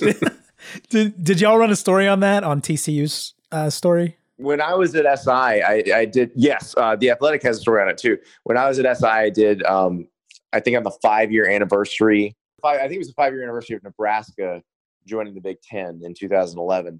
did 0.89 1.23
did 1.23 1.41
y'all 1.41 1.57
run 1.57 1.71
a 1.71 1.75
story 1.75 2.07
on 2.07 2.21
that 2.21 2.43
on 2.43 2.61
TCU's 2.61 3.33
uh, 3.51 3.69
story? 3.69 4.17
When 4.37 4.59
I 4.59 4.73
was 4.73 4.93
at 4.95 5.05
SI, 5.19 5.31
I, 5.31 5.83
I 5.93 6.05
did. 6.05 6.31
Yes, 6.35 6.75
uh, 6.77 6.95
the 6.95 7.09
Athletic 7.09 7.41
has 7.43 7.57
a 7.57 7.61
story 7.61 7.81
on 7.81 7.87
it 7.87 7.97
too. 7.97 8.17
When 8.43 8.57
I 8.57 8.67
was 8.67 8.79
at 8.79 8.97
SI, 8.97 9.07
I 9.07 9.29
did. 9.29 9.63
Um, 9.63 10.07
I 10.51 10.59
think 10.59 10.77
on 10.77 10.83
the 10.83 10.91
five 11.01 11.31
year 11.31 11.49
anniversary. 11.49 12.35
Five, 12.61 12.79
I 12.79 12.83
think 12.83 12.93
it 12.93 12.99
was 12.99 13.07
the 13.07 13.13
five 13.13 13.33
year 13.33 13.43
anniversary 13.43 13.75
of 13.75 13.83
Nebraska 13.83 14.61
joining 15.05 15.35
the 15.35 15.41
Big 15.41 15.61
Ten 15.61 16.01
in 16.03 16.13
2011. 16.13 16.99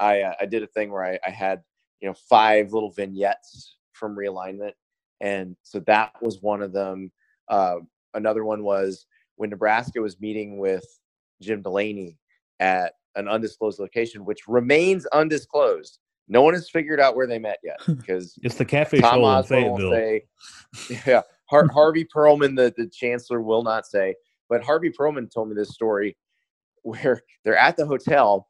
I 0.00 0.22
uh, 0.22 0.34
I 0.40 0.46
did 0.46 0.62
a 0.62 0.66
thing 0.66 0.90
where 0.90 1.04
I, 1.04 1.18
I 1.26 1.30
had 1.30 1.62
you 2.00 2.08
know 2.08 2.14
five 2.28 2.72
little 2.72 2.90
vignettes 2.90 3.76
from 3.92 4.16
realignment, 4.16 4.72
and 5.20 5.56
so 5.62 5.80
that 5.80 6.12
was 6.20 6.42
one 6.42 6.62
of 6.62 6.72
them. 6.72 7.12
Uh, 7.48 7.76
another 8.14 8.44
one 8.44 8.64
was 8.64 9.06
when 9.36 9.50
Nebraska 9.50 10.00
was 10.00 10.20
meeting 10.20 10.58
with 10.58 10.84
Jim 11.40 11.62
Delaney 11.62 12.18
at 12.60 12.94
an 13.14 13.28
undisclosed 13.28 13.78
location, 13.78 14.24
which 14.24 14.48
remains 14.48 15.06
undisclosed. 15.06 15.98
No 16.28 16.42
one 16.42 16.54
has 16.54 16.68
figured 16.68 17.00
out 17.00 17.14
where 17.14 17.26
they 17.26 17.38
met 17.38 17.58
yet 17.62 17.78
because 17.86 18.38
it's 18.42 18.56
the 18.56 18.64
cafe 18.64 19.00
Tom 19.00 19.20
hole 19.20 19.38
in 19.38 19.44
Fayetteville. 19.44 19.92
Say, 19.92 20.24
yeah, 21.06 21.22
Har- 21.46 21.68
Harvey 21.72 22.04
Perlman, 22.04 22.56
the, 22.56 22.74
the 22.76 22.88
chancellor, 22.88 23.40
will 23.40 23.62
not 23.62 23.86
say. 23.86 24.14
But 24.48 24.64
Harvey 24.64 24.90
Perlman 24.90 25.32
told 25.32 25.48
me 25.48 25.54
this 25.54 25.70
story 25.70 26.16
where 26.82 27.22
they're 27.44 27.56
at 27.56 27.76
the 27.76 27.86
hotel 27.86 28.48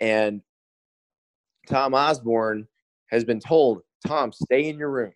and 0.00 0.42
Tom 1.68 1.94
Osborne 1.94 2.66
has 3.08 3.24
been 3.24 3.40
told, 3.40 3.82
Tom, 4.06 4.32
stay 4.32 4.68
in 4.68 4.78
your 4.78 4.90
room. 4.90 5.12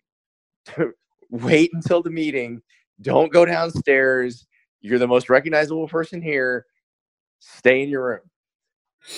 Wait 1.29 1.71
until 1.73 2.01
the 2.01 2.09
meeting. 2.09 2.61
Don't 3.01 3.31
go 3.31 3.43
downstairs. 3.43 4.45
You're 4.83 4.99
the 4.99 5.07
most 5.07 5.29
recognizable 5.29 5.87
person 5.87 6.21
here. 6.21 6.65
Stay 7.39 7.81
in 7.81 7.89
your 7.89 8.05
room. 8.05 8.19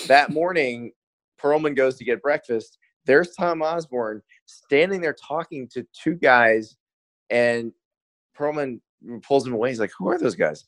That 0.06 0.30
morning, 0.30 0.92
Perlman 1.40 1.76
goes 1.76 1.96
to 1.96 2.04
get 2.04 2.22
breakfast. 2.22 2.78
There's 3.04 3.34
Tom 3.34 3.62
Osborne 3.62 4.22
standing 4.46 5.00
there 5.00 5.14
talking 5.14 5.68
to 5.68 5.84
two 5.92 6.14
guys, 6.14 6.76
and 7.30 7.72
Perlman 8.38 8.80
pulls 9.22 9.46
him 9.46 9.52
away. 9.52 9.70
He's 9.70 9.80
like, 9.80 9.92
"Who 9.98 10.08
are 10.08 10.18
those 10.18 10.36
guys?" 10.36 10.64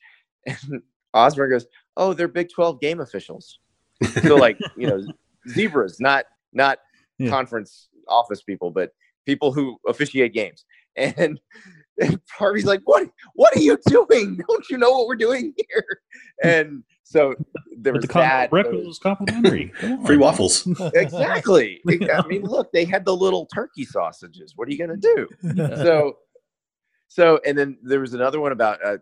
And 0.46 0.82
Osborne 1.14 1.50
goes, 1.50 1.66
"Oh, 1.96 2.12
they're 2.12 2.28
Big 2.28 2.50
12 2.52 2.80
game 2.80 3.00
officials." 3.00 3.58
so, 4.22 4.36
like, 4.36 4.58
you 4.76 4.86
know, 4.86 5.02
zebras, 5.48 6.00
not 6.00 6.26
not 6.52 6.78
yeah. 7.18 7.30
conference 7.30 7.88
office 8.08 8.42
people, 8.42 8.70
but 8.70 8.92
people 9.26 9.52
who 9.52 9.78
officiate 9.86 10.32
games. 10.32 10.64
And 10.96 11.38
and 12.00 12.20
Harvey's 12.30 12.64
like, 12.64 12.80
"What? 12.84 13.08
What 13.34 13.56
are 13.56 13.60
you 13.60 13.78
doing? 13.86 14.40
Don't 14.48 14.70
you 14.70 14.78
know 14.78 14.90
what 14.90 15.06
we're 15.06 15.16
doing 15.16 15.54
here?" 15.56 16.00
And 16.42 16.82
so 17.02 17.34
there 17.78 17.92
was 17.92 18.02
the 18.02 18.12
that. 18.14 18.50
Breakfast 18.50 18.86
was 18.86 18.98
complimentary. 18.98 19.72
Free 20.06 20.16
waffles. 20.16 20.66
exactly. 20.94 21.80
I 21.88 22.26
mean, 22.26 22.42
look, 22.42 22.70
they 22.72 22.84
had 22.84 23.04
the 23.04 23.16
little 23.16 23.46
turkey 23.46 23.84
sausages. 23.84 24.52
What 24.56 24.68
are 24.68 24.72
you 24.72 24.78
going 24.78 25.00
to 25.00 25.14
do? 25.14 25.28
So, 25.76 26.18
so, 27.08 27.40
and 27.46 27.56
then 27.56 27.78
there 27.82 28.00
was 28.00 28.12
another 28.12 28.40
one 28.40 28.52
about, 28.52 28.84
uh, 28.84 28.98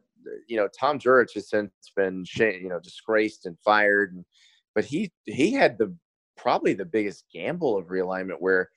you 0.47 0.57
know, 0.57 0.69
Tom 0.79 0.99
Jurich 0.99 1.33
has 1.35 1.51
since 1.51 1.73
been, 1.97 2.25
you 2.39 2.69
know, 2.69 2.79
disgraced 2.79 3.47
and 3.47 3.59
fired, 3.65 4.15
and, 4.15 4.25
but 4.75 4.85
he 4.85 5.11
he 5.25 5.53
had 5.53 5.77
the 5.79 5.93
probably 6.37 6.75
the 6.75 6.85
biggest 6.85 7.25
gamble 7.33 7.77
of 7.77 7.87
realignment 7.87 8.37
where 8.39 8.71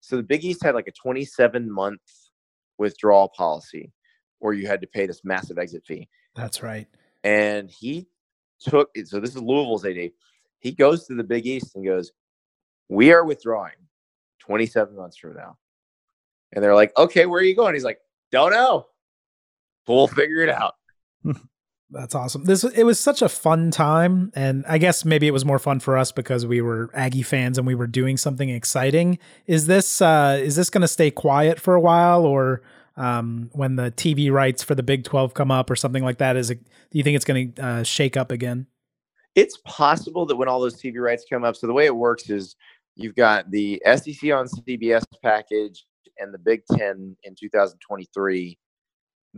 So 0.00 0.16
the 0.16 0.22
Big 0.22 0.44
East 0.44 0.62
had 0.62 0.74
like 0.74 0.86
a 0.86 0.92
27 0.92 1.70
month 1.70 2.00
withdrawal 2.78 3.28
policy 3.28 3.92
where 4.38 4.54
you 4.54 4.66
had 4.66 4.80
to 4.80 4.86
pay 4.86 5.06
this 5.06 5.24
massive 5.24 5.58
exit 5.58 5.84
fee. 5.84 6.08
That's 6.34 6.62
right. 6.62 6.86
And 7.24 7.68
he 7.68 8.06
took 8.60 8.90
it. 8.94 9.08
so 9.08 9.20
this 9.20 9.34
is 9.34 9.42
Louisville's 9.42 9.84
AD. 9.84 10.10
He 10.60 10.72
goes 10.72 11.06
to 11.06 11.14
the 11.14 11.24
Big 11.24 11.46
East 11.46 11.74
and 11.74 11.84
goes, 11.84 12.12
We 12.88 13.12
are 13.12 13.24
withdrawing 13.24 13.72
27 14.40 14.96
months 14.96 15.16
from 15.16 15.34
now. 15.34 15.56
And 16.52 16.62
they're 16.62 16.74
like, 16.74 16.96
Okay, 16.96 17.26
where 17.26 17.40
are 17.40 17.44
you 17.44 17.56
going? 17.56 17.74
He's 17.74 17.84
like, 17.84 17.98
Don't 18.30 18.52
know. 18.52 18.86
We'll 19.86 20.06
figure 20.06 20.42
it 20.42 20.50
out. 20.50 20.74
That's 21.90 22.14
awesome. 22.14 22.44
This 22.44 22.64
it 22.64 22.84
was 22.84 23.00
such 23.00 23.22
a 23.22 23.30
fun 23.30 23.70
time, 23.70 24.30
and 24.34 24.64
I 24.68 24.76
guess 24.76 25.06
maybe 25.06 25.26
it 25.26 25.30
was 25.30 25.46
more 25.46 25.58
fun 25.58 25.80
for 25.80 25.96
us 25.96 26.12
because 26.12 26.44
we 26.44 26.60
were 26.60 26.90
Aggie 26.92 27.22
fans 27.22 27.56
and 27.56 27.66
we 27.66 27.74
were 27.74 27.86
doing 27.86 28.18
something 28.18 28.50
exciting. 28.50 29.18
Is 29.46 29.66
this 29.66 30.02
uh, 30.02 30.38
is 30.40 30.54
this 30.54 30.68
going 30.68 30.82
to 30.82 30.88
stay 30.88 31.10
quiet 31.10 31.58
for 31.58 31.74
a 31.74 31.80
while, 31.80 32.26
or 32.26 32.60
um, 32.96 33.48
when 33.54 33.76
the 33.76 33.90
TV 33.92 34.30
rights 34.30 34.62
for 34.62 34.74
the 34.74 34.82
Big 34.82 35.04
Twelve 35.04 35.32
come 35.32 35.50
up, 35.50 35.70
or 35.70 35.76
something 35.76 36.04
like 36.04 36.18
that? 36.18 36.36
Is 36.36 36.50
it? 36.50 36.62
Do 36.90 36.98
you 36.98 37.04
think 37.04 37.16
it's 37.16 37.24
going 37.24 37.52
to 37.54 37.64
uh, 37.64 37.82
shake 37.84 38.18
up 38.18 38.32
again? 38.32 38.66
It's 39.34 39.56
possible 39.64 40.26
that 40.26 40.36
when 40.36 40.48
all 40.48 40.60
those 40.60 40.80
TV 40.80 40.96
rights 40.96 41.24
come 41.30 41.42
up. 41.42 41.56
So 41.56 41.66
the 41.66 41.72
way 41.72 41.86
it 41.86 41.96
works 41.96 42.28
is 42.28 42.54
you've 42.96 43.14
got 43.14 43.50
the 43.50 43.80
SEC 43.86 44.30
on 44.30 44.46
CBS 44.46 45.04
package 45.22 45.86
and 46.18 46.34
the 46.34 46.38
Big 46.38 46.62
Ten 46.70 47.16
in 47.22 47.34
2023 47.34 48.58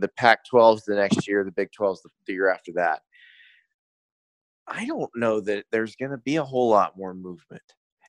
the 0.01 0.09
Pac 0.09 0.39
12s 0.51 0.83
the 0.85 0.95
next 0.95 1.27
year, 1.27 1.43
the 1.43 1.51
Big 1.51 1.69
12s 1.77 1.99
the 2.25 2.33
year 2.33 2.49
after 2.49 2.71
that. 2.73 3.01
I 4.67 4.85
don't 4.85 5.11
know 5.15 5.39
that 5.41 5.65
there's 5.71 5.95
going 5.95 6.11
to 6.11 6.17
be 6.17 6.37
a 6.37 6.43
whole 6.43 6.69
lot 6.69 6.97
more 6.97 7.13
movement. 7.13 7.61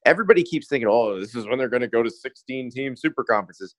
Everybody 0.05 0.43
keeps 0.43 0.68
thinking, 0.68 0.88
oh, 0.88 1.18
this 1.18 1.34
is 1.34 1.47
when 1.47 1.59
they're 1.59 1.68
going 1.68 1.82
to 1.82 1.88
go 1.88 2.03
to 2.03 2.11
16 2.11 2.70
team 2.70 2.97
super 2.97 3.24
conferences. 3.24 3.74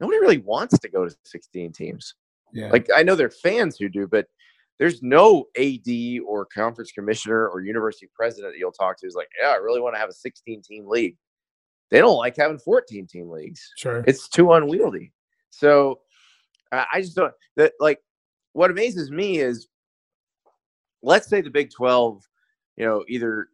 Nobody 0.00 0.18
really 0.18 0.38
wants 0.38 0.78
to 0.78 0.88
go 0.88 1.08
to 1.08 1.16
16 1.24 1.72
teams. 1.72 2.14
Yeah. 2.52 2.70
Like, 2.70 2.88
I 2.94 3.02
know 3.02 3.14
there 3.14 3.28
are 3.28 3.30
fans 3.30 3.76
who 3.76 3.88
do, 3.88 4.06
but 4.06 4.26
there's 4.78 5.02
no 5.02 5.46
AD 5.56 6.20
or 6.26 6.46
conference 6.46 6.92
commissioner 6.92 7.48
or 7.48 7.60
university 7.60 8.08
president 8.14 8.54
that 8.54 8.58
you'll 8.58 8.72
talk 8.72 8.98
to 8.98 9.06
who's 9.06 9.14
like, 9.14 9.28
yeah, 9.40 9.50
I 9.50 9.56
really 9.56 9.80
want 9.80 9.94
to 9.94 10.00
have 10.00 10.08
a 10.08 10.14
16 10.14 10.62
team 10.62 10.86
league. 10.86 11.16
They 11.90 11.98
don't 11.98 12.16
like 12.16 12.36
having 12.36 12.58
14 12.58 13.06
team 13.06 13.30
leagues. 13.30 13.70
Sure. 13.76 14.02
It's 14.06 14.28
too 14.28 14.52
unwieldy. 14.52 15.12
So 15.50 16.00
I 16.72 17.00
just 17.00 17.16
don't 17.16 17.32
that 17.56 17.72
like 17.80 18.00
what 18.52 18.70
amazes 18.70 19.10
me 19.10 19.38
is 19.38 19.68
let's 21.02 21.28
say 21.28 21.40
the 21.40 21.50
Big 21.50 21.70
12, 21.70 22.22
you 22.76 22.84
know, 22.84 23.04
either 23.08 23.48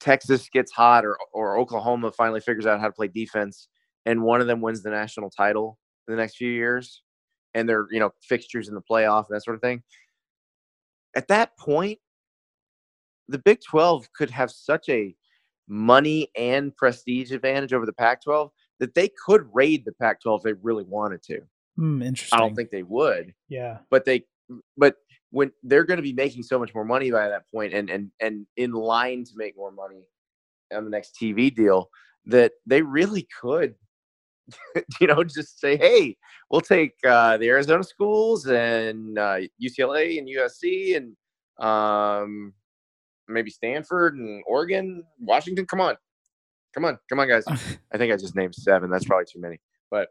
Texas 0.00 0.48
gets 0.48 0.72
hot 0.72 1.04
or 1.04 1.18
or 1.32 1.58
Oklahoma 1.58 2.12
finally 2.12 2.40
figures 2.40 2.66
out 2.66 2.80
how 2.80 2.86
to 2.86 2.92
play 2.92 3.08
defense 3.08 3.68
and 4.06 4.22
one 4.22 4.40
of 4.40 4.46
them 4.46 4.60
wins 4.60 4.82
the 4.82 4.90
national 4.90 5.30
title 5.30 5.78
in 6.06 6.14
the 6.14 6.20
next 6.20 6.36
few 6.36 6.50
years 6.50 7.02
and 7.54 7.68
they're, 7.68 7.86
you 7.90 8.00
know, 8.00 8.10
fixtures 8.22 8.68
in 8.68 8.74
the 8.74 8.82
playoff 8.82 9.26
and 9.28 9.36
that 9.36 9.44
sort 9.44 9.54
of 9.54 9.62
thing. 9.62 9.82
At 11.16 11.28
that 11.28 11.56
point, 11.58 11.98
the 13.28 13.38
Big 13.38 13.60
12 13.62 14.12
could 14.12 14.30
have 14.30 14.50
such 14.50 14.88
a 14.88 15.14
money 15.68 16.28
and 16.36 16.74
prestige 16.76 17.32
advantage 17.32 17.72
over 17.72 17.86
the 17.86 17.92
Pac 17.92 18.22
12 18.22 18.50
that 18.80 18.94
they 18.94 19.08
could 19.08 19.46
raid 19.52 19.84
the 19.84 19.92
Pac 19.92 20.20
12 20.22 20.40
if 20.40 20.44
they 20.44 20.60
really 20.62 20.84
wanted 20.84 21.22
to. 21.24 21.40
Mm, 21.78 22.04
interesting. 22.04 22.36
I 22.36 22.40
don't 22.40 22.54
think 22.54 22.70
they 22.70 22.82
would. 22.82 23.34
Yeah. 23.48 23.78
But 23.90 24.04
they, 24.04 24.24
but 24.76 24.96
when 25.30 25.52
they're 25.62 25.84
going 25.84 25.98
to 25.98 26.02
be 26.02 26.12
making 26.12 26.42
so 26.42 26.58
much 26.58 26.74
more 26.74 26.84
money 26.84 27.10
by 27.10 27.28
that 27.28 27.48
point, 27.50 27.74
and 27.74 27.90
and 27.90 28.10
and 28.20 28.46
in 28.56 28.72
line 28.72 29.24
to 29.24 29.32
make 29.36 29.56
more 29.56 29.70
money 29.70 30.02
on 30.72 30.84
the 30.84 30.90
next 30.90 31.16
TV 31.20 31.54
deal, 31.54 31.90
that 32.26 32.52
they 32.66 32.82
really 32.82 33.28
could, 33.40 33.74
you 35.00 35.06
know, 35.06 35.22
just 35.22 35.60
say, 35.60 35.76
hey, 35.76 36.16
we'll 36.50 36.60
take 36.60 36.94
uh, 37.06 37.36
the 37.36 37.48
Arizona 37.48 37.84
schools 37.84 38.46
and 38.46 39.18
uh, 39.18 39.38
UCLA 39.62 40.18
and 40.18 40.28
USC 40.28 40.96
and 40.96 41.16
um, 41.64 42.52
maybe 43.28 43.50
Stanford 43.50 44.16
and 44.16 44.42
Oregon, 44.46 45.04
Washington. 45.20 45.66
Come 45.66 45.80
on, 45.80 45.96
come 46.74 46.84
on, 46.84 46.98
come 47.08 47.20
on, 47.20 47.28
guys. 47.28 47.44
I 47.92 47.98
think 47.98 48.12
I 48.12 48.16
just 48.16 48.34
named 48.34 48.54
seven. 48.54 48.90
That's 48.90 49.04
probably 49.04 49.26
too 49.30 49.40
many, 49.40 49.60
but 49.90 50.08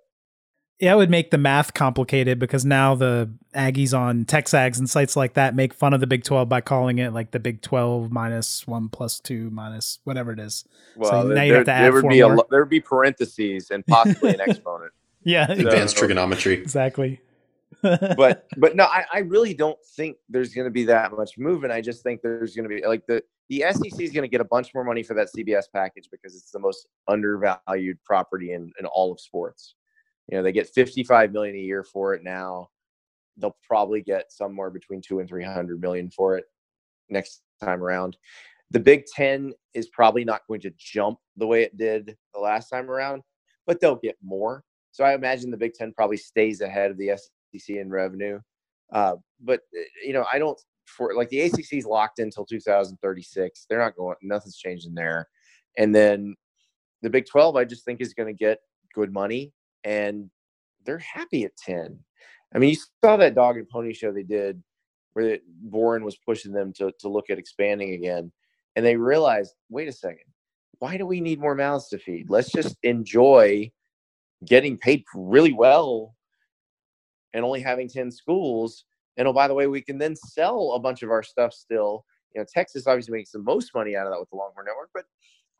yeah, 0.79 0.93
it 0.93 0.97
would 0.97 1.09
make 1.09 1.31
the 1.31 1.37
math 1.39 1.73
complicated 1.73 2.37
because 2.37 2.63
now 2.63 2.93
the 2.93 3.31
Aggies 3.55 3.97
on 3.97 4.25
Texags 4.25 4.77
and 4.77 4.87
sites 4.87 5.15
like 5.15 5.33
that 5.33 5.55
make 5.55 5.73
fun 5.73 5.93
of 5.93 5.99
the 5.99 6.07
Big 6.07 6.23
12 6.23 6.47
by 6.47 6.61
calling 6.61 6.99
it 6.99 7.13
like 7.13 7.31
the 7.31 7.39
Big 7.39 7.61
12 7.61 8.11
minus 8.11 8.67
one 8.67 8.87
plus 8.89 9.19
two 9.19 9.49
minus 9.49 9.99
whatever 10.03 10.31
it 10.31 10.39
is. 10.39 10.65
Well, 10.95 11.09
so 11.09 11.23
now 11.23 11.33
there, 11.33 11.45
you 11.45 11.53
have 11.53 11.65
to 11.65 11.71
add 11.71 11.83
there 11.85 11.93
would 11.93 12.09
be 12.09 12.21
more. 12.21 12.35
a 12.35 12.43
there 12.51 12.59
would 12.59 12.69
be 12.69 12.79
parentheses 12.79 13.71
and 13.71 13.85
possibly 13.87 14.35
an 14.35 14.41
exponent. 14.47 14.91
Yeah, 15.23 15.47
so, 15.47 15.53
advanced 15.53 15.97
trigonometry. 15.97 16.53
Exactly. 16.53 17.21
but 17.81 18.47
but 18.57 18.75
no, 18.75 18.85
I, 18.85 19.05
I 19.11 19.19
really 19.19 19.53
don't 19.53 19.77
think 19.95 20.17
there's 20.29 20.53
going 20.53 20.65
to 20.65 20.71
be 20.71 20.85
that 20.85 21.11
much 21.11 21.37
movement. 21.39 21.73
I 21.73 21.81
just 21.81 22.03
think 22.03 22.21
there's 22.21 22.55
going 22.55 22.69
to 22.69 22.75
be 22.75 22.85
like 22.85 23.05
the 23.07 23.23
the 23.49 23.65
SEC 23.71 23.99
is 23.99 24.11
going 24.11 24.23
to 24.23 24.27
get 24.27 24.41
a 24.41 24.45
bunch 24.45 24.73
more 24.75 24.83
money 24.83 25.01
for 25.01 25.15
that 25.15 25.29
CBS 25.35 25.65
package 25.73 26.07
because 26.11 26.35
it's 26.35 26.51
the 26.51 26.59
most 26.59 26.87
undervalued 27.07 27.97
property 28.03 28.53
in 28.53 28.71
in 28.79 28.85
all 28.85 29.11
of 29.11 29.19
sports. 29.19 29.73
You 30.27 30.37
know, 30.37 30.43
they 30.43 30.51
get 30.51 30.67
55 30.67 31.31
million 31.31 31.55
a 31.55 31.59
year 31.59 31.83
for 31.83 32.13
it 32.13 32.23
now. 32.23 32.69
They'll 33.37 33.57
probably 33.65 34.01
get 34.01 34.31
somewhere 34.31 34.69
between 34.69 35.01
two 35.01 35.19
and 35.19 35.29
300 35.29 35.79
million 35.79 36.09
for 36.09 36.37
it 36.37 36.45
next 37.09 37.41
time 37.63 37.83
around. 37.83 38.17
The 38.71 38.79
Big 38.79 39.05
Ten 39.05 39.53
is 39.73 39.87
probably 39.87 40.25
not 40.25 40.41
going 40.47 40.59
to 40.61 40.73
jump 40.77 41.19
the 41.37 41.47
way 41.47 41.63
it 41.63 41.77
did 41.77 42.17
the 42.33 42.39
last 42.39 42.69
time 42.69 42.89
around, 42.89 43.21
but 43.65 43.79
they'll 43.79 43.95
get 43.95 44.17
more. 44.21 44.63
So 44.91 45.05
I 45.05 45.13
imagine 45.13 45.51
the 45.51 45.57
Big 45.57 45.73
Ten 45.73 45.93
probably 45.93 46.17
stays 46.17 46.61
ahead 46.61 46.91
of 46.91 46.97
the 46.97 47.17
SEC 47.53 47.75
in 47.77 47.89
revenue. 47.89 48.39
Uh, 48.91 49.15
but 49.39 49.61
uh, 49.77 49.83
you 50.03 50.13
know, 50.13 50.25
I 50.31 50.39
don't 50.39 50.59
for 50.85 51.13
like 51.15 51.29
the 51.29 51.41
ACC 51.41 51.73
is 51.73 51.85
locked 51.85 52.19
in 52.19 52.25
until 52.25 52.45
2036. 52.45 53.65
They're 53.69 53.79
not 53.79 53.95
going. 53.95 54.15
Nothing's 54.21 54.57
changing 54.57 54.95
there. 54.95 55.27
And 55.77 55.93
then 55.93 56.35
the 57.01 57.09
Big 57.09 57.25
12, 57.25 57.55
I 57.55 57.63
just 57.63 57.85
think 57.85 58.01
is 58.01 58.13
going 58.13 58.27
to 58.27 58.37
get 58.37 58.59
good 58.93 59.13
money 59.13 59.53
and 59.87 60.29
they're 60.85 60.99
happy 60.99 61.45
at 61.45 61.55
10. 61.55 61.97
I 62.53 62.59
mean, 62.59 62.71
you 62.71 62.77
saw 63.03 63.15
that 63.15 63.35
dog 63.35 63.55
and 63.55 63.69
pony 63.69 63.93
show 63.93 64.11
they 64.11 64.23
did 64.23 64.61
where 65.13 65.39
Boren 65.47 66.03
was 66.03 66.17
pushing 66.17 66.51
them 66.51 66.73
to, 66.73 66.91
to 66.99 67.07
look 67.07 67.29
at 67.29 67.39
expanding 67.39 67.93
again. 67.93 68.31
And 68.75 68.85
they 68.85 68.97
realized, 68.97 69.53
wait 69.69 69.87
a 69.87 69.93
second, 69.93 70.25
why 70.79 70.97
do 70.97 71.05
we 71.05 71.21
need 71.21 71.39
more 71.39 71.55
mouths 71.55 71.87
to 71.89 71.97
feed? 71.97 72.29
Let's 72.29 72.51
just 72.51 72.75
enjoy 72.83 73.71
getting 74.45 74.77
paid 74.77 75.03
really 75.15 75.53
well 75.53 76.15
and 77.33 77.45
only 77.45 77.61
having 77.61 77.87
10 77.87 78.11
schools. 78.11 78.83
And 79.15 79.27
oh, 79.27 79.33
by 79.33 79.47
the 79.47 79.53
way, 79.53 79.67
we 79.67 79.81
can 79.81 79.97
then 79.97 80.15
sell 80.17 80.73
a 80.73 80.79
bunch 80.79 81.01
of 81.01 81.11
our 81.11 81.23
stuff 81.23 81.53
still. 81.53 82.03
You 82.35 82.41
know, 82.41 82.45
Texas 82.53 82.87
obviously 82.87 83.17
makes 83.17 83.31
the 83.31 83.39
most 83.39 83.73
money 83.73 83.95
out 83.95 84.05
of 84.05 84.11
that 84.11 84.19
with 84.19 84.29
the 84.31 84.35
Longhorn 84.35 84.65
Network, 84.67 84.89
but 84.93 85.05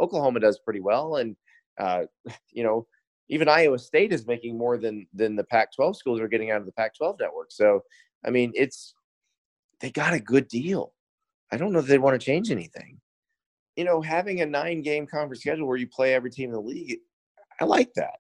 Oklahoma 0.02 0.42
does 0.42 0.60
pretty 0.60 0.82
well. 0.82 1.16
And, 1.16 1.36
uh, 1.80 2.04
you 2.52 2.64
know, 2.64 2.86
even 3.30 3.50
Iowa 3.50 3.80
State 3.80 4.14
is 4.14 4.28
making 4.28 4.58
more 4.58 4.78
than 4.78 5.08
than 5.14 5.36
the 5.36 5.44
Pac-12 5.44 5.96
schools 5.96 6.20
are 6.20 6.28
getting 6.28 6.52
out 6.52 6.62
of 6.62 6.66
the 6.66 6.72
Pac-12 6.72 7.20
network. 7.20 7.52
So, 7.52 7.84
I 8.26 8.30
mean, 8.30 8.52
it's 8.56 8.94
they 9.80 9.92
got 9.92 10.14
a 10.14 10.20
good 10.20 10.48
deal. 10.48 10.94
I 11.52 11.58
don't 11.58 11.72
know 11.72 11.80
if 11.80 11.88
they 11.88 11.98
want 11.98 12.20
to 12.20 12.26
change 12.26 12.52
anything. 12.52 13.00
You 13.76 13.86
know, 13.86 14.02
having 14.02 14.42
a 14.42 14.46
nine-game 14.46 15.08
conference 15.08 15.42
schedule 15.42 15.68
where 15.68 15.78
you 15.78 15.88
play 15.88 16.14
every 16.14 16.32
team 16.32 16.50
in 16.50 16.56
the 16.56 16.62
league, 16.62 16.98
I 17.62 17.66
like 17.66 17.94
that. 17.96 18.20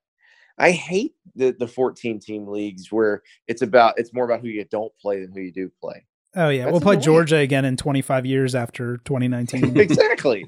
I 0.57 0.71
hate 0.71 1.13
the 1.35 1.55
the 1.57 1.67
14 1.67 2.19
team 2.19 2.47
leagues 2.47 2.91
where 2.91 3.21
it's 3.47 3.61
about 3.61 3.97
it's 3.97 4.13
more 4.13 4.25
about 4.25 4.41
who 4.41 4.47
you 4.47 4.65
don't 4.65 4.95
play 4.99 5.21
than 5.21 5.31
who 5.31 5.41
you 5.41 5.51
do 5.51 5.71
play. 5.81 6.05
Oh 6.37 6.49
yeah, 6.49 6.65
That's 6.65 6.71
we'll 6.71 6.81
play 6.81 6.97
Georgia 6.97 7.37
again 7.37 7.65
in 7.65 7.77
25 7.77 8.27
years 8.27 8.53
after 8.53 8.97
2019. 8.97 9.75
exactly, 9.79 10.45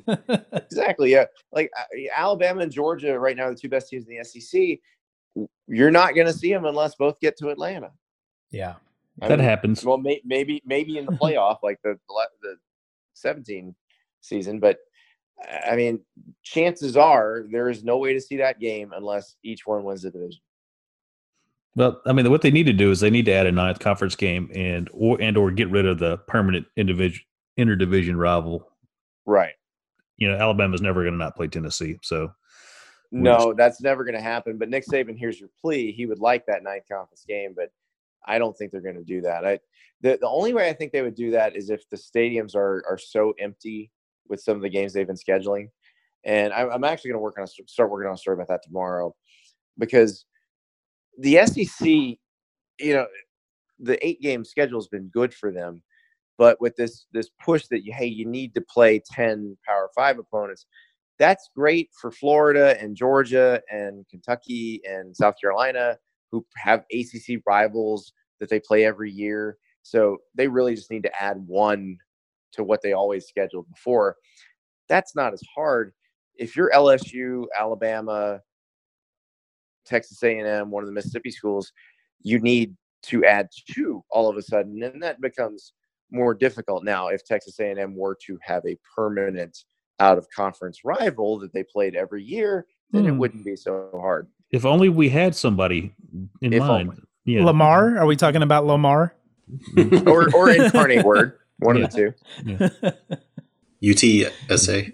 exactly. 0.54 1.12
Yeah, 1.12 1.26
like 1.52 1.72
uh, 1.76 1.84
Alabama 2.16 2.62
and 2.62 2.72
Georgia 2.72 3.20
right 3.20 3.36
now, 3.36 3.46
are 3.46 3.56
the 3.56 3.60
two 3.60 3.70
best 3.70 3.90
teams 3.90 4.06
in 4.08 4.16
the 4.16 4.24
SEC. 4.24 5.48
You're 5.68 5.90
not 5.90 6.14
going 6.14 6.28
to 6.28 6.34
see 6.34 6.54
them 6.54 6.66
unless 6.66 6.94
both 6.94 7.20
get 7.20 7.38
to 7.38 7.50
Atlanta. 7.50 7.90
Yeah, 8.52 8.76
I 9.20 9.30
that 9.30 9.40
mean, 9.40 9.48
happens. 9.48 9.84
Well, 9.84 9.98
may, 9.98 10.22
maybe 10.24 10.62
maybe 10.64 11.00
in 11.00 11.08
the 11.08 11.12
playoff, 11.22 11.58
like 11.64 11.80
the 11.84 11.98
the 12.44 12.58
17 13.16 13.74
season, 14.22 14.60
but 14.60 14.78
I 15.68 15.76
mean, 15.76 16.02
chances 16.44 16.98
are 16.98 17.46
there 17.52 17.68
is 17.68 17.84
no 17.84 17.98
way 17.98 18.14
to 18.14 18.22
see 18.22 18.38
that 18.38 18.60
game 18.60 18.94
unless 18.96 19.38
each 19.44 19.66
one 19.66 19.84
wins 19.84 20.04
the 20.04 20.12
division. 20.12 20.42
Well, 21.76 22.02
I 22.06 22.14
mean, 22.14 22.30
what 22.30 22.42
they 22.42 22.52
need 22.52 22.66
to 22.66 22.74
do 22.74 22.92
is 22.92 23.00
they 23.00 23.10
need 23.10 23.26
to 23.26 23.32
add 23.32 23.46
a 23.46 23.52
ninth 23.52 23.80
conference 23.80 24.16
game 24.16 24.50
and 24.54 24.90
or 24.92 25.22
and 25.22 25.38
or 25.38 25.52
get 25.52 25.70
rid 25.70 25.86
of 25.86 26.00
the 26.00 26.18
permanent 26.18 26.66
individual 26.76 27.24
interdivision 27.58 28.18
rival. 28.18 28.72
Right. 29.26 29.54
You 30.18 30.30
know, 30.30 30.38
Alabama's 30.38 30.82
never 30.82 31.04
going 31.04 31.14
to 31.14 31.20
not 31.20 31.36
play 31.36 31.48
Tennessee, 31.48 31.98
so. 32.02 32.32
No, 33.12 33.38
just... 33.38 33.58
that's 33.58 33.82
never 33.82 34.04
going 34.04 34.16
to 34.16 34.22
happen. 34.22 34.58
But 34.58 34.70
Nick 34.70 34.86
Saban, 34.86 35.18
here's 35.18 35.40
your 35.40 35.50
plea. 35.60 35.92
He 35.92 36.06
would 36.06 36.20
like 36.20 36.46
that 36.46 36.64
ninth 36.64 36.84
conference 36.92 37.26
game, 37.28 37.54
but 37.56 37.72
I 38.26 38.38
don't 38.38 38.56
think 38.56 38.72
they're 38.72 38.82
going 38.82 38.98
to 38.98 39.04
do 39.04 39.22
that. 39.22 39.46
I 39.46 39.60
the, 40.02 40.18
the 40.20 40.28
only 40.28 40.54
way 40.54 40.70
I 40.70 40.74
think 40.74 40.92
they 40.92 41.02
would 41.02 41.16
do 41.16 41.32
that 41.32 41.56
is 41.56 41.70
if 41.70 41.90
the 41.90 41.98
stadiums 41.98 42.56
are 42.56 42.84
are 42.88 42.98
so 42.98 43.34
empty 43.40 43.92
with 44.28 44.42
some 44.42 44.56
of 44.56 44.62
the 44.62 44.70
games 44.70 44.94
they've 44.94 45.08
been 45.08 45.16
scheduling. 45.16 45.70
And 46.24 46.54
I, 46.54 46.68
I'm 46.68 46.84
actually 46.84 47.12
going 47.12 47.20
to 47.20 47.24
work 47.24 47.38
on 47.38 47.46
a, 47.46 47.68
start 47.68 47.90
working 47.90 48.08
on 48.08 48.14
a 48.14 48.18
story 48.18 48.36
about 48.36 48.50
that 48.50 48.62
tomorrow 48.64 49.16
because 49.78 50.26
the 51.20 51.46
SEC, 51.46 51.88
you 51.88 52.94
know, 52.94 53.08
the 53.80 54.06
eight 54.06 54.22
game 54.22 54.44
schedule 54.46 54.80
has 54.80 54.88
been 54.88 55.10
good 55.10 55.34
for 55.34 55.52
them, 55.52 55.82
but 56.38 56.60
with 56.62 56.76
this 56.76 57.06
this 57.14 57.30
push 57.44 57.68
that 57.68 57.84
you 57.86 57.94
hey 57.94 58.06
you 58.06 58.26
need 58.26 58.54
to 58.56 58.62
play 58.62 59.02
ten 59.12 59.58
Power 59.66 59.90
Five 59.96 60.20
opponents, 60.20 60.66
that's 61.20 61.50
great 61.56 61.90
for 62.00 62.12
Florida 62.12 62.80
and 62.82 62.96
Georgia 62.96 63.62
and 63.72 64.06
Kentucky 64.10 64.82
and 64.90 65.16
South 65.16 65.36
Carolina 65.40 65.98
who 66.32 66.46
have 66.58 66.86
ACC 66.94 67.42
rivals 67.48 68.14
that 68.40 68.50
they 68.50 68.60
play 68.60 68.86
every 68.86 69.12
year. 69.12 69.58
So 69.84 70.18
they 70.36 70.48
really 70.48 70.76
just 70.76 70.92
need 70.92 71.04
to 71.04 71.22
add 71.22 71.38
one 71.48 71.98
to 72.54 72.64
what 72.64 72.82
they 72.82 72.94
always 72.94 73.28
scheduled 73.28 73.68
before. 73.70 74.16
That's 74.88 75.16
not 75.16 75.34
as 75.34 75.42
hard. 75.56 75.94
If 76.36 76.56
you're 76.56 76.72
LSU, 76.72 77.46
Alabama, 77.58 78.42
Texas 79.90 80.22
A&M, 80.24 80.70
one 80.72 80.84
of 80.84 80.88
the 80.88 80.94
Mississippi 80.94 81.32
schools, 81.32 81.72
you 82.22 82.40
need 82.40 82.76
to 83.04 83.26
add 83.26 83.48
two 83.74 84.04
all 84.12 84.30
of 84.30 84.38
a 84.38 84.42
sudden, 84.42 84.82
and 84.84 85.02
that 85.02 85.20
becomes 85.22 85.74
more 86.12 86.34
difficult 86.34 86.84
now. 86.84 87.08
If 87.08 87.26
Texas 87.26 87.60
A&M 87.60 87.96
were 87.96 88.18
to 88.26 88.38
have 88.42 88.64
a 88.66 88.78
permanent 88.96 89.58
out 90.00 90.18
of 90.18 90.28
conference 90.30 90.84
rival 90.86 91.40
that 91.40 91.54
they 91.54 91.64
played 91.64 91.96
every 91.96 92.24
year, 92.24 92.66
then 92.92 93.06
it 93.06 93.12
Hmm. 93.12 93.18
wouldn't 93.18 93.46
be 93.46 93.56
so 93.56 93.90
hard. 93.94 94.28
If 94.52 94.66
only 94.66 94.90
we 94.90 95.10
had 95.10 95.36
somebody 95.36 95.94
in 96.42 96.54
If 96.54 96.60
mind. 96.60 96.90
only. 96.90 97.02
Yeah. 97.26 97.46
Lamar? 97.46 97.98
Are 97.98 98.06
we 98.06 98.16
talking 98.16 98.42
about 98.42 98.66
Lamar? 98.66 99.14
Or 100.08 100.34
or 100.36 100.50
incarnate 100.50 101.04
word, 101.06 101.38
one 101.60 101.78
Yeah. 101.78 101.84
of 101.86 101.92
the 101.92 102.14
two. 102.82 103.10
UTSA. 103.82 104.94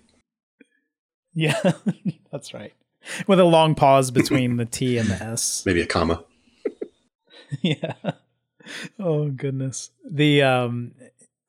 yeah, 1.34 1.60
that's 2.32 2.54
right. 2.54 2.74
With 3.28 3.39
a 3.39 3.45
long 3.45 3.76
pause 3.76 4.12
between 4.12 4.58
the 4.58 4.66
T 4.66 4.97
and 4.97 5.10
the 5.10 5.16
S. 5.16 5.64
Maybe 5.66 5.82
a 5.82 5.86
comma. 5.86 6.24
yeah. 7.62 7.93
Oh 8.99 9.30
goodness. 9.30 9.91
The 10.10 10.41
um 10.41 10.93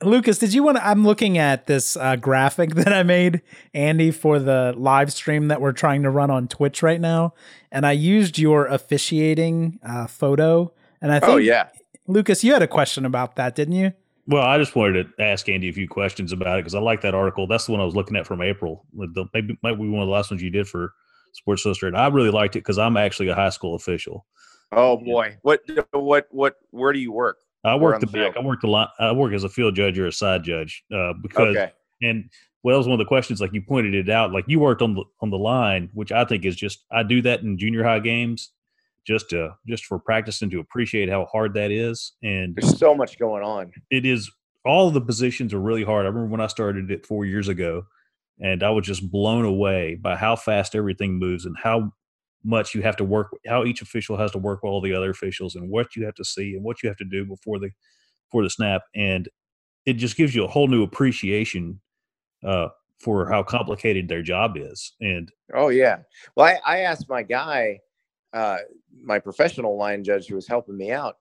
Lucas, 0.02 0.38
did 0.38 0.52
you 0.52 0.62
want 0.62 0.76
to 0.76 0.86
I'm 0.86 1.04
looking 1.04 1.38
at 1.38 1.66
this 1.66 1.96
uh 1.96 2.16
graphic 2.16 2.74
that 2.74 2.92
I 2.92 3.02
made 3.02 3.42
Andy 3.72 4.10
for 4.10 4.38
the 4.38 4.74
live 4.76 5.12
stream 5.12 5.48
that 5.48 5.60
we're 5.60 5.72
trying 5.72 6.02
to 6.02 6.10
run 6.10 6.30
on 6.30 6.48
Twitch 6.48 6.82
right 6.82 7.00
now 7.00 7.34
and 7.72 7.86
I 7.86 7.92
used 7.92 8.38
your 8.38 8.66
officiating 8.66 9.78
uh 9.82 10.06
photo 10.06 10.72
and 11.00 11.12
I 11.12 11.20
think 11.20 11.32
Oh 11.32 11.36
yeah. 11.36 11.68
Lucas, 12.06 12.44
you 12.44 12.52
had 12.52 12.62
a 12.62 12.68
question 12.68 13.04
about 13.04 13.36
that, 13.36 13.54
didn't 13.54 13.74
you? 13.74 13.92
Well, 14.28 14.42
I 14.42 14.58
just 14.58 14.74
wanted 14.74 15.06
to 15.16 15.22
ask 15.22 15.48
Andy 15.48 15.68
a 15.68 15.72
few 15.72 15.88
questions 15.88 16.32
about 16.32 16.58
it 16.58 16.62
because 16.62 16.74
I 16.74 16.80
like 16.80 17.00
that 17.02 17.14
article. 17.14 17.46
That's 17.46 17.66
the 17.66 17.72
one 17.72 17.80
I 17.80 17.84
was 17.84 17.94
looking 17.94 18.16
at 18.16 18.26
from 18.26 18.42
April. 18.42 18.84
The, 18.92 19.26
maybe 19.32 19.56
might 19.62 19.74
be 19.74 19.88
one 19.88 20.02
of 20.02 20.08
the 20.08 20.12
last 20.12 20.30
ones 20.30 20.42
you 20.42 20.50
did 20.50 20.68
for 20.68 20.92
Sports 21.36 21.64
Illustrated. 21.66 21.96
I 21.96 22.08
really 22.08 22.30
liked 22.30 22.56
it 22.56 22.60
because 22.60 22.78
I'm 22.78 22.96
actually 22.96 23.28
a 23.28 23.34
high 23.34 23.50
school 23.50 23.74
official. 23.74 24.26
Oh 24.72 24.96
boy. 24.96 25.36
What 25.42 25.60
what 25.92 26.26
what 26.30 26.56
where 26.70 26.92
do 26.92 26.98
you 26.98 27.12
work? 27.12 27.38
I 27.64 27.74
work 27.76 28.00
the, 28.00 28.06
the 28.06 28.12
back. 28.12 28.36
I 28.36 28.40
work 28.40 28.60
the 28.60 28.68
line. 28.68 28.88
I 28.98 29.12
work 29.12 29.32
as 29.32 29.44
a 29.44 29.48
field 29.48 29.74
judge 29.74 29.98
or 29.98 30.06
a 30.06 30.12
side 30.12 30.42
judge 30.44 30.84
uh, 30.94 31.12
because 31.22 31.56
Okay. 31.56 31.72
and 32.02 32.30
well, 32.62 32.74
that 32.74 32.78
was 32.78 32.86
one 32.88 32.94
of 32.94 33.04
the 33.04 33.08
questions. 33.08 33.40
Like 33.40 33.52
you 33.52 33.62
pointed 33.62 33.94
it 33.94 34.08
out. 34.10 34.32
Like 34.32 34.44
you 34.48 34.58
worked 34.58 34.82
on 34.82 34.94
the 34.94 35.04
on 35.20 35.30
the 35.30 35.38
line, 35.38 35.90
which 35.94 36.10
I 36.10 36.24
think 36.24 36.44
is 36.44 36.56
just 36.56 36.84
I 36.90 37.02
do 37.02 37.22
that 37.22 37.42
in 37.42 37.58
junior 37.58 37.84
high 37.84 38.00
games, 38.00 38.50
just 39.06 39.30
to 39.30 39.50
just 39.68 39.84
for 39.84 39.98
practicing 39.98 40.50
to 40.50 40.60
appreciate 40.60 41.08
how 41.08 41.26
hard 41.26 41.54
that 41.54 41.70
is. 41.70 42.12
And 42.22 42.56
There's 42.56 42.78
so 42.78 42.94
much 42.94 43.18
going 43.18 43.44
on. 43.44 43.72
it 43.90 44.04
is 44.06 44.30
all 44.64 44.90
the 44.90 45.00
positions 45.00 45.54
are 45.54 45.60
really 45.60 45.84
hard. 45.84 46.06
I 46.06 46.08
remember 46.08 46.28
when 46.30 46.40
I 46.40 46.48
started 46.48 46.90
it 46.90 47.06
four 47.06 47.24
years 47.24 47.46
ago, 47.48 47.84
and 48.40 48.62
I 48.62 48.70
was 48.70 48.86
just 48.86 49.10
blown 49.10 49.44
away 49.44 49.96
by 49.96 50.16
how 50.16 50.36
fast 50.36 50.74
everything 50.74 51.18
moves 51.18 51.46
and 51.46 51.56
how 51.62 51.92
much 52.44 52.74
you 52.74 52.82
have 52.82 52.96
to 52.96 53.04
work, 53.04 53.28
how 53.46 53.64
each 53.64 53.82
official 53.82 54.16
has 54.16 54.30
to 54.32 54.38
work 54.38 54.62
with 54.62 54.70
all 54.70 54.80
the 54.80 54.94
other 54.94 55.10
officials, 55.10 55.54
and 55.56 55.70
what 55.70 55.96
you 55.96 56.04
have 56.04 56.14
to 56.16 56.24
see 56.24 56.54
and 56.54 56.64
what 56.64 56.82
you 56.82 56.88
have 56.88 56.98
to 56.98 57.04
do 57.04 57.24
before 57.24 57.58
the 57.58 57.70
before 58.28 58.42
the 58.42 58.50
snap, 58.50 58.82
and 58.94 59.28
it 59.86 59.94
just 59.94 60.16
gives 60.16 60.34
you 60.34 60.44
a 60.44 60.48
whole 60.48 60.68
new 60.68 60.82
appreciation 60.82 61.80
uh, 62.44 62.68
for 63.00 63.30
how 63.30 63.42
complicated 63.42 64.08
their 64.08 64.22
job 64.22 64.56
is. 64.56 64.94
And 65.00 65.30
Oh 65.54 65.68
yeah. 65.68 65.98
Well, 66.34 66.46
I, 66.46 66.60
I 66.66 66.78
asked 66.80 67.08
my 67.08 67.22
guy, 67.22 67.80
uh, 68.32 68.58
my 69.02 69.18
professional 69.18 69.76
line 69.76 70.04
judge 70.04 70.26
who 70.26 70.34
was 70.34 70.48
helping 70.48 70.76
me 70.76 70.90
out. 70.90 71.16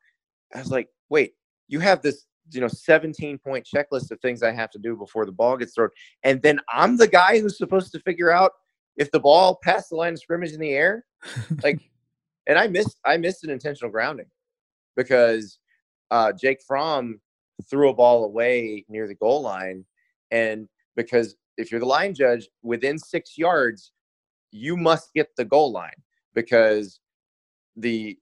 I 0.53 0.59
was 0.59 0.71
like, 0.71 0.89
"Wait, 1.09 1.33
you 1.67 1.79
have 1.79 2.01
this, 2.01 2.25
you 2.51 2.61
know, 2.61 2.67
17 2.67 3.37
point 3.39 3.65
checklist 3.65 4.11
of 4.11 4.19
things 4.21 4.43
I 4.43 4.51
have 4.51 4.71
to 4.71 4.79
do 4.79 4.95
before 4.95 5.25
the 5.25 5.31
ball 5.31 5.57
gets 5.57 5.73
thrown, 5.73 5.89
and 6.23 6.41
then 6.41 6.59
I'm 6.71 6.97
the 6.97 7.07
guy 7.07 7.39
who's 7.39 7.57
supposed 7.57 7.91
to 7.93 7.99
figure 7.99 8.31
out 8.31 8.51
if 8.97 9.11
the 9.11 9.19
ball 9.19 9.59
passed 9.63 9.89
the 9.89 9.95
line 9.95 10.13
of 10.13 10.19
scrimmage 10.19 10.53
in 10.53 10.59
the 10.59 10.71
air, 10.71 11.05
like." 11.63 11.79
and 12.47 12.57
I 12.57 12.67
missed 12.67 12.97
I 13.05 13.17
missed 13.17 13.43
an 13.43 13.49
intentional 13.49 13.91
grounding 13.91 14.27
because 14.95 15.59
uh, 16.11 16.31
Jake 16.31 16.59
Fromm 16.65 17.19
threw 17.69 17.89
a 17.89 17.93
ball 17.93 18.25
away 18.25 18.85
near 18.89 19.07
the 19.07 19.15
goal 19.15 19.41
line, 19.41 19.85
and 20.31 20.67
because 20.95 21.35
if 21.57 21.71
you're 21.71 21.79
the 21.79 21.85
line 21.85 22.13
judge 22.13 22.47
within 22.63 22.97
six 22.97 23.37
yards, 23.37 23.91
you 24.51 24.77
must 24.77 25.13
get 25.13 25.29
the 25.37 25.45
goal 25.45 25.71
line 25.71 25.95
because 26.33 26.99
the 27.75 28.17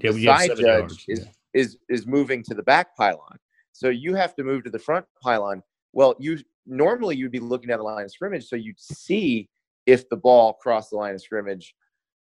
yeah, 0.00 0.10
we 0.10 0.24
side 0.24 0.48
judge 0.48 0.60
yards. 0.60 1.04
is 1.08 1.20
Yeah. 1.20 1.30
Is 1.54 1.78
is 1.88 2.06
moving 2.06 2.42
to 2.44 2.54
the 2.54 2.62
back 2.62 2.96
pylon. 2.96 3.38
So 3.72 3.88
you 3.88 4.14
have 4.14 4.34
to 4.36 4.44
move 4.44 4.64
to 4.64 4.70
the 4.70 4.78
front 4.78 5.06
pylon. 5.22 5.62
Well, 5.92 6.14
you 6.18 6.38
normally 6.66 7.16
you'd 7.16 7.32
be 7.32 7.40
looking 7.40 7.70
at 7.70 7.78
the 7.78 7.82
line 7.82 8.04
of 8.04 8.10
scrimmage, 8.10 8.46
so 8.46 8.56
you'd 8.56 8.80
see 8.80 9.48
if 9.86 10.08
the 10.08 10.16
ball 10.16 10.54
crossed 10.54 10.90
the 10.90 10.96
line 10.96 11.14
of 11.14 11.22
scrimmage. 11.22 11.74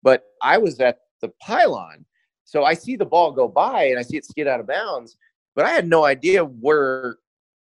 But 0.02 0.24
I 0.42 0.58
was 0.58 0.80
at 0.80 0.98
the 1.20 1.30
pylon, 1.40 2.04
so 2.44 2.64
I 2.64 2.74
see 2.74 2.96
the 2.96 3.06
ball 3.06 3.32
go 3.32 3.48
by 3.48 3.84
and 3.84 3.98
I 3.98 4.02
see 4.02 4.16
it 4.16 4.24
skid 4.24 4.48
out 4.48 4.60
of 4.60 4.66
bounds, 4.66 5.16
but 5.54 5.64
I 5.64 5.70
had 5.70 5.88
no 5.88 6.04
idea 6.04 6.44
where 6.44 7.16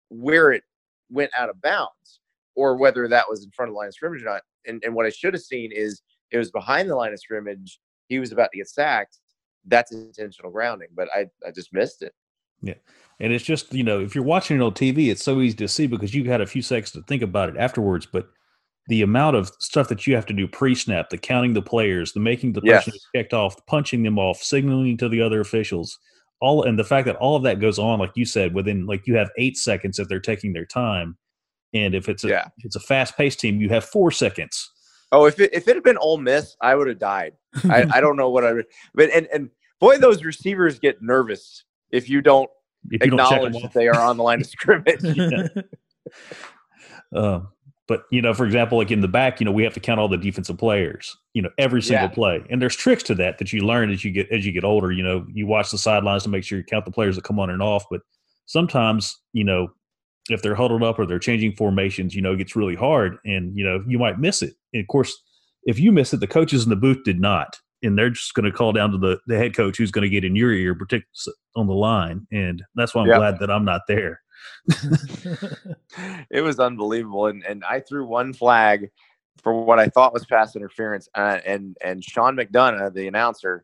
where 0.09 0.51
it 0.51 0.63
went 1.09 1.31
out 1.37 1.49
of 1.49 1.61
bounds 1.61 2.19
or 2.55 2.77
whether 2.77 3.07
that 3.07 3.29
was 3.29 3.43
in 3.43 3.51
front 3.51 3.69
of 3.69 3.73
the 3.73 3.77
line 3.77 3.87
of 3.87 3.93
scrimmage 3.93 4.23
or 4.23 4.25
not. 4.25 4.41
And 4.65 4.81
and 4.83 4.95
what 4.95 5.05
I 5.05 5.09
should 5.09 5.33
have 5.33 5.43
seen 5.43 5.71
is 5.71 6.01
it 6.31 6.37
was 6.37 6.51
behind 6.51 6.89
the 6.89 6.95
line 6.95 7.13
of 7.13 7.19
scrimmage. 7.19 7.79
He 8.07 8.19
was 8.19 8.31
about 8.31 8.51
to 8.51 8.57
get 8.57 8.69
sacked. 8.69 9.19
That's 9.65 9.91
intentional 9.91 10.51
grounding, 10.51 10.89
but 10.95 11.07
I 11.13 11.27
I 11.45 11.51
just 11.51 11.73
missed 11.73 12.01
it. 12.01 12.13
Yeah. 12.61 12.75
And 13.19 13.33
it's 13.33 13.43
just, 13.45 13.73
you 13.73 13.83
know, 13.83 13.99
if 13.99 14.13
you're 14.15 14.23
watching 14.23 14.57
it 14.57 14.63
on 14.63 14.73
TV, 14.73 15.09
it's 15.11 15.23
so 15.23 15.41
easy 15.41 15.55
to 15.57 15.67
see 15.67 15.87
because 15.87 16.13
you've 16.13 16.27
had 16.27 16.41
a 16.41 16.45
few 16.47 16.61
seconds 16.61 16.91
to 16.91 17.01
think 17.03 17.23
about 17.23 17.49
it 17.49 17.57
afterwards. 17.57 18.05
But 18.05 18.29
the 18.87 19.01
amount 19.03 19.35
of 19.35 19.51
stuff 19.59 19.87
that 19.89 20.05
you 20.07 20.15
have 20.15 20.25
to 20.27 20.33
do 20.33 20.47
pre 20.47 20.75
snap, 20.75 21.09
the 21.09 21.17
counting 21.17 21.53
the 21.53 21.61
players, 21.61 22.13
the 22.13 22.19
making 22.19 22.53
the 22.53 22.61
person 22.61 22.93
Yes. 22.93 23.07
checked 23.15 23.33
off, 23.33 23.55
punching 23.67 24.03
them 24.03 24.17
off, 24.19 24.41
signaling 24.41 24.97
to 24.97 25.09
the 25.09 25.21
other 25.21 25.39
officials, 25.41 25.97
all 26.39 26.63
and 26.63 26.77
the 26.79 26.83
fact 26.83 27.05
that 27.05 27.15
all 27.17 27.35
of 27.35 27.43
that 27.43 27.59
goes 27.59 27.77
on, 27.79 27.99
like 27.99 28.11
you 28.15 28.25
said, 28.25 28.53
within 28.55 28.85
like 28.87 29.05
you 29.07 29.15
have 29.15 29.29
eight 29.37 29.57
seconds 29.57 29.99
if 29.99 30.07
they're 30.07 30.19
taking 30.19 30.53
their 30.53 30.65
time. 30.65 31.17
And 31.73 31.93
if 31.95 32.09
it's 32.09 32.23
a 32.23 32.29
Yeah. 32.29 32.47
if 32.57 32.65
it's 32.65 32.75
a 32.75 32.79
fast 32.79 33.15
paced 33.17 33.39
team, 33.39 33.61
you 33.61 33.69
have 33.69 33.85
four 33.85 34.11
seconds. 34.11 34.69
Oh, 35.11 35.25
if 35.25 35.39
it 35.39 35.53
if 35.53 35.67
it 35.67 35.75
had 35.75 35.83
been 35.83 35.97
Ole 35.97 36.17
Miss, 36.17 36.55
I 36.61 36.75
would 36.75 36.87
have 36.87 36.99
died. 36.99 37.33
I, 37.69 37.85
I 37.91 38.01
don't 38.01 38.15
know 38.15 38.29
what 38.29 38.45
I 38.45 38.53
would, 38.53 38.65
but 38.93 39.09
and 39.11 39.27
and 39.33 39.49
boy, 39.79 39.97
those 39.97 40.23
receivers 40.23 40.79
get 40.79 41.01
nervous 41.01 41.65
if 41.91 42.09
you 42.09 42.21
don't 42.21 42.49
If 42.89 43.03
you 43.03 43.11
don't 43.11 43.19
acknowledge 43.19 43.61
that 43.61 43.73
they 43.73 43.87
are 43.87 43.99
on 43.99 44.17
the 44.17 44.23
line 44.23 44.41
of 44.41 44.47
scrimmage. 44.47 45.03
Um, 47.15 47.49
but 47.87 48.03
you 48.09 48.21
know, 48.21 48.33
for 48.33 48.45
example, 48.45 48.77
like 48.77 48.91
in 48.91 49.01
the 49.01 49.07
back, 49.07 49.39
you 49.41 49.45
know, 49.45 49.51
we 49.51 49.63
have 49.63 49.73
to 49.73 49.79
count 49.79 49.99
all 49.99 50.07
the 50.07 50.17
defensive 50.17 50.57
players. 50.57 51.15
You 51.33 51.41
know, 51.41 51.49
every 51.57 51.81
single 51.81 52.07
Yeah. 52.07 52.13
play, 52.13 52.43
and 52.49 52.61
there's 52.61 52.75
tricks 52.75 53.03
to 53.03 53.15
that 53.15 53.37
that 53.39 53.51
you 53.51 53.65
learn 53.65 53.91
as 53.91 54.05
you 54.05 54.11
get 54.11 54.31
as 54.31 54.45
you 54.45 54.51
get 54.53 54.63
older. 54.63 54.91
You 54.91 55.03
know, 55.03 55.25
you 55.33 55.45
watch 55.45 55.71
the 55.71 55.77
sidelines 55.77 56.23
to 56.23 56.29
make 56.29 56.43
sure 56.43 56.57
you 56.57 56.63
count 56.63 56.85
the 56.85 56.91
players 56.91 57.15
that 57.17 57.23
come 57.25 57.39
on 57.39 57.49
and 57.49 57.61
off. 57.61 57.85
But 57.91 58.01
sometimes, 58.45 59.19
you 59.33 59.43
know, 59.43 59.67
if 60.29 60.41
they're 60.41 60.55
huddled 60.55 60.83
up 60.83 60.99
or 60.99 61.05
they're 61.05 61.19
changing 61.19 61.53
formations, 61.55 62.13
you 62.15 62.21
know, 62.21 62.33
it 62.33 62.37
gets 62.37 62.55
really 62.55 62.75
hard, 62.75 63.17
and 63.25 63.55
you 63.57 63.63
know, 63.63 63.83
you 63.87 63.97
might 63.99 64.19
miss 64.19 64.41
it. 64.41 64.53
And 64.73 64.81
of 64.81 64.87
course, 64.87 65.15
if 65.63 65.79
you 65.79 65.91
miss 65.91 66.13
it, 66.13 66.19
the 66.19 66.27
coaches 66.27 66.63
in 66.63 66.69
the 66.69 66.75
booth 66.75 67.03
did 67.03 67.19
not, 67.19 67.57
and 67.83 67.97
they're 67.97 68.09
just 68.11 68.33
going 68.33 68.45
to 68.45 68.51
call 68.51 68.71
down 68.71 68.91
to 68.91 68.97
the 68.97 69.19
the 69.27 69.37
head 69.37 69.55
coach 69.55 69.77
who's 69.77 69.91
going 69.91 70.03
to 70.03 70.09
get 70.09 70.23
in 70.23 70.35
your 70.35 70.51
ear, 70.51 70.75
particularly 70.75 71.37
on 71.55 71.67
the 71.67 71.73
line. 71.73 72.27
And 72.31 72.63
that's 72.75 72.93
why 72.95 73.01
I'm 73.01 73.07
Yep. 73.07 73.17
glad 73.17 73.39
that 73.39 73.51
I'm 73.51 73.65
not 73.65 73.81
there. 73.87 74.21
it 76.29 76.41
was 76.41 76.59
unbelievable, 76.59 77.27
and 77.27 77.43
and 77.45 77.63
I 77.63 77.79
threw 77.79 78.05
one 78.05 78.33
flag 78.33 78.89
for 79.41 79.63
what 79.63 79.79
I 79.79 79.87
thought 79.87 80.13
was 80.13 80.25
pass 80.25 80.55
interference, 80.55 81.07
uh, 81.15 81.39
and 81.45 81.77
and 81.83 82.03
Sean 82.03 82.35
McDonough, 82.35 82.93
the 82.93 83.07
announcer, 83.07 83.63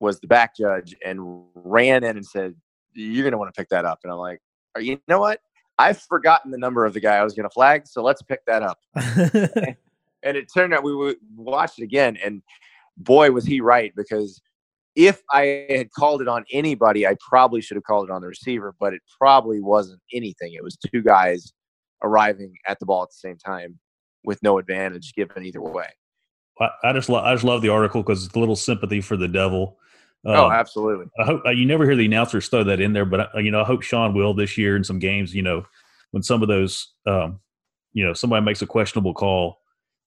was 0.00 0.20
the 0.20 0.26
back 0.26 0.56
judge 0.56 0.94
and 1.04 1.44
ran 1.54 2.04
in 2.04 2.16
and 2.16 2.26
said, 2.26 2.54
"You're 2.94 3.22
going 3.24 3.32
to 3.32 3.38
want 3.38 3.52
to 3.54 3.58
pick 3.58 3.68
that 3.70 3.84
up." 3.84 4.00
And 4.04 4.12
I'm 4.12 4.18
like, 4.18 4.40
"Are 4.74 4.80
you 4.80 5.00
know 5.08 5.20
what? 5.20 5.40
I've 5.78 6.00
forgotten 6.00 6.50
the 6.50 6.58
number 6.58 6.84
of 6.84 6.94
the 6.94 7.00
guy 7.00 7.16
I 7.16 7.24
was 7.24 7.34
going 7.34 7.48
to 7.48 7.52
flag, 7.52 7.86
so 7.86 8.02
let's 8.02 8.22
pick 8.22 8.44
that 8.46 8.62
up." 8.62 8.78
and 10.22 10.36
it 10.36 10.48
turned 10.52 10.72
out 10.72 10.84
we 10.84 11.16
watched 11.36 11.78
it 11.78 11.84
again 11.84 12.16
and 12.24 12.42
boy 12.96 13.30
was 13.30 13.44
he 13.44 13.60
right 13.60 13.92
because 13.96 14.40
if 14.94 15.22
i 15.30 15.66
had 15.70 15.90
called 15.92 16.20
it 16.20 16.28
on 16.28 16.44
anybody 16.52 17.06
i 17.06 17.16
probably 17.28 17.60
should 17.60 17.76
have 17.76 17.84
called 17.84 18.08
it 18.08 18.12
on 18.12 18.20
the 18.20 18.28
receiver 18.28 18.74
but 18.78 18.92
it 18.92 19.00
probably 19.18 19.60
wasn't 19.60 20.00
anything 20.12 20.52
it 20.52 20.62
was 20.62 20.76
two 20.76 21.02
guys 21.02 21.52
arriving 22.02 22.54
at 22.66 22.78
the 22.78 22.86
ball 22.86 23.02
at 23.02 23.08
the 23.08 23.14
same 23.14 23.36
time 23.36 23.78
with 24.24 24.42
no 24.42 24.58
advantage 24.58 25.12
given 25.14 25.44
either 25.44 25.60
way 25.60 25.86
I, 26.60 26.68
I 26.84 26.92
just 26.92 27.08
lo- 27.08 27.22
I 27.22 27.32
just 27.32 27.44
love 27.44 27.62
the 27.62 27.70
article 27.70 28.02
because 28.02 28.24
it's 28.26 28.34
a 28.34 28.38
little 28.38 28.56
sympathy 28.56 29.00
for 29.00 29.16
the 29.16 29.26
devil. 29.26 29.78
Oh, 30.24 30.46
Um, 30.46 30.52
absolutely. 30.52 31.06
I 31.18 31.24
hope 31.24 31.42
uh, 31.46 31.50
you 31.50 31.66
never 31.66 31.84
hear 31.84 31.96
the 31.96 32.06
announcers 32.06 32.48
throw 32.48 32.64
that 32.64 32.80
in 32.80 32.92
there, 32.92 33.04
but 33.04 33.34
uh, 33.34 33.38
you 33.38 33.50
know, 33.50 33.60
I 33.60 33.64
hope 33.64 33.82
Sean 33.82 34.14
will 34.14 34.34
this 34.34 34.56
year 34.58 34.76
in 34.76 34.84
some 34.84 34.98
games. 34.98 35.34
You 35.34 35.42
know, 35.42 35.64
when 36.12 36.22
some 36.22 36.42
of 36.42 36.48
those, 36.48 36.92
um, 37.06 37.40
you 37.92 38.04
know, 38.04 38.12
somebody 38.14 38.44
makes 38.44 38.62
a 38.62 38.66
questionable 38.66 39.14
call 39.14 39.58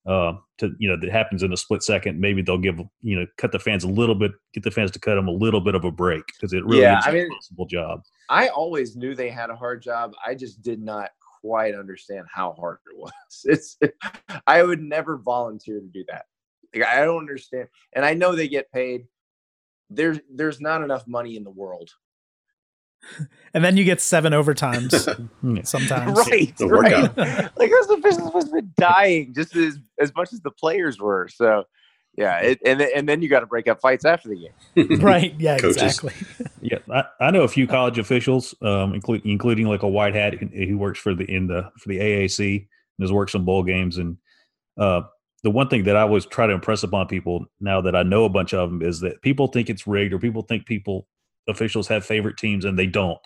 uh, 0.08 0.34
to 0.60 0.72
you 0.80 0.88
know 0.88 0.98
that 1.00 1.10
happens 1.12 1.42
in 1.44 1.52
a 1.52 1.58
split 1.58 1.82
second, 1.84 2.20
maybe 2.20 2.42
they'll 2.42 2.58
give 2.58 2.80
you 3.02 3.20
know 3.20 3.26
cut 3.38 3.52
the 3.52 3.60
fans 3.60 3.84
a 3.84 3.88
little 3.90 4.16
bit, 4.16 4.32
get 4.54 4.64
the 4.64 4.72
fans 4.72 4.92
to 4.92 5.00
cut 5.00 5.16
them 5.16 5.28
a 5.28 5.32
little 5.32 5.62
bit 5.62 5.76
of 5.76 5.84
a 5.84 5.92
break 5.92 6.24
because 6.28 6.54
it 6.54 6.64
really 6.66 6.82
Yeah, 6.84 7.00
is 7.00 7.06
I 7.08 7.10
a 7.10 7.14
mean- 7.14 7.30
possible 7.30 7.66
job. 7.66 8.02
I 8.30 8.48
always 8.50 8.96
knew 8.96 9.14
they 9.16 9.30
had 9.30 9.50
a 9.50 9.56
hard 9.56 9.82
job. 9.82 10.14
I 10.26 10.34
just 10.36 10.62
did 10.64 10.82
not 10.82 11.10
quite 11.42 11.76
understand 11.76 12.26
how 12.34 12.54
hard 12.54 12.78
it 12.92 12.98
was. 12.98 13.12
It's 13.46 13.78
I 14.48 14.64
would 14.64 14.82
never 14.82 15.18
volunteer 15.18 15.80
to 15.80 15.86
do 15.88 16.04
that. 16.08 16.26
Like, 16.74 16.86
I 16.88 17.06
don't 17.06 17.20
understand. 17.20 17.68
And 17.94 18.04
I 18.04 18.14
know 18.16 18.36
they 18.36 18.48
get 18.48 18.72
paid. 18.72 19.06
There's 19.90 20.20
there's 20.34 20.60
not 20.62 20.82
enough 20.84 21.08
money 21.08 21.36
in 21.38 21.44
the 21.44 21.52
world. 21.52 21.92
And 23.54 23.64
then 23.64 23.78
you 23.78 23.84
get 23.84 24.02
seven 24.02 24.34
overtimes 24.34 24.92
sometimes. 25.68 26.18
Right. 26.28 26.54
Right. 26.60 27.18
like 27.58 27.70
those 27.72 27.90
officials 27.92 28.34
must 28.34 28.48
have 28.48 28.54
been 28.54 28.74
dying 28.78 29.34
just 29.36 29.56
as 29.56 29.78
as 30.00 30.14
much 30.16 30.34
as 30.34 30.42
the 30.42 30.50
players 30.52 31.00
were. 31.00 31.28
So 31.32 31.66
yeah, 32.18 32.40
it, 32.40 32.60
and 32.66 32.80
then- 32.80 32.90
and 32.96 33.08
then 33.10 33.22
you 33.22 33.30
got 33.30 33.42
to 33.42 33.46
break 33.46 33.68
up 33.68 33.80
fights 33.82 34.06
after 34.06 34.30
the 34.30 34.50
game. 34.76 35.00
right. 35.02 35.36
Yeah, 35.38 35.58
Coaches. 35.60 35.84
exactly. 35.84 36.14
Yeah, 36.62 36.78
I, 36.90 37.04
I 37.28 37.32
know 37.32 37.44
a 37.44 37.48
few 37.48 37.68
college 37.68 38.00
officials, 38.00 38.56
um, 38.64 38.94
including 38.96 39.30
including 39.32 39.68
like 39.68 39.84
a 39.84 39.88
white 39.88 40.16
hat 40.16 40.34
who, 40.36 40.48
who 40.48 40.78
works 40.78 40.98
for 41.00 41.14
the 41.14 41.26
in 41.26 41.46
the 41.48 41.70
for 41.78 41.90
the 41.90 42.00
AAC 42.00 42.56
and 42.58 43.04
has 43.04 43.12
worked 43.12 43.32
some 43.32 43.46
bowl 43.46 43.64
games. 43.64 43.98
And 43.98 44.18
uh, 44.80 45.02
the 45.46 45.52
one 45.52 45.70
thing 45.70 45.84
that 45.84 45.96
I 45.96 46.02
always 46.02 46.26
try 46.26 46.48
to 46.48 46.54
impress 46.54 46.82
upon 46.82 47.06
people 47.08 47.46
now 47.60 47.80
that 47.82 47.96
I 47.96 48.02
know 48.02 48.26
a 48.26 48.30
bunch 48.30 48.52
of 48.52 48.68
them 48.72 48.82
is 48.82 49.00
that 49.02 49.22
people 49.22 49.46
think 49.46 49.70
it's 49.70 49.86
rigged 49.86 50.12
or 50.12 50.18
people 50.18 50.42
think 50.42 50.66
people 50.66 51.08
officials 51.48 51.88
have 51.88 52.04
favorite 52.04 52.36
teams 52.38 52.66
and 52.66 52.78
they 52.80 52.88
don't. 52.88 53.20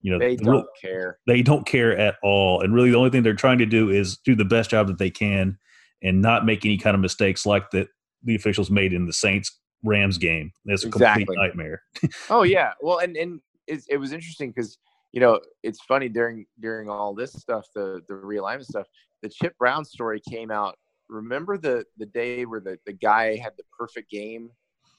You 0.00 0.12
know, 0.12 0.20
They 0.20 0.36
don't 0.36 0.66
care. 0.80 1.18
they 1.26 1.42
don't 1.42 1.66
care 1.66 1.98
at 1.98 2.14
all. 2.22 2.60
And 2.60 2.72
really, 2.72 2.90
the 2.90 2.96
only 2.96 3.10
thing 3.10 3.24
they're 3.24 3.34
trying 3.34 3.58
to 3.58 3.66
do 3.66 3.90
is 3.90 4.16
do 4.18 4.36
the 4.36 4.44
best 4.44 4.70
job 4.70 4.86
that 4.86 4.98
they 4.98 5.10
can 5.10 5.58
and 6.00 6.22
not 6.22 6.46
make 6.46 6.64
any 6.64 6.78
kind 6.78 6.94
of 6.94 7.00
mistakes 7.00 7.44
like 7.44 7.68
that 7.72 7.88
the 8.22 8.36
officials 8.36 8.70
made 8.70 8.92
in 8.92 9.06
the 9.06 9.12
Saints 9.12 9.58
Rams 9.82 10.16
game. 10.16 10.52
That's 10.64 10.84
a 10.84 10.90
complete 10.90 11.26
nightmare. 11.28 11.82
Oh 12.30 12.44
yeah. 12.44 12.74
Well, 12.80 12.98
and 12.98 13.16
and 13.16 13.40
it 13.66 13.98
was 13.98 14.12
interesting 14.12 14.50
because 14.50 14.78
you 15.10 15.20
know 15.20 15.40
it's 15.64 15.80
funny 15.82 16.08
during 16.08 16.46
during 16.60 16.88
all 16.88 17.12
this 17.12 17.32
stuff, 17.32 17.66
the 17.74 18.00
the 18.06 18.14
realignment 18.14 18.66
stuff. 18.66 18.86
The 19.22 19.28
Chip 19.28 19.58
Brown 19.58 19.84
story 19.84 20.20
came 20.30 20.52
out. 20.52 20.78
Remember 21.08 21.58
the 21.58 21.84
the 21.96 22.06
day 22.06 22.44
where 22.44 22.60
the 22.60 22.78
the 22.86 22.92
guy 22.92 23.36
had 23.36 23.52
the 23.56 23.64
perfect 23.78 24.10
game, 24.10 24.50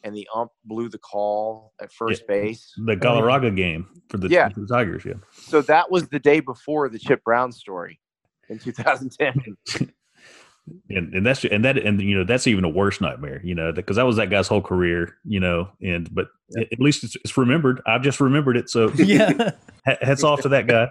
and 0.03 0.15
the 0.15 0.27
ump 0.33 0.51
blew 0.65 0.89
the 0.89 0.97
call 0.97 1.73
at 1.81 1.91
first 1.91 2.27
base. 2.27 2.73
The 2.77 2.95
Galarraga 2.95 3.55
game 3.55 3.87
for 4.09 4.17
the, 4.17 4.29
Yeah. 4.29 4.49
for 4.49 4.61
the 4.61 4.67
Tigers, 4.67 5.05
yeah. 5.05 5.15
So 5.33 5.61
that 5.63 5.91
was 5.91 6.07
the 6.09 6.19
day 6.19 6.39
before 6.39 6.89
the 6.89 6.99
Chip 6.99 7.23
Brown 7.23 7.51
story 7.51 7.99
in 8.49 8.59
2010. 8.59 9.91
and 10.89 11.13
and 11.13 11.25
that's 11.25 11.43
and 11.45 11.65
that 11.65 11.77
and 11.77 12.01
you 12.01 12.17
know 12.17 12.23
that's 12.23 12.47
even 12.47 12.63
a 12.63 12.69
worse 12.69 13.01
nightmare 13.01 13.41
you 13.43 13.55
know 13.55 13.71
because 13.71 13.95
that 13.95 14.05
was 14.05 14.17
that 14.17 14.29
guy's 14.29 14.47
whole 14.47 14.61
career 14.61 15.15
you 15.25 15.39
know 15.39 15.67
and 15.81 16.13
but 16.13 16.27
at 16.57 16.79
least 16.79 17.03
it's, 17.03 17.15
it's 17.17 17.37
remembered 17.37 17.81
i've 17.87 18.01
just 18.03 18.19
remembered 18.19 18.57
it 18.57 18.69
so 18.69 18.89
yeah. 18.95 19.51
ha- 19.85 19.97
hats 20.01 20.23
off 20.23 20.41
to 20.41 20.49
that 20.49 20.67
guy 20.67 20.87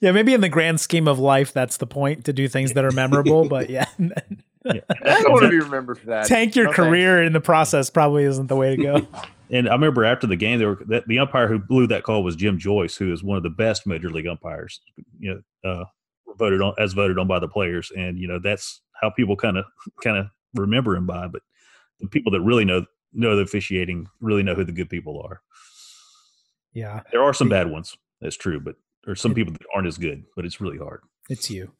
Yeah, 0.00 0.12
maybe 0.12 0.34
in 0.34 0.40
the 0.40 0.48
grand 0.48 0.80
scheme 0.80 1.08
of 1.08 1.18
life, 1.18 1.52
that's 1.52 1.76
the 1.78 1.86
point 1.86 2.24
to 2.26 2.32
do 2.32 2.48
things 2.48 2.72
that 2.74 2.84
are 2.84 2.90
memorable. 2.90 3.48
but 3.48 3.70
yeah, 3.70 3.86
I 4.66 4.80
don't 5.22 5.32
want 5.32 5.42
to 5.44 5.50
be 5.50 5.58
remembered 5.58 5.98
for 5.98 6.06
that. 6.06 6.26
tank 6.26 6.56
your 6.56 6.66
No 6.66 6.70
thanks. 6.72 6.76
career 6.88 7.22
in 7.22 7.32
the 7.32 7.40
process 7.40 7.90
probably 7.90 8.24
isn't 8.24 8.46
the 8.46 8.56
way 8.56 8.76
to 8.76 8.82
go. 8.82 9.06
and 9.50 9.68
i 9.68 9.72
remember 9.72 10.06
after 10.06 10.26
the 10.26 10.36
game 10.36 10.58
there 10.58 10.68
were 10.68 10.82
that 10.86 11.06
the 11.06 11.18
umpire 11.18 11.46
who 11.48 11.58
blew 11.58 11.86
that 11.86 12.02
call 12.02 12.24
was 12.24 12.34
jim 12.34 12.58
joyce 12.58 12.96
who 12.96 13.12
is 13.12 13.22
one 13.22 13.36
of 13.36 13.42
the 13.42 13.50
best 13.50 13.86
major 13.86 14.08
league 14.08 14.26
umpires 14.26 14.80
you 15.18 15.42
know 15.62 15.70
uh 15.70 15.84
voted 16.38 16.62
on 16.62 16.72
as 16.78 16.94
voted 16.94 17.18
on 17.18 17.28
by 17.28 17.38
the 17.38 17.46
players 17.46 17.92
and 17.94 18.18
you 18.18 18.26
know 18.26 18.38
that's 18.38 18.80
how 19.02 19.10
people 19.10 19.36
kind 19.36 19.58
of 19.58 19.66
kind 20.02 20.16
of 20.16 20.28
remember 20.54 20.96
him 20.96 21.04
by 21.06 21.26
but 21.28 21.42
the 22.00 22.08
people 22.08 22.32
that 22.32 22.40
really 22.40 22.64
know 22.64 22.86
know 23.12 23.36
the 23.36 23.42
officiating 23.42 24.08
really 24.18 24.42
know 24.42 24.54
who 24.54 24.64
the 24.64 24.72
good 24.72 24.88
people 24.88 25.20
are 25.22 25.42
yeah, 26.72 27.02
There 27.12 27.22
are 27.22 27.32
some 27.34 27.48
bad 27.48 27.70
ones. 27.70 27.96
That's 28.20 28.36
true, 28.36 28.58
but 28.60 28.74
there's 29.06 29.20
some 29.20 29.34
people 29.34 29.52
that 29.52 29.62
aren't 29.74 29.86
as 29.86 29.98
good. 29.98 30.24
But 30.36 30.44
it's 30.44 30.60
really 30.60 30.78
hard. 30.78 31.00
it's 31.28 31.50
you. 31.50 31.72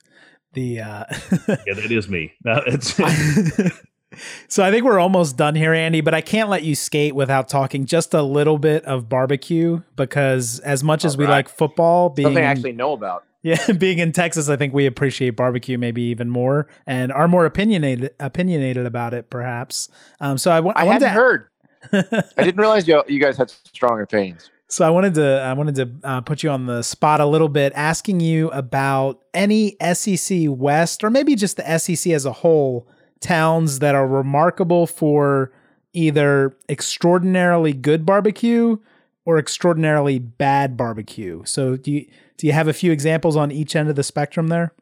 The 0.53 0.81
uh 0.81 1.05
Yeah, 1.49 1.75
that 1.75 1.91
is 1.91 2.09
me. 2.09 2.33
Now, 2.45 2.61
it's 2.67 2.95
so 4.49 4.63
I 4.63 4.71
think 4.71 4.85
we're 4.85 5.01
almost 5.01 5.37
done 5.37 5.55
here, 5.57 5.75
Andy, 5.75 6.01
but 6.01 6.15
I 6.15 6.21
can't 6.21 6.49
let 6.49 6.63
you 6.63 6.75
skate 6.77 7.15
without 7.15 7.49
talking 7.49 7.85
just 7.87 8.15
a 8.15 8.23
little 8.23 8.59
bit 8.59 8.85
of 8.85 9.09
barbecue 9.09 9.83
because 9.97 10.61
as 10.61 10.85
much 10.85 11.05
as 11.05 11.17
we 11.17 11.25
Alright. 11.25 11.47
like 11.47 11.49
football, 11.49 12.11
being 12.11 12.27
Something 12.27 12.45
I 12.45 12.51
in- 12.53 12.57
actually 12.57 12.73
know 12.73 12.93
about. 12.93 13.25
yeah, 13.43 13.73
being 13.79 13.99
in 13.99 14.13
Texas, 14.13 14.49
I 14.49 14.57
think 14.57 14.73
we 14.73 14.87
appreciate 14.87 15.31
barbecue 15.31 15.77
maybe 15.79 16.03
even 16.03 16.31
more 16.31 16.69
and 16.87 17.11
are 17.11 17.27
more 17.27 17.45
opinionated 17.47 18.13
opinionated 18.21 18.87
about 18.87 19.15
it, 19.15 19.31
perhaps. 19.31 19.89
Um, 20.21 20.39
so 20.39 20.53
I, 20.53 20.57
I, 20.59 20.59
I 20.59 20.85
wanted 20.85 21.03
hadn't 21.03 21.09
heard. 21.11 21.49
I 21.93 22.45
didn't 22.45 22.57
realize 22.61 22.87
you, 22.89 23.03
you 23.09 23.21
guys 23.21 23.37
had 23.37 23.51
strong 23.51 24.01
opinions. 24.01 24.49
So 24.69 24.85
I 24.85 24.91
wanted 24.91 25.15
to 25.15 25.41
I 25.41 25.53
wanted 25.53 25.75
to 25.77 26.09
uh, 26.09 26.21
put 26.23 26.43
you 26.43 26.51
on 26.51 26.67
the 26.67 26.83
spot 26.83 27.21
a 27.21 27.27
little 27.27 27.49
bit, 27.49 27.73
asking 27.77 28.21
you 28.21 28.51
about 28.51 29.23
any 29.33 29.77
SEC 29.93 30.45
West 30.49 31.05
or 31.05 31.11
maybe 31.11 31.35
just 31.35 31.57
the 31.57 31.79
SEC 31.79 32.13
as 32.13 32.25
a 32.25 32.33
whole 32.33 32.89
towns 33.21 33.79
that 33.79 33.95
are 33.95 34.07
remarkable 34.07 34.87
for 34.87 35.53
either 35.93 36.57
extraordinarily 36.69 37.73
good 37.73 38.05
barbecue 38.05 38.77
or 39.25 39.39
extraordinarily 39.39 40.19
bad 40.19 40.77
barbecue. 40.77 41.43
So 41.45 41.77
do 41.77 41.93
you 41.93 42.07
do 42.37 42.47
you 42.47 42.53
have 42.53 42.69
a 42.69 42.73
few 42.73 42.93
examples 42.93 43.37
on 43.37 43.51
each 43.51 43.77
end 43.77 43.89
of 43.89 43.97
the 43.97 44.03
spectrum 44.03 44.49
there? 44.49 44.75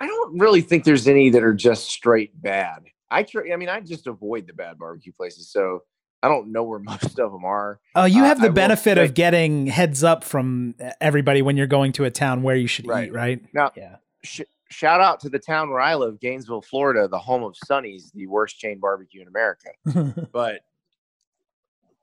I 0.00 0.06
don't 0.06 0.38
really 0.38 0.60
think 0.60 0.84
there's 0.84 1.06
any 1.06 1.30
that 1.30 1.42
are 1.42 1.54
just 1.54 1.86
straight 1.86 2.40
bad. 2.42 2.84
I 3.10 3.22
try, 3.22 3.52
I 3.52 3.56
mean, 3.56 3.68
I 3.68 3.80
just 3.80 4.06
avoid 4.06 4.46
the 4.46 4.52
bad 4.52 4.78
barbecue 4.78 5.12
places, 5.12 5.48
so 5.50 5.82
I 6.24 6.28
don't 6.28 6.52
know 6.52 6.62
where 6.62 6.78
most 6.92 7.18
of 7.18 7.32
them 7.32 7.44
are. 7.44 7.80
Oh, 7.94 8.04
you 8.06 8.22
Uh, 8.22 8.26
have 8.26 8.38
I 8.38 8.42
the 8.42 8.48
will 8.48 8.54
benefit 8.54 8.96
say- 8.96 9.04
of 9.04 9.14
getting 9.14 9.66
heads 9.66 10.02
up 10.02 10.24
from 10.24 10.74
everybody 11.00 11.42
when 11.42 11.56
you're 11.56 11.66
going 11.66 11.92
to 11.92 12.04
a 12.04 12.10
town 12.10 12.42
where 12.42 12.56
you 12.56 12.66
should 12.66 12.86
Right. 12.86 13.08
eat, 13.08 13.12
right? 13.12 13.44
Now, 13.52 13.72
Yeah. 13.76 13.96
sh- 14.22 14.40
shout 14.70 15.00
out 15.00 15.20
to 15.20 15.28
the 15.28 15.38
town 15.38 15.70
where 15.70 15.80
I 15.80 15.94
live, 15.94 16.18
Gainesville, 16.20 16.62
Florida, 16.62 17.06
the 17.08 17.18
home 17.18 17.42
of 17.44 17.56
Sonny's, 17.66 18.10
the 18.12 18.26
worst 18.26 18.58
chain 18.58 18.78
barbecue 18.80 19.20
in 19.22 19.28
America. 19.28 19.70
But 20.32 20.62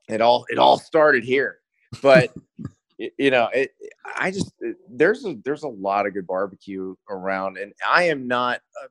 it 0.08 0.20
all 0.20 0.46
it 0.50 0.58
all 0.58 0.78
started 0.78 1.24
here. 1.24 1.58
But 2.02 2.32
you 3.18 3.30
know, 3.30 3.48
it, 3.52 3.72
I 4.16 4.30
just 4.30 4.52
it- 4.60 4.76
there's 4.90 5.24
a 5.24 5.34
there's 5.44 5.62
a 5.64 5.68
lot 5.68 6.06
of 6.06 6.14
good 6.14 6.26
barbecue 6.26 6.94
around, 7.10 7.58
and 7.58 7.72
I 7.88 8.04
am 8.04 8.26
not 8.28 8.60
uh, 8.82 8.86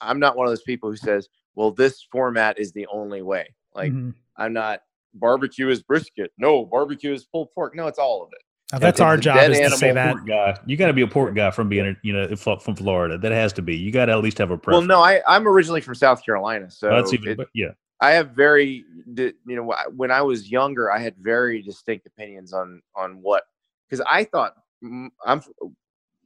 I'm 0.00 0.18
not 0.20 0.36
one 0.36 0.46
of 0.46 0.50
those 0.50 0.62
people 0.62 0.90
who 0.90 0.96
says, 0.96 1.28
well, 1.54 1.70
this 1.70 2.02
format 2.10 2.58
is 2.58 2.72
the 2.72 2.86
only 2.86 3.20
way. 3.22 3.54
Like 3.74 3.92
Mhm. 3.92 4.14
I'm 4.36 4.52
not 4.52 4.82
barbecue 5.14 5.68
is 5.68 5.82
brisket. 5.82 6.32
No, 6.38 6.64
barbecue 6.64 7.12
is 7.12 7.24
pulled 7.24 7.52
pork. 7.52 7.74
No, 7.74 7.86
it's 7.86 7.98
all 7.98 8.22
of 8.22 8.28
it. 8.32 8.42
Uh, 8.72 8.78
That's 8.78 8.94
it's 8.96 9.00
our 9.00 9.16
job 9.16 9.50
is 9.50 9.58
to 9.58 9.70
say 9.76 9.90
that. 9.92 10.16
guy. 10.26 10.56
You 10.64 10.76
got 10.76 10.86
to 10.86 10.92
be 10.92 11.02
a 11.02 11.08
pork 11.08 11.34
guy 11.34 11.50
from 11.50 11.68
being, 11.68 11.96
you 12.02 12.12
know, 12.12 12.36
from 12.36 12.76
Florida. 12.76 13.18
That 13.18 13.32
has 13.32 13.52
to 13.54 13.62
be. 13.62 13.76
You 13.76 13.90
got 13.90 14.06
to 14.06 14.12
at 14.12 14.22
least 14.22 14.38
have 14.38 14.52
a 14.52 14.60
Well, 14.68 14.82
no, 14.82 15.00
I 15.00 15.20
I'm 15.26 15.48
originally 15.48 15.80
from 15.80 15.96
South 15.96 16.24
Carolina, 16.24 16.70
so 16.70 16.88
Oh, 16.90 16.96
that's 16.96 17.12
even. 17.12 17.28
it- 17.30 17.36
but 17.36 17.48
yeah, 17.52 17.72
I 18.00 18.12
have 18.12 18.30
very, 18.30 18.84
you 19.16 19.34
know, 19.46 19.74
when 19.96 20.10
I 20.12 20.22
was 20.22 20.50
younger, 20.50 20.90
I 20.92 20.98
had 21.00 21.16
very 21.18 21.60
distinct 21.62 22.06
opinions 22.06 22.52
on 22.52 22.80
on 22.94 23.20
what 23.22 23.42
because 23.88 24.04
I 24.08 24.22
thought 24.24 24.54
I'm 24.84 25.10
f- 25.26 25.48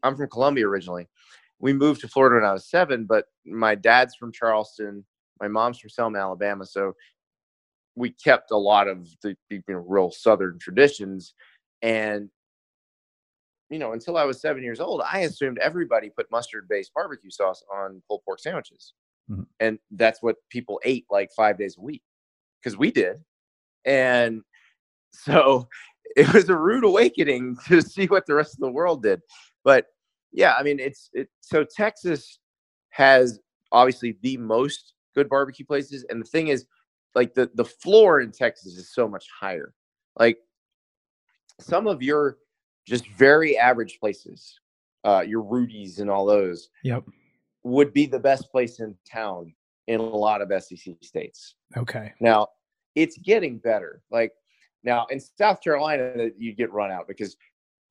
I'm 0.02 0.14
from 0.16 0.28
Columbia 0.28 0.68
originally. 0.68 1.08
We 1.60 1.72
moved 1.72 2.02
to 2.02 2.08
Florida 2.08 2.36
when 2.36 2.44
I 2.48 2.52
was 2.52 2.68
seven, 2.68 3.06
but 3.06 3.26
my 3.46 3.74
dad's 3.74 4.14
from 4.16 4.32
Charleston, 4.32 5.04
my 5.40 5.48
mom's 5.48 5.78
from 5.78 5.88
Selma, 5.88 6.18
Alabama, 6.18 6.66
so 6.66 6.94
we 7.96 8.10
kept 8.10 8.50
a 8.50 8.56
lot 8.56 8.88
of 8.88 9.08
the 9.22 9.36
you 9.50 9.62
know, 9.68 9.84
real 9.86 10.10
Southern 10.10 10.58
traditions, 10.58 11.34
and 11.82 12.28
you 13.70 13.78
know, 13.78 13.92
until 13.92 14.16
I 14.16 14.24
was 14.24 14.40
seven 14.40 14.62
years 14.62 14.80
old, 14.80 15.02
I 15.10 15.20
assumed 15.20 15.58
everybody 15.58 16.10
put 16.10 16.30
mustard-based 16.30 16.92
barbecue 16.94 17.30
sauce 17.30 17.62
on 17.72 18.02
pulled 18.08 18.22
pork 18.24 18.40
sandwiches. 18.40 18.92
Mm-hmm. 19.30 19.42
And 19.60 19.78
that's 19.92 20.22
what 20.22 20.36
people 20.50 20.80
ate 20.84 21.06
like 21.10 21.30
five 21.34 21.58
days 21.58 21.76
a 21.78 21.80
week 21.80 22.02
because 22.62 22.76
we 22.76 22.90
did. 22.90 23.16
And 23.86 24.42
so 25.12 25.68
it 26.16 26.32
was 26.32 26.48
a 26.50 26.56
rude 26.56 26.84
awakening 26.84 27.56
to 27.68 27.80
see 27.80 28.06
what 28.06 28.26
the 28.26 28.34
rest 28.34 28.54
of 28.54 28.60
the 28.60 28.70
world 28.70 29.02
did. 29.02 29.20
But 29.64 29.86
yeah 30.36 30.54
i 30.58 30.64
mean 30.64 30.80
it's 30.80 31.10
it 31.12 31.28
so 31.40 31.64
texas 31.76 32.40
has 32.90 33.38
obviously 33.74 34.16
the 34.22 34.36
most 34.36 34.94
good 35.14 35.28
barbecue 35.28 35.66
places. 35.66 36.06
And 36.08 36.20
the 36.20 36.26
thing 36.26 36.48
is 36.48 36.66
like 37.14 37.34
the 37.34 37.50
the 37.54 37.64
floor 37.64 38.20
in 38.20 38.30
texas 38.30 38.76
is 38.76 38.92
so 38.92 39.08
much 39.08 39.26
higher 39.40 39.74
like 40.18 40.38
some 41.60 41.86
of 41.86 42.02
your 42.02 42.38
just 42.86 43.06
very 43.08 43.56
average 43.56 43.98
places 44.00 44.58
uh 45.04 45.20
your 45.26 45.42
rudy's 45.42 45.98
and 46.00 46.10
all 46.10 46.26
those 46.26 46.68
Yep. 46.82 47.04
would 47.62 47.92
be 47.92 48.06
the 48.06 48.18
best 48.18 48.50
place 48.50 48.80
in 48.80 48.94
town 49.10 49.54
in 49.86 50.00
a 50.00 50.02
lot 50.02 50.40
of 50.40 50.50
SEC 50.62 50.94
states. 51.02 51.56
Okay. 51.76 52.12
Now, 52.18 52.48
it's 52.94 53.18
getting 53.18 53.58
better. 53.58 54.00
Like 54.10 54.32
now 54.82 55.04
in 55.10 55.20
South 55.20 55.60
Carolina, 55.62 56.30
you 56.38 56.54
get 56.54 56.72
run 56.72 56.90
out 56.90 57.06
because 57.06 57.36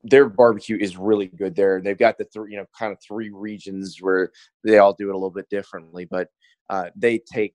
their 0.03 0.27
barbecue 0.27 0.77
is 0.79 0.97
really 0.97 1.27
good 1.27 1.55
there. 1.55 1.81
They've 1.81 1.97
got 1.97 2.17
the 2.17 2.25
three, 2.25 2.51
you 2.51 2.57
know, 2.57 2.65
kind 2.77 2.91
of 2.91 2.97
three 3.07 3.29
regions 3.29 3.97
where 4.01 4.31
they 4.63 4.79
all 4.79 4.93
do 4.93 5.09
it 5.09 5.13
a 5.13 5.17
little 5.17 5.29
bit 5.29 5.49
differently, 5.49 6.05
but 6.05 6.29
uh, 6.69 6.89
they 6.95 7.19
take 7.19 7.53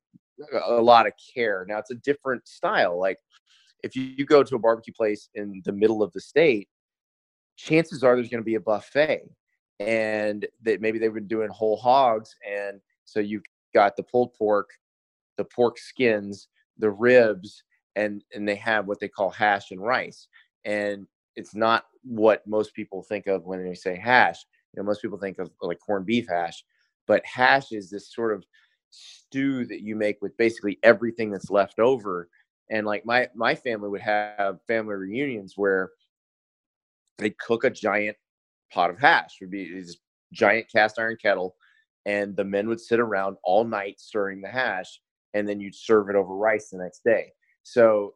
a 0.67 0.81
lot 0.81 1.07
of 1.07 1.13
care. 1.35 1.65
Now 1.69 1.79
it's 1.79 1.91
a 1.91 1.97
different 1.97 2.47
style. 2.47 2.99
Like 2.99 3.19
if 3.83 3.95
you, 3.97 4.03
you 4.03 4.25
go 4.25 4.43
to 4.43 4.57
a 4.57 4.59
barbecue 4.59 4.93
place 4.93 5.29
in 5.35 5.63
the 5.65 5.73
middle 5.73 6.03
of 6.03 6.13
the 6.13 6.21
state, 6.21 6.69
chances 7.57 8.03
are 8.03 8.15
there's 8.15 8.29
going 8.29 8.43
to 8.43 8.45
be 8.45 8.55
a 8.57 8.61
buffet, 8.61 9.23
and 9.81 10.47
that 10.63 10.81
maybe 10.81 10.99
they've 10.99 11.15
been 11.15 11.29
doing 11.29 11.49
whole 11.51 11.77
hogs, 11.77 12.35
and 12.49 12.81
so 13.05 13.21
you've 13.21 13.45
got 13.75 13.97
the 13.97 14.03
pulled 14.03 14.35
pork, 14.35 14.71
the 15.37 15.45
pork 15.45 15.79
skins, 15.79 16.49
the 16.79 16.91
ribs, 16.91 17.63
and 17.97 18.25
and 18.35 18.49
they 18.49 18.57
have 18.57 18.87
what 18.87 19.01
they 19.01 19.09
call 19.09 19.31
hash 19.31 19.71
and 19.71 19.81
rice, 19.81 20.29
and 20.65 21.07
it's 21.37 21.55
not 21.55 21.87
what 22.03 22.47
most 22.47 22.75
people 22.75 23.03
think 23.03 23.27
of 23.27 23.45
when 23.45 23.65
they 23.65 23.75
say 23.75 23.97
hash. 23.97 24.45
You 24.75 24.83
know, 24.83 24.87
most 24.87 25.03
people 25.03 25.19
think 25.19 25.39
of 25.39 25.51
like 25.63 25.79
corned 25.79 26.07
beef 26.07 26.27
hash, 26.29 26.65
but 27.07 27.25
hash 27.25 27.73
is 27.73 27.91
this 27.91 28.13
sort 28.13 28.35
of 28.35 28.45
stew 28.91 29.65
that 29.67 29.83
you 29.83 29.97
make 29.97 30.21
with 30.23 30.37
basically 30.37 30.79
everything 30.83 31.31
that's 31.31 31.51
left 31.51 31.79
over. 31.79 32.29
And 32.71 32.87
like 32.87 33.05
my 33.07 33.29
my 33.35 33.55
family 33.55 33.89
would 33.89 34.01
have 34.01 34.61
family 34.67 34.95
reunions 34.95 35.55
where 35.57 35.91
they'd 37.19 37.39
cook 37.39 37.65
a 37.65 37.71
giant 37.71 38.17
pot 38.73 38.91
of 38.91 38.99
hash. 38.99 39.37
It 39.41 39.45
would 39.45 39.51
be 39.51 39.73
this 39.73 39.97
giant 40.33 40.67
cast 40.71 40.99
iron 40.99 41.17
kettle, 41.21 41.57
and 42.07 42.37
the 42.37 42.45
men 42.45 42.69
would 42.69 42.81
sit 42.81 43.01
around 43.01 43.37
all 43.43 43.65
night 43.65 44.01
stirring 44.01 44.41
the 44.41 44.49
hash, 44.49 45.01
and 45.35 45.49
then 45.49 45.61
you'd 45.61 45.75
serve 45.75 46.11
it 46.11 46.17
over 46.17 46.35
rice 46.35 46.71
the 46.71 46.79
next 46.79 47.03
day. 47.05 47.33
So 47.63 48.15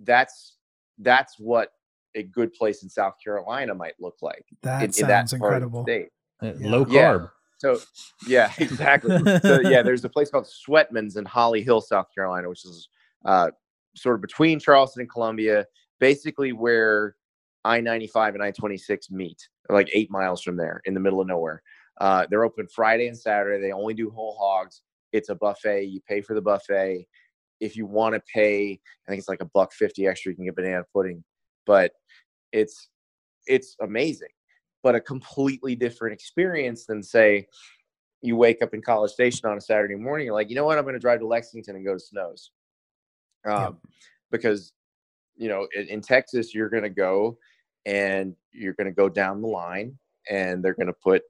that's 0.00 0.56
that's 0.98 1.38
what 1.38 1.72
a 2.14 2.22
good 2.24 2.52
place 2.52 2.82
in 2.82 2.88
South 2.88 3.14
Carolina 3.22 3.74
might 3.74 3.94
look 4.00 4.16
like. 4.20 4.44
That 4.62 4.82
in, 4.82 4.92
sounds 4.92 5.00
in 5.00 5.08
that 5.08 5.32
incredible. 5.32 5.86
Uh, 5.88 5.94
yeah. 6.42 6.52
Low 6.60 6.84
carb. 6.84 7.30
So 7.62 7.78
yeah, 8.26 8.52
exactly. 8.58 9.16
so 9.38 9.60
yeah, 9.60 9.82
there's 9.84 10.04
a 10.04 10.08
place 10.08 10.30
called 10.30 10.46
Sweatman's 10.46 11.16
in 11.16 11.24
Holly 11.24 11.62
Hill, 11.62 11.80
South 11.80 12.08
Carolina, 12.12 12.48
which 12.48 12.64
is 12.64 12.88
uh, 13.24 13.50
sort 13.94 14.16
of 14.16 14.20
between 14.20 14.58
Charleston 14.58 15.02
and 15.02 15.10
Columbia, 15.10 15.64
basically 16.00 16.52
where 16.52 17.14
I-95 17.64 18.34
and 18.34 18.42
I-26 18.42 19.12
meet, 19.12 19.48
like 19.68 19.88
eight 19.92 20.10
miles 20.10 20.42
from 20.42 20.56
there, 20.56 20.82
in 20.86 20.94
the 20.94 20.98
middle 20.98 21.20
of 21.20 21.28
nowhere. 21.28 21.62
Uh, 22.00 22.26
they're 22.28 22.42
open 22.42 22.66
Friday 22.66 23.06
and 23.06 23.16
Saturday. 23.16 23.62
They 23.62 23.70
only 23.70 23.94
do 23.94 24.10
whole 24.10 24.36
hogs. 24.36 24.82
It's 25.12 25.28
a 25.28 25.36
buffet. 25.36 25.84
You 25.84 26.00
pay 26.08 26.20
for 26.20 26.34
the 26.34 26.42
buffet. 26.42 27.06
If 27.60 27.76
you 27.76 27.86
want 27.86 28.16
to 28.16 28.22
pay, 28.34 28.80
I 29.06 29.10
think 29.10 29.20
it's 29.20 29.28
like 29.28 29.40
a 29.40 29.50
buck 29.54 29.72
fifty 29.72 30.08
extra. 30.08 30.32
You 30.32 30.36
can 30.36 30.46
get 30.46 30.56
banana 30.56 30.84
pudding, 30.92 31.22
but 31.64 31.92
it's 32.50 32.88
it's 33.46 33.76
amazing 33.80 34.30
but 34.82 34.94
a 34.94 35.00
completely 35.00 35.74
different 35.74 36.12
experience 36.12 36.86
than 36.86 37.02
say 37.02 37.46
you 38.20 38.36
wake 38.36 38.62
up 38.62 38.72
in 38.72 38.80
College 38.80 39.10
Station 39.10 39.48
on 39.48 39.58
a 39.58 39.60
Saturday 39.60 39.96
morning. 39.96 40.26
You're 40.26 40.34
like, 40.34 40.48
you 40.48 40.56
know 40.56 40.64
what? 40.64 40.78
I'm 40.78 40.84
going 40.84 40.94
to 40.94 41.00
drive 41.00 41.20
to 41.20 41.26
Lexington 41.26 41.76
and 41.76 41.84
go 41.84 41.94
to 41.94 42.00
Snows, 42.00 42.52
um, 43.44 43.52
yeah. 43.52 43.70
because 44.30 44.72
you 45.36 45.48
know 45.48 45.66
in, 45.74 45.88
in 45.88 46.00
Texas 46.00 46.54
you're 46.54 46.68
going 46.68 46.84
to 46.84 46.90
go 46.90 47.38
and 47.84 48.34
you're 48.52 48.74
going 48.74 48.86
to 48.86 48.92
go 48.92 49.08
down 49.08 49.42
the 49.42 49.48
line 49.48 49.98
and 50.30 50.62
they're 50.62 50.74
going 50.74 50.86
to 50.86 50.92
put 50.92 51.22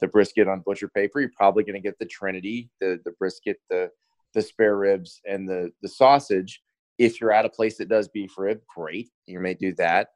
the 0.00 0.08
brisket 0.08 0.48
on 0.48 0.62
butcher 0.64 0.88
paper. 0.88 1.20
You're 1.20 1.30
probably 1.36 1.64
going 1.64 1.74
to 1.74 1.86
get 1.86 1.98
the 1.98 2.06
Trinity, 2.06 2.70
the 2.80 3.00
the 3.04 3.12
brisket, 3.12 3.58
the 3.70 3.90
the 4.34 4.42
spare 4.42 4.76
ribs, 4.76 5.20
and 5.26 5.48
the 5.48 5.70
the 5.82 5.88
sausage. 5.88 6.62
If 6.98 7.20
you're 7.20 7.32
at 7.32 7.44
a 7.44 7.50
place 7.50 7.78
that 7.78 7.88
does 7.88 8.08
beef 8.08 8.36
rib, 8.36 8.60
great, 8.74 9.10
you 9.26 9.38
may 9.38 9.54
do 9.54 9.72
that. 9.74 10.08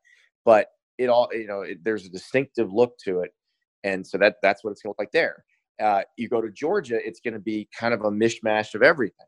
But 0.45 0.68
it 1.03 1.09
all 1.09 1.28
you 1.32 1.46
know 1.46 1.62
it, 1.62 1.82
there's 1.84 2.07
a 2.07 2.09
distinctive 2.09 2.72
look 2.72 2.96
to 2.98 3.20
it. 3.20 3.32
And 3.84 4.07
so 4.07 4.16
that 4.18 4.36
that's 4.42 4.62
what 4.62 4.70
it's 4.70 4.82
going 4.82 4.90
to 4.90 4.92
look 4.92 4.98
like 5.00 5.12
there. 5.12 5.44
Uh, 5.82 6.03
you 6.16 6.28
go 6.28 6.40
to 6.40 6.50
georgia 6.50 6.98
it's 7.05 7.20
going 7.20 7.34
to 7.34 7.40
be 7.40 7.68
kind 7.76 7.92
of 7.94 8.03
a 8.03 8.11
mishmash 8.11 8.74
of 8.74 8.82
everything. 8.82 9.26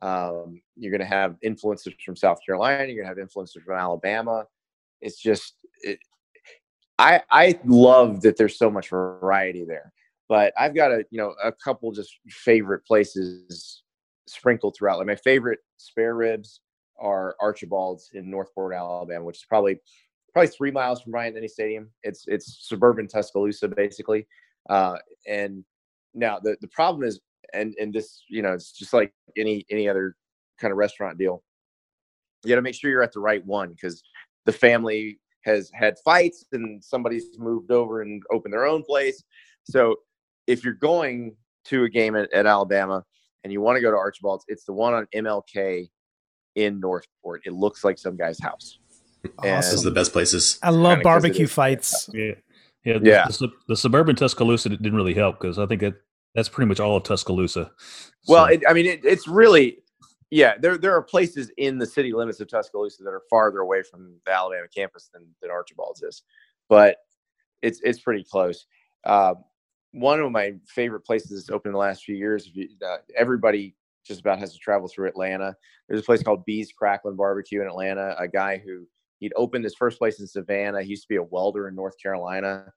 Um, 0.00 0.60
you're 0.76 0.90
going 0.90 1.00
to 1.00 1.14
have 1.14 1.36
influences 1.42 1.92
from 2.04 2.16
south 2.16 2.38
carolina 2.44 2.86
you're 2.86 3.04
going 3.04 3.04
to 3.04 3.08
have 3.08 3.18
influences 3.18 3.62
from 3.62 3.78
alabama. 3.78 4.46
It's 5.00 5.20
just 5.20 5.54
it, 5.82 5.98
i 6.98 7.20
i 7.30 7.58
love 7.64 8.22
that 8.22 8.36
there's 8.36 8.58
so 8.58 8.70
much 8.70 8.88
variety 8.88 9.64
there. 9.64 9.92
But 10.28 10.52
i've 10.58 10.74
got 10.74 10.90
a 10.90 11.04
you 11.10 11.18
know 11.18 11.34
a 11.42 11.52
couple 11.52 11.92
just 11.92 12.12
favorite 12.28 12.84
places 12.84 13.82
sprinkled 14.26 14.74
throughout. 14.76 14.98
Like 14.98 15.06
my 15.06 15.16
favorite 15.16 15.60
spare 15.76 16.14
ribs 16.14 16.60
are 17.02 17.36
archibald's 17.40 18.10
in 18.14 18.30
northport 18.30 18.74
alabama 18.74 19.24
which 19.24 19.38
is 19.38 19.44
probably 19.48 19.78
probably 20.32 20.48
three 20.48 20.70
miles 20.70 21.02
from 21.02 21.12
Bryant 21.12 21.34
Denny 21.34 21.48
Stadium. 21.48 21.90
It's 22.02 22.24
it's 22.26 22.66
suburban 22.68 23.08
Tuscaloosa 23.08 23.68
basically. 23.68 24.26
Uh, 24.68 24.96
and 25.26 25.64
now 26.14 26.38
the 26.42 26.56
the 26.60 26.68
problem 26.68 27.06
is, 27.06 27.20
and 27.54 27.74
and 27.80 27.92
this 27.92 28.22
you 28.28 28.42
know 28.42 28.52
it's 28.52 28.72
just 28.72 28.92
like 28.92 29.12
any 29.36 29.64
any 29.70 29.88
other 29.88 30.16
kind 30.58 30.72
of 30.72 30.78
restaurant 30.78 31.18
deal. 31.18 31.42
You 32.44 32.50
got 32.50 32.56
to 32.56 32.62
make 32.62 32.74
sure 32.74 32.90
you're 32.90 33.02
at 33.02 33.12
the 33.12 33.20
right 33.20 33.44
one 33.46 33.70
because 33.70 34.02
the 34.46 34.52
family 34.52 35.18
has 35.44 35.70
had 35.74 35.96
fights 36.04 36.44
and 36.52 36.82
somebody's 36.82 37.38
moved 37.38 37.70
over 37.70 38.02
and 38.02 38.22
opened 38.32 38.52
their 38.52 38.66
own 38.66 38.82
place. 38.82 39.22
So 39.64 39.96
if 40.46 40.64
you're 40.64 40.74
going 40.74 41.36
to 41.66 41.84
a 41.84 41.88
game 41.88 42.16
at, 42.16 42.32
at 42.32 42.46
Alabama 42.46 43.04
and 43.44 43.52
you 43.52 43.60
want 43.60 43.76
to 43.76 43.82
go 43.82 43.90
to 43.90 43.96
Archibald's, 43.96 44.44
it's 44.48 44.64
the 44.64 44.72
one 44.72 44.94
on 44.94 45.06
MLK 45.14 45.88
in 46.56 46.80
Northport. 46.80 47.42
It 47.44 47.52
looks 47.52 47.84
like 47.84 47.98
some 47.98 48.16
guy's 48.16 48.40
house. 48.40 48.78
Awesome. 49.38 49.74
is 49.74 49.82
the 49.82 49.90
best 49.90 50.12
places. 50.12 50.58
I 50.62 50.70
love 50.70 51.02
barbecue 51.02 51.46
fights. 51.46 52.08
Yeah. 52.12 52.32
Yeah. 52.84 52.98
The, 52.98 53.08
yeah. 53.08 53.26
The, 53.28 53.52
the, 53.68 53.76
suburban 53.76 54.16
Tuscaloosa 54.16 54.68
didn't 54.68 54.94
really 54.94 55.14
help 55.14 55.40
because 55.40 55.58
I 55.58 55.66
think 55.66 55.80
that 55.82 55.94
that's 56.34 56.48
pretty 56.48 56.68
much 56.68 56.80
all 56.80 56.96
of 56.96 57.04
Tuscaloosa. 57.04 57.70
So. 58.22 58.32
Well, 58.32 58.46
it, 58.46 58.62
I 58.68 58.72
mean, 58.72 58.86
it, 58.86 59.04
it's 59.04 59.28
really, 59.28 59.78
yeah, 60.30 60.54
there, 60.58 60.78
there 60.78 60.94
are 60.96 61.02
places 61.02 61.50
in 61.58 61.78
the 61.78 61.86
city 61.86 62.12
limits 62.12 62.40
of 62.40 62.48
Tuscaloosa 62.48 63.02
that 63.04 63.10
are 63.10 63.22
farther 63.30 63.60
away 63.60 63.82
from 63.82 64.14
the 64.24 64.32
Alabama 64.32 64.66
campus 64.74 65.10
than, 65.12 65.26
than 65.40 65.50
Archibald's 65.50 66.02
is, 66.02 66.22
but 66.68 66.96
it's, 67.60 67.80
it's 67.82 68.00
pretty 68.00 68.24
close. 68.24 68.66
Uh, 69.04 69.34
one 69.92 70.20
of 70.20 70.32
my 70.32 70.54
favorite 70.66 71.02
places 71.02 71.30
that's 71.30 71.50
opened 71.50 71.70
in 71.70 71.72
the 71.74 71.78
last 71.78 72.04
few 72.04 72.16
years, 72.16 72.50
uh, 72.84 72.96
everybody 73.16 73.74
just 74.04 74.20
about 74.20 74.38
has 74.38 74.52
to 74.52 74.58
travel 74.58 74.88
through 74.88 75.08
Atlanta. 75.08 75.54
There's 75.88 76.00
a 76.00 76.04
place 76.04 76.22
called 76.22 76.44
B's 76.44 76.72
Cracklin 76.72 77.16
Barbecue 77.16 77.60
in 77.60 77.68
Atlanta. 77.68 78.16
A 78.18 78.26
guy 78.26 78.60
who 78.64 78.86
He'd 79.22 79.32
opened 79.36 79.62
his 79.62 79.76
first 79.76 79.98
place 79.98 80.18
in 80.18 80.26
Savannah. 80.26 80.82
He 80.82 80.90
used 80.90 81.04
to 81.04 81.08
be 81.08 81.14
a 81.14 81.22
welder 81.22 81.68
in 81.68 81.76
North 81.76 81.94
Carolina. 82.02 82.72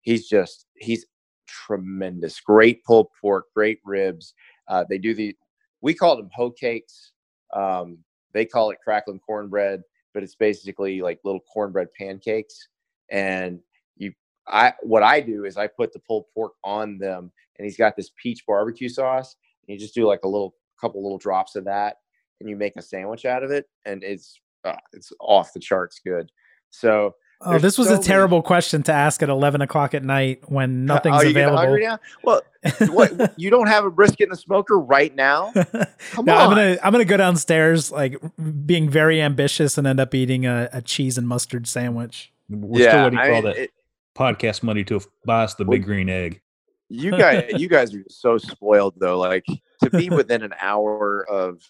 He's 0.00 0.26
just 0.26 0.64
he's 0.76 1.04
tremendous. 1.46 2.40
Great 2.40 2.82
pulled 2.84 3.08
pork, 3.20 3.52
great 3.54 3.80
ribs. 3.84 4.32
Uh, 4.66 4.82
they 4.88 4.96
do 4.96 5.12
the 5.12 5.36
we 5.82 5.92
call 5.92 6.16
them 6.16 6.30
hoe 6.34 6.52
cakes. 6.52 7.12
Um, 7.52 7.98
they 8.32 8.46
call 8.46 8.70
it 8.70 8.78
crackling 8.82 9.18
cornbread, 9.18 9.82
but 10.14 10.22
it's 10.22 10.36
basically 10.36 11.02
like 11.02 11.20
little 11.22 11.42
cornbread 11.52 11.88
pancakes. 11.92 12.68
And 13.10 13.60
you, 13.98 14.14
I 14.48 14.72
what 14.80 15.02
I 15.02 15.20
do 15.20 15.44
is 15.44 15.58
I 15.58 15.66
put 15.66 15.92
the 15.92 15.98
pulled 15.98 16.24
pork 16.32 16.54
on 16.64 16.96
them, 16.96 17.30
and 17.58 17.66
he's 17.66 17.76
got 17.76 17.94
this 17.94 18.10
peach 18.16 18.46
barbecue 18.46 18.88
sauce. 18.88 19.36
And 19.68 19.74
you 19.74 19.78
just 19.78 19.94
do 19.94 20.06
like 20.06 20.20
a 20.24 20.28
little 20.28 20.54
couple 20.80 21.02
little 21.02 21.18
drops 21.18 21.56
of 21.56 21.66
that, 21.66 21.98
and 22.40 22.48
you 22.48 22.56
make 22.56 22.76
a 22.76 22.82
sandwich 22.82 23.26
out 23.26 23.44
of 23.44 23.50
it, 23.50 23.66
and 23.84 24.02
it's 24.02 24.40
uh, 24.64 24.76
it's 24.92 25.12
off 25.20 25.52
the 25.52 25.60
charts 25.60 26.00
good. 26.04 26.30
So 26.70 27.14
Oh, 27.42 27.58
this 27.58 27.78
was 27.78 27.88
so 27.88 27.98
a 27.98 28.02
terrible 28.02 28.38
many... 28.38 28.46
question 28.46 28.82
to 28.82 28.92
ask 28.92 29.22
at 29.22 29.30
eleven 29.30 29.62
o'clock 29.62 29.94
at 29.94 30.04
night 30.04 30.42
when 30.50 30.90
uh, 30.90 30.94
nothing's 30.94 31.24
available. 31.24 31.98
Well, 32.22 32.42
what 32.90 33.38
you 33.38 33.48
don't 33.48 33.68
have 33.68 33.86
a 33.86 33.90
brisket 33.90 34.24
in 34.24 34.28
the 34.30 34.36
smoker 34.36 34.78
right 34.78 35.14
now? 35.14 35.52
Come 36.10 36.26
no, 36.26 36.34
on. 36.34 36.40
I'm 36.40 36.50
gonna 36.50 36.78
I'm 36.84 36.92
gonna 36.92 37.06
go 37.06 37.16
downstairs 37.16 37.90
like 37.90 38.20
being 38.66 38.90
very 38.90 39.22
ambitious 39.22 39.78
and 39.78 39.86
end 39.86 40.00
up 40.00 40.14
eating 40.14 40.44
a, 40.44 40.68
a 40.72 40.82
cheese 40.82 41.16
and 41.16 41.26
mustard 41.26 41.66
sandwich. 41.66 42.30
We're 42.50 42.82
yeah, 42.82 42.90
still 42.90 43.04
waiting 43.04 43.18
for 43.18 43.32
all 43.32 43.42
that 43.42 43.56
it, 43.56 43.70
podcast 44.14 44.62
money 44.62 44.84
to 44.84 45.00
buy 45.24 45.44
us 45.44 45.54
the 45.54 45.64
big 45.64 45.84
green 45.84 46.10
egg. 46.10 46.42
You 46.90 47.12
guys, 47.12 47.52
you 47.56 47.68
guys 47.68 47.94
are 47.94 48.04
so 48.10 48.36
spoiled 48.36 48.96
though. 48.98 49.18
Like 49.18 49.46
to 49.82 49.88
be 49.88 50.10
within 50.10 50.42
an 50.42 50.52
hour 50.60 51.24
of 51.30 51.62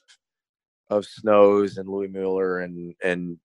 of 0.90 1.06
Snows 1.06 1.78
and 1.78 1.88
Louis 1.88 2.08
Mueller 2.08 2.60
and 2.60 2.94
and 3.02 3.38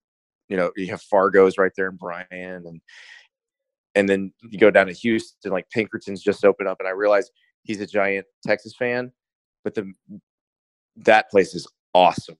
you 0.49 0.57
know 0.57 0.71
you 0.75 0.87
have 0.87 1.01
Fargo's 1.01 1.57
right 1.57 1.71
there 1.77 1.89
in 1.89 1.95
Bryan 1.95 2.65
and 2.65 2.81
and 3.93 4.09
then 4.09 4.33
you 4.49 4.59
go 4.59 4.71
down 4.71 4.87
to 4.87 4.93
Houston 4.93 5.51
like 5.51 5.69
Pinkerton's 5.69 6.21
just 6.21 6.43
opened 6.43 6.67
up 6.67 6.79
and 6.79 6.87
I 6.87 6.91
realize 6.91 7.29
he's 7.63 7.81
a 7.81 7.87
giant 7.87 8.25
Texas 8.45 8.75
fan, 8.77 9.11
but 9.63 9.73
the 9.73 9.91
that 10.97 11.29
place 11.29 11.53
is 11.53 11.67
awesome 11.93 12.37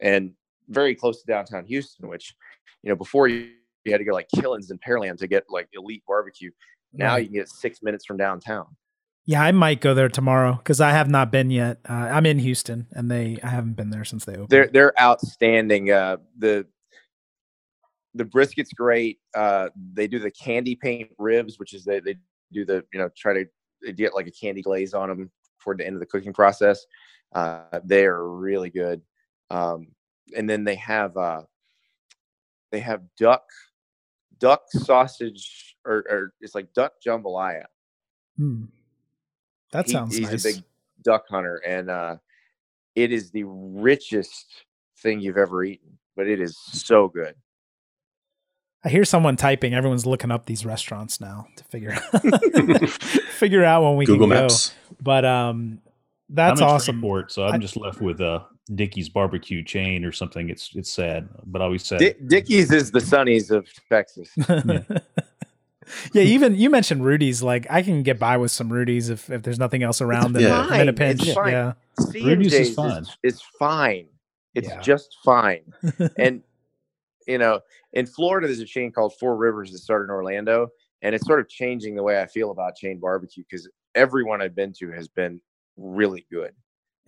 and 0.00 0.32
very 0.68 0.94
close 0.94 1.20
to 1.20 1.26
downtown 1.26 1.64
Houston, 1.66 2.08
which 2.08 2.34
you 2.82 2.88
know 2.88 2.96
before 2.96 3.28
you, 3.28 3.50
you 3.84 3.92
had 3.92 3.98
to 3.98 4.04
go 4.04 4.12
like 4.12 4.28
Killen's 4.34 4.70
and 4.70 4.80
Pearland 4.80 5.18
to 5.18 5.26
get 5.26 5.44
like 5.48 5.68
elite 5.72 6.02
barbecue. 6.06 6.50
Now 6.92 7.16
you 7.16 7.26
can 7.26 7.34
get 7.34 7.48
six 7.48 7.82
minutes 7.82 8.06
from 8.06 8.16
downtown. 8.16 8.66
Yeah, 9.28 9.42
I 9.42 9.52
might 9.52 9.82
go 9.82 9.92
there 9.92 10.08
tomorrow 10.08 10.54
because 10.54 10.80
I 10.80 10.92
have 10.92 11.10
not 11.10 11.30
been 11.30 11.50
yet. 11.50 11.80
Uh, 11.86 11.92
I'm 11.92 12.24
in 12.24 12.38
Houston, 12.38 12.86
and 12.92 13.10
they 13.10 13.36
I 13.44 13.48
haven't 13.48 13.74
been 13.74 13.90
there 13.90 14.06
since 14.06 14.24
they 14.24 14.32
opened. 14.32 14.48
They're 14.48 14.68
they're 14.68 14.98
outstanding. 14.98 15.90
Uh, 15.90 16.16
the 16.38 16.66
the 18.14 18.24
brisket's 18.24 18.72
great. 18.72 19.18
Uh, 19.34 19.68
they 19.92 20.06
do 20.06 20.18
the 20.18 20.30
candy 20.30 20.74
paint 20.74 21.10
ribs, 21.18 21.58
which 21.58 21.74
is 21.74 21.84
they 21.84 22.00
they 22.00 22.16
do 22.54 22.64
the 22.64 22.82
you 22.90 22.98
know 22.98 23.10
try 23.18 23.34
to 23.34 23.92
get 23.92 24.14
like 24.14 24.26
a 24.26 24.30
candy 24.30 24.62
glaze 24.62 24.94
on 24.94 25.10
them 25.10 25.30
toward 25.62 25.76
the 25.76 25.86
end 25.86 25.94
of 25.94 26.00
the 26.00 26.06
cooking 26.06 26.32
process. 26.32 26.86
Uh, 27.34 27.80
they 27.84 28.06
are 28.06 28.26
really 28.26 28.70
good. 28.70 29.02
Um, 29.50 29.88
and 30.34 30.48
then 30.48 30.64
they 30.64 30.76
have 30.76 31.14
uh, 31.18 31.42
they 32.72 32.80
have 32.80 33.02
duck 33.18 33.44
duck 34.38 34.62
sausage 34.70 35.76
or, 35.84 35.96
or 36.08 36.32
it's 36.40 36.54
like 36.54 36.72
duck 36.72 36.92
jambalaya. 37.06 37.64
Hmm. 38.38 38.64
That 39.72 39.86
He- 39.86 39.92
sounds 39.92 40.16
he's 40.16 40.30
nice. 40.30 40.44
a 40.44 40.48
big 40.54 40.64
duck 41.02 41.24
hunter, 41.28 41.56
and 41.66 41.90
uh, 41.90 42.16
it 42.94 43.12
is 43.12 43.30
the 43.30 43.44
richest 43.44 44.46
thing 44.98 45.20
you've 45.20 45.36
ever 45.38 45.62
eaten. 45.64 45.98
But 46.16 46.26
it 46.26 46.40
is 46.40 46.56
so 46.58 47.08
good. 47.08 47.34
I 48.84 48.88
hear 48.90 49.04
someone 49.04 49.36
typing. 49.36 49.74
Everyone's 49.74 50.06
looking 50.06 50.30
up 50.30 50.46
these 50.46 50.64
restaurants 50.64 51.20
now 51.20 51.46
to 51.56 51.64
figure 51.64 51.92
out 51.92 52.02
figure 52.90 53.64
out 53.64 53.82
when 53.82 53.96
we 53.96 54.06
Google 54.06 54.28
can 54.28 54.36
Maps. 54.40 54.68
go. 54.70 54.96
But 55.02 55.24
um, 55.24 55.80
that's 56.28 56.60
I'm 56.60 56.68
in 56.68 56.74
awesome. 56.74 56.94
Shreveport, 56.96 57.32
so 57.32 57.44
I'm 57.46 57.54
I- 57.54 57.58
just 57.58 57.76
left 57.76 58.00
with 58.00 58.20
uh, 58.20 58.40
Dickey's 58.74 59.08
barbecue 59.08 59.62
chain 59.64 60.04
or 60.04 60.12
something. 60.12 60.48
It's 60.48 60.70
it's 60.74 60.92
sad, 60.92 61.28
but 61.46 61.60
I 61.60 61.64
always 61.66 61.84
said 61.84 61.98
Di- 62.00 62.14
Dickeys 62.26 62.72
is 62.72 62.90
the 62.90 63.00
Sonny's 63.00 63.50
of 63.50 63.66
Texas. 63.88 64.30
yeah, 64.48 64.80
even 66.14 66.54
you 66.54 66.70
mentioned 66.70 67.04
Rudy's. 67.04 67.42
Like 67.42 67.66
I 67.70 67.82
can 67.82 68.02
get 68.02 68.18
by 68.18 68.36
with 68.36 68.50
some 68.50 68.72
Rudy's 68.72 69.08
if, 69.10 69.30
if 69.30 69.42
there's 69.42 69.58
nothing 69.58 69.82
else 69.82 70.00
around. 70.00 70.36
in- 70.36 70.42
Yeah. 70.42 70.66
I'm 70.70 70.80
in 70.82 70.88
a 70.88 70.92
Fine, 70.92 71.08
it's 71.10 71.24
pinch. 71.24 71.34
fine. 71.34 71.52
Yeah. 71.52 71.72
C 72.10 72.24
Rudy's 72.24 72.52
is 72.54 72.68
J's 72.68 72.74
fine. 72.76 73.02
is, 73.02 73.16
is 73.22 73.42
fine. 73.58 74.08
It's 74.54 74.68
Yeah. 74.68 74.80
just 74.80 75.16
fine. 75.24 75.72
and 76.18 76.42
you 77.26 77.38
know, 77.38 77.60
in 77.92 78.06
Florida, 78.06 78.46
there's 78.46 78.60
a 78.60 78.64
chain 78.64 78.90
called 78.92 79.12
Four 79.20 79.36
Rivers 79.36 79.72
that 79.72 79.78
started 79.78 80.04
in 80.04 80.10
Orlando, 80.10 80.68
and 81.02 81.14
it's 81.14 81.26
sort 81.26 81.40
of 81.40 81.48
changing 81.48 81.94
the 81.94 82.02
way 82.02 82.20
I 82.20 82.26
feel 82.26 82.50
about 82.50 82.74
chain 82.76 82.98
barbecue 82.98 83.44
because 83.48 83.68
everyone 83.94 84.40
I've 84.40 84.54
been 84.54 84.72
to 84.78 84.90
has 84.92 85.08
been 85.08 85.40
really 85.76 86.26
good. 86.32 86.52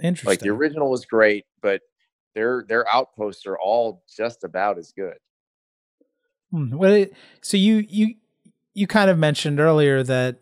Interesting. 0.03 0.29
Like 0.31 0.41
the 0.41 0.51
original 0.51 0.91
was 0.91 1.05
great, 1.07 1.45
but 1.63 1.81
their 2.35 2.65
their 2.69 2.87
outposts 2.89 3.47
are 3.47 3.59
all 3.59 4.03
just 4.15 4.45
about 4.45 4.79
as 4.79 4.93
good. 4.93 5.17
Hmm, 6.51 6.77
Well, 6.77 7.07
so 7.43 7.57
you 7.57 7.85
you 7.89 8.15
you 8.75 8.87
kind 8.87 9.11
of 9.11 9.19
mentioned 9.19 9.61
earlier 9.61 10.03
that 10.03 10.39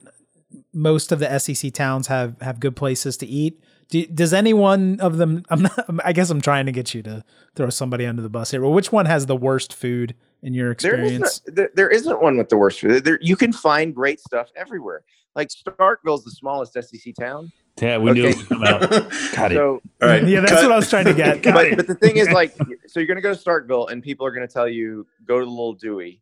most 0.73 1.13
of 1.13 1.19
the 1.19 1.39
SEC 1.39 1.73
towns 1.73 2.07
have 2.09 2.41
have 2.41 2.61
good 2.61 2.77
places 2.77 3.17
to 3.19 3.27
eat. 3.27 3.61
Do, 3.91 4.05
does 4.07 4.35
any 4.35 4.53
one 4.53 5.01
of 5.01 5.17
them? 5.17 5.45
I'm 5.49 5.63
not, 5.63 5.73
I 6.05 6.13
guess 6.13 6.29
I'm 6.31 6.41
trying 6.43 6.67
to 6.67 6.73
get 6.73 6.93
you 6.95 7.03
to 7.05 7.25
throw 7.57 7.71
somebody 7.71 8.05
under 8.07 8.21
the 8.23 8.29
bus 8.29 8.51
here. 8.51 8.61
But 8.61 8.71
which 8.71 8.93
one 8.93 9.07
has 9.07 9.27
the 9.27 9.37
worst 9.37 9.73
food 9.73 10.15
in 10.43 10.53
your 10.55 10.71
experience? 10.71 11.41
isn't, 11.47 11.57
there, 11.57 11.71
there 11.75 11.89
isn't 11.89 12.21
one 12.23 12.37
with 12.37 12.51
the 12.51 12.59
worst 12.59 12.81
food. 12.81 13.05
There, 13.05 13.19
you 13.23 13.35
can 13.35 13.53
find 13.53 13.95
great 13.95 14.21
stuff 14.21 14.49
everywhere. 14.57 15.05
Like 15.35 15.49
Starkville's 15.49 16.25
the 16.25 16.31
smallest 16.33 16.75
SEC 16.75 17.15
town. 17.19 17.51
yeah, 17.81 17.97
we 17.97 18.13
knew 18.13 18.27
it 18.27 18.29
Okay. 18.29 18.39
would 18.39 18.49
come 18.49 18.65
out. 18.65 18.81
Got 19.35 19.53
it. 19.53 19.57
So 19.57 19.81
All 20.03 20.09
right. 20.09 20.27
yeah, 20.27 20.41
that's 20.41 20.53
cut. 20.53 20.65
what 20.65 20.73
I 20.73 20.77
was 20.77 20.91
trying 20.91 21.05
to 21.07 21.15
get. 21.15 21.43
Got 21.43 21.55
but, 21.55 21.67
it. 21.67 21.77
but 21.77 21.87
the 21.87 21.95
thing 21.95 22.17
is 22.19 22.29
like 22.31 22.55
so 22.89 23.01
you're 23.01 23.07
going 23.07 23.17
to 23.17 23.23
go 23.23 23.33
to 23.35 23.41
starkville 23.41 23.91
and 23.91 24.03
people 24.03 24.27
are 24.27 24.33
going 24.33 24.47
to 24.47 24.53
tell 24.53 24.69
you 24.69 25.07
go 25.27 25.39
to 25.39 25.45
the 25.45 25.51
Little 25.51 25.77
Dooey 25.77 26.21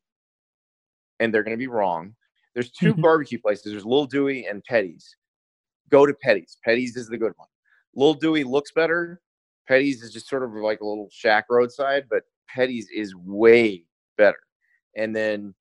and 1.21 1.33
they're 1.33 1.43
going 1.43 1.57
to 1.57 1.59
be 1.59 1.67
wrong. 1.67 2.15
There's 2.55 2.71
2 2.73 2.95
Mhm. 2.95 3.03
barbecue 3.03 3.39
places. 3.41 3.73
There's 3.73 3.85
Little 3.85 4.09
Dooey 4.09 4.49
and 4.51 4.63
petty's. 4.65 5.17
Go 5.91 6.07
to 6.07 6.15
petty's. 6.15 6.59
Petty's 6.65 6.97
is 6.97 7.09
the 7.09 7.19
good 7.19 7.33
one. 7.37 7.49
Little 7.95 8.19
Dooey 8.19 8.45
looks 8.45 8.73
better. 8.73 9.21
Petty's 9.69 10.03
is 10.03 10.13
just 10.13 10.29
sort 10.29 10.43
of 10.43 10.53
like 10.53 10.81
a 10.81 10.87
little 10.87 11.09
shack 11.11 11.47
roadside 11.51 12.07
but 12.09 12.23
petty's 12.49 12.89
is 12.91 13.15
way 13.17 13.85
better. 14.17 14.39
And 14.97 15.15
then 15.15 15.55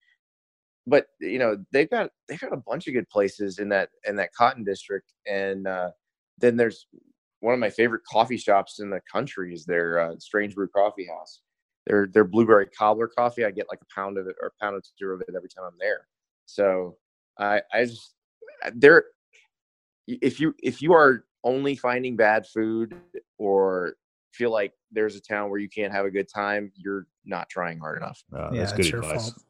but 0.87 1.07
you 1.19 1.39
know 1.39 1.63
they've 1.71 1.89
got 1.89 2.11
they've 2.27 2.39
got 2.39 2.53
a 2.53 2.57
bunch 2.57 2.87
of 2.87 2.93
good 2.93 3.09
places 3.09 3.57
in 3.59 3.69
that 3.69 3.89
in 4.07 4.15
that 4.17 4.33
cotton 4.33 4.63
district. 4.63 5.13
And 5.27 5.67
uh 5.67 5.91
then 6.37 6.55
there's 6.55 6.87
one 7.39 7.53
of 7.53 7.59
my 7.59 7.69
favorite 7.69 8.01
coffee 8.09 8.37
shops 8.37 8.79
in 8.79 8.89
the 8.89 9.01
country 9.11 9.53
is 9.53 9.65
their 9.65 9.99
uh, 9.99 10.15
Strange 10.19 10.53
Brew 10.55 10.67
Coffee 10.67 11.05
House. 11.07 11.41
Their 11.87 12.07
their 12.07 12.23
blueberry 12.23 12.67
cobbler 12.67 13.07
coffee. 13.07 13.45
I 13.45 13.51
get 13.51 13.67
like 13.69 13.79
a 13.81 13.93
pound 13.93 14.17
of 14.17 14.27
it 14.27 14.35
or 14.41 14.47
a 14.47 14.63
pound 14.63 14.75
or 14.75 14.81
two 14.99 15.09
of 15.09 15.21
it 15.21 15.35
every 15.35 15.49
time 15.49 15.65
I'm 15.65 15.77
there. 15.79 16.07
So 16.45 16.97
I 17.37 17.61
I 17.73 17.85
just 17.85 18.15
there 18.73 19.05
if 20.07 20.39
you 20.39 20.55
if 20.61 20.81
you 20.81 20.93
are 20.93 21.25
only 21.43 21.75
finding 21.75 22.15
bad 22.15 22.45
food 22.47 22.95
or 23.37 23.95
feel 24.33 24.51
like 24.51 24.73
there's 24.91 25.15
a 25.15 25.21
town 25.21 25.49
where 25.49 25.59
you 25.59 25.69
can't 25.69 25.93
have 25.93 26.05
a 26.05 26.11
good 26.11 26.27
time, 26.27 26.71
you're 26.75 27.07
not 27.23 27.49
trying 27.49 27.79
hard 27.79 27.97
enough. 27.97 28.23
Uh, 28.33 28.49
yeah, 28.51 28.59
that's 28.59 28.71
it's 28.71 28.77
good 28.77 28.91
your 28.91 29.01
advice. 29.01 29.31
fault. 29.31 29.43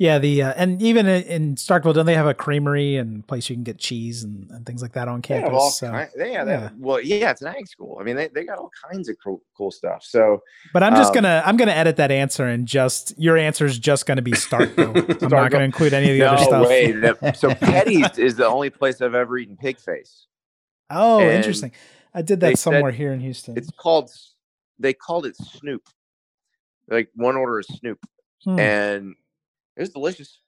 Yeah, 0.00 0.18
the 0.18 0.44
uh, 0.44 0.54
and 0.56 0.80
even 0.80 1.06
in, 1.06 1.56
Starkville, 1.56 1.92
don't 1.92 2.06
they 2.06 2.14
have 2.14 2.26
a 2.26 2.32
creamery 2.32 2.96
and 2.96 3.26
place 3.26 3.50
you 3.50 3.54
can 3.56 3.64
get 3.64 3.76
cheese 3.76 4.22
and, 4.24 4.50
and 4.50 4.64
things 4.64 4.80
like 4.80 4.92
that 4.94 5.08
on 5.08 5.20
campus? 5.20 5.50
They 5.50 5.54
all 5.54 5.70
so. 5.70 5.90
kind, 5.90 6.08
they, 6.16 6.32
yeah, 6.32 6.70
well, 6.78 7.02
yeah, 7.02 7.30
it's 7.30 7.42
an 7.42 7.48
ag 7.48 7.68
school. 7.68 7.98
I 8.00 8.04
mean, 8.04 8.16
they, 8.16 8.28
they 8.28 8.44
got 8.44 8.56
all 8.56 8.70
kinds 8.90 9.10
of 9.10 9.16
cool, 9.22 9.42
cool 9.54 9.70
stuff. 9.70 10.02
So 10.02 10.42
But 10.72 10.82
I'm 10.82 10.94
just 10.96 11.10
Um, 11.10 11.16
gonna 11.16 11.42
I'm 11.44 11.58
gonna 11.58 11.72
edit 11.72 11.96
that 11.96 12.10
answer 12.10 12.46
and 12.46 12.66
just 12.66 13.12
your 13.18 13.36
answer 13.36 13.66
is 13.66 13.78
just 13.78 14.06
gonna 14.06 14.22
be 14.22 14.30
Starkville. 14.32 15.22
I'm 15.22 15.28
not 15.28 15.50
gonna 15.50 15.64
include 15.64 15.92
any 15.92 16.12
of 16.12 16.16
the 16.16 16.24
other 16.24 16.50
no 16.50 16.64
stuff. 16.64 17.20
way. 17.20 17.32
So 17.34 17.54
Petty's 17.66 18.16
is 18.16 18.36
the 18.36 18.46
only 18.46 18.70
place 18.70 19.02
I've 19.02 19.14
ever 19.14 19.36
eaten 19.36 19.58
pig 19.58 19.78
face. 19.78 20.28
Oh, 20.88 21.20
And 21.20 21.30
interesting. 21.30 21.72
I 22.14 22.22
did 22.22 22.40
that 22.40 22.58
somewhere 22.58 22.90
here 22.90 23.12
in 23.12 23.20
Houston. 23.20 23.58
It's 23.58 23.70
called. 23.70 24.10
They 24.78 24.94
called 24.94 25.26
it 25.26 25.36
Snoop. 25.36 25.82
Like 26.88 27.10
one 27.14 27.36
order 27.36 27.60
is 27.60 27.66
Snoop, 27.66 27.98
Hmm, 28.44 28.58
and 28.58 29.14
it 29.80 29.84
was 29.84 29.90
delicious. 29.90 30.40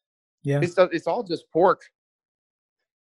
yeah. 0.43 0.61
It's 0.63 0.75
it's 0.77 1.07
all 1.07 1.23
just 1.23 1.51
pork. 1.51 1.81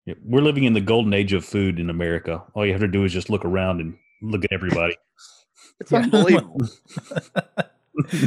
Yeah, 0.06 0.14
we're 0.24 0.42
living 0.42 0.64
in 0.64 0.74
the 0.74 0.82
golden 0.82 1.14
age 1.14 1.34
of 1.34 1.44
food 1.44 1.80
in 1.80 1.90
America. 1.90 2.44
All 2.54 2.66
you 2.66 2.72
have 2.72 2.82
to 2.82 2.88
do 2.88 3.04
is 3.04 3.12
just 3.12 3.30
look 3.32 3.44
around 3.46 3.82
and 3.82 3.98
look 4.22 4.46
at 4.46 4.54
everybody. 4.54 4.96
It's 5.82 5.94
unbelievable. 5.94 6.60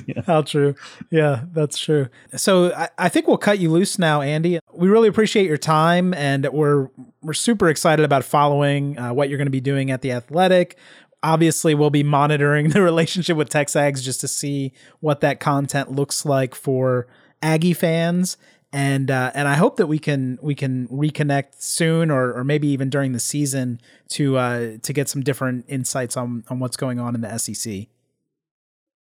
Yeah. 0.06 0.22
How 0.26 0.42
true. 0.42 0.74
Yeah, 1.10 1.44
that's 1.52 1.78
true. 1.78 2.08
So 2.36 2.74
I, 2.74 2.90
I 2.98 3.08
think 3.08 3.26
we'll 3.26 3.38
cut 3.38 3.58
you 3.58 3.70
loose 3.70 3.98
now, 3.98 4.20
Andy. 4.20 4.58
We 4.74 4.88
really 4.88 5.08
appreciate 5.08 5.46
your 5.46 5.56
time, 5.56 6.12
and 6.12 6.46
we're 6.52 6.88
we're 7.22 7.32
super 7.32 7.68
excited 7.70 8.04
about 8.04 8.22
following 8.22 8.98
uh, 8.98 9.14
what 9.14 9.30
you're 9.30 9.38
going 9.38 9.46
to 9.46 9.50
be 9.50 9.62
doing 9.62 9.90
at 9.90 10.02
the 10.02 10.12
Athletic. 10.12 10.76
Obviously, 11.22 11.74
we'll 11.74 11.88
be 11.88 12.02
monitoring 12.02 12.68
the 12.76 12.82
relationship 12.82 13.36
with 13.38 13.48
Texags 13.48 14.02
just 14.02 14.20
to 14.20 14.28
see 14.28 14.72
what 15.00 15.20
that 15.20 15.40
content 15.40 15.90
looks 15.90 16.26
like 16.26 16.54
for 16.54 17.06
Aggie 17.42 17.74
fans. 17.74 18.36
And 18.74 19.10
uh, 19.10 19.30
and 19.34 19.48
I 19.48 19.54
hope 19.54 19.76
that 19.76 19.86
we 19.86 19.98
can 19.98 20.38
we 20.40 20.54
can 20.54 20.88
reconnect 20.88 21.60
soon, 21.60 22.10
or 22.10 22.32
or 22.32 22.42
maybe 22.42 22.68
even 22.68 22.88
during 22.88 23.12
the 23.12 23.20
season 23.20 23.78
to 24.10 24.38
uh, 24.38 24.78
to 24.82 24.92
get 24.94 25.10
some 25.10 25.22
different 25.22 25.66
insights 25.68 26.16
on 26.16 26.42
on 26.48 26.58
what's 26.58 26.78
going 26.78 26.98
on 26.98 27.14
in 27.14 27.20
the 27.20 27.36
SEC. 27.36 27.88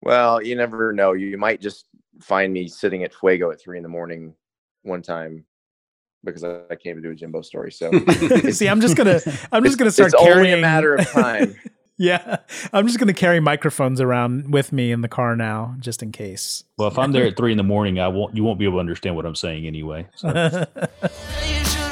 well, 0.01 0.41
you 0.41 0.55
never 0.55 0.91
know. 0.91 1.13
You 1.13 1.38
might 1.38 1.61
just 1.61 1.86
find 2.19 2.51
me 2.51 2.67
sitting 2.67 3.03
at 3.03 3.13
Fuego 3.13 3.51
at 3.51 3.61
three 3.61 3.78
in 3.78 3.84
the 3.84 3.89
morning 3.89 4.34
one 4.82 5.03
time 5.03 5.45
because 6.24 6.43
I, 6.43 6.61
I 6.71 6.76
came 6.76 6.95
to 6.95 7.01
do 7.01 7.11
a 7.11 7.15
Jimbo 7.15 7.41
story. 7.43 7.71
So 7.71 7.91
See, 8.51 8.67
I'm 8.67 8.82
just 8.82 8.95
gonna 8.97 9.21
I'm 9.51 9.63
just 9.63 9.78
gonna 9.78 9.91
start 9.91 10.13
it's 10.13 10.21
carrying. 10.24 10.38
only 10.38 10.51
a 10.53 10.61
matter 10.61 10.95
of 10.95 11.07
time. 11.11 11.55
yeah, 11.97 12.37
I'm 12.73 12.87
just 12.87 12.99
gonna 12.99 13.13
carry 13.13 13.39
microphones 13.39 14.01
around 14.01 14.51
with 14.51 14.71
me 14.71 14.91
in 14.91 15.01
the 15.01 15.07
car 15.07 15.35
now, 15.35 15.75
just 15.79 16.03
in 16.03 16.11
case. 16.11 16.63
Well, 16.77 16.87
if 16.87 16.97
I'm 16.97 17.11
there 17.11 17.25
at 17.25 17.37
three 17.37 17.51
in 17.51 17.57
the 17.57 17.63
morning, 17.63 17.99
I 17.99 18.07
won't. 18.07 18.35
You 18.35 18.43
won't 18.43 18.59
be 18.59 18.65
able 18.65 18.77
to 18.77 18.81
understand 18.81 19.15
what 19.15 19.25
I'm 19.25 19.35
saying 19.35 19.67
anyway. 19.67 20.07
So. 20.15 20.65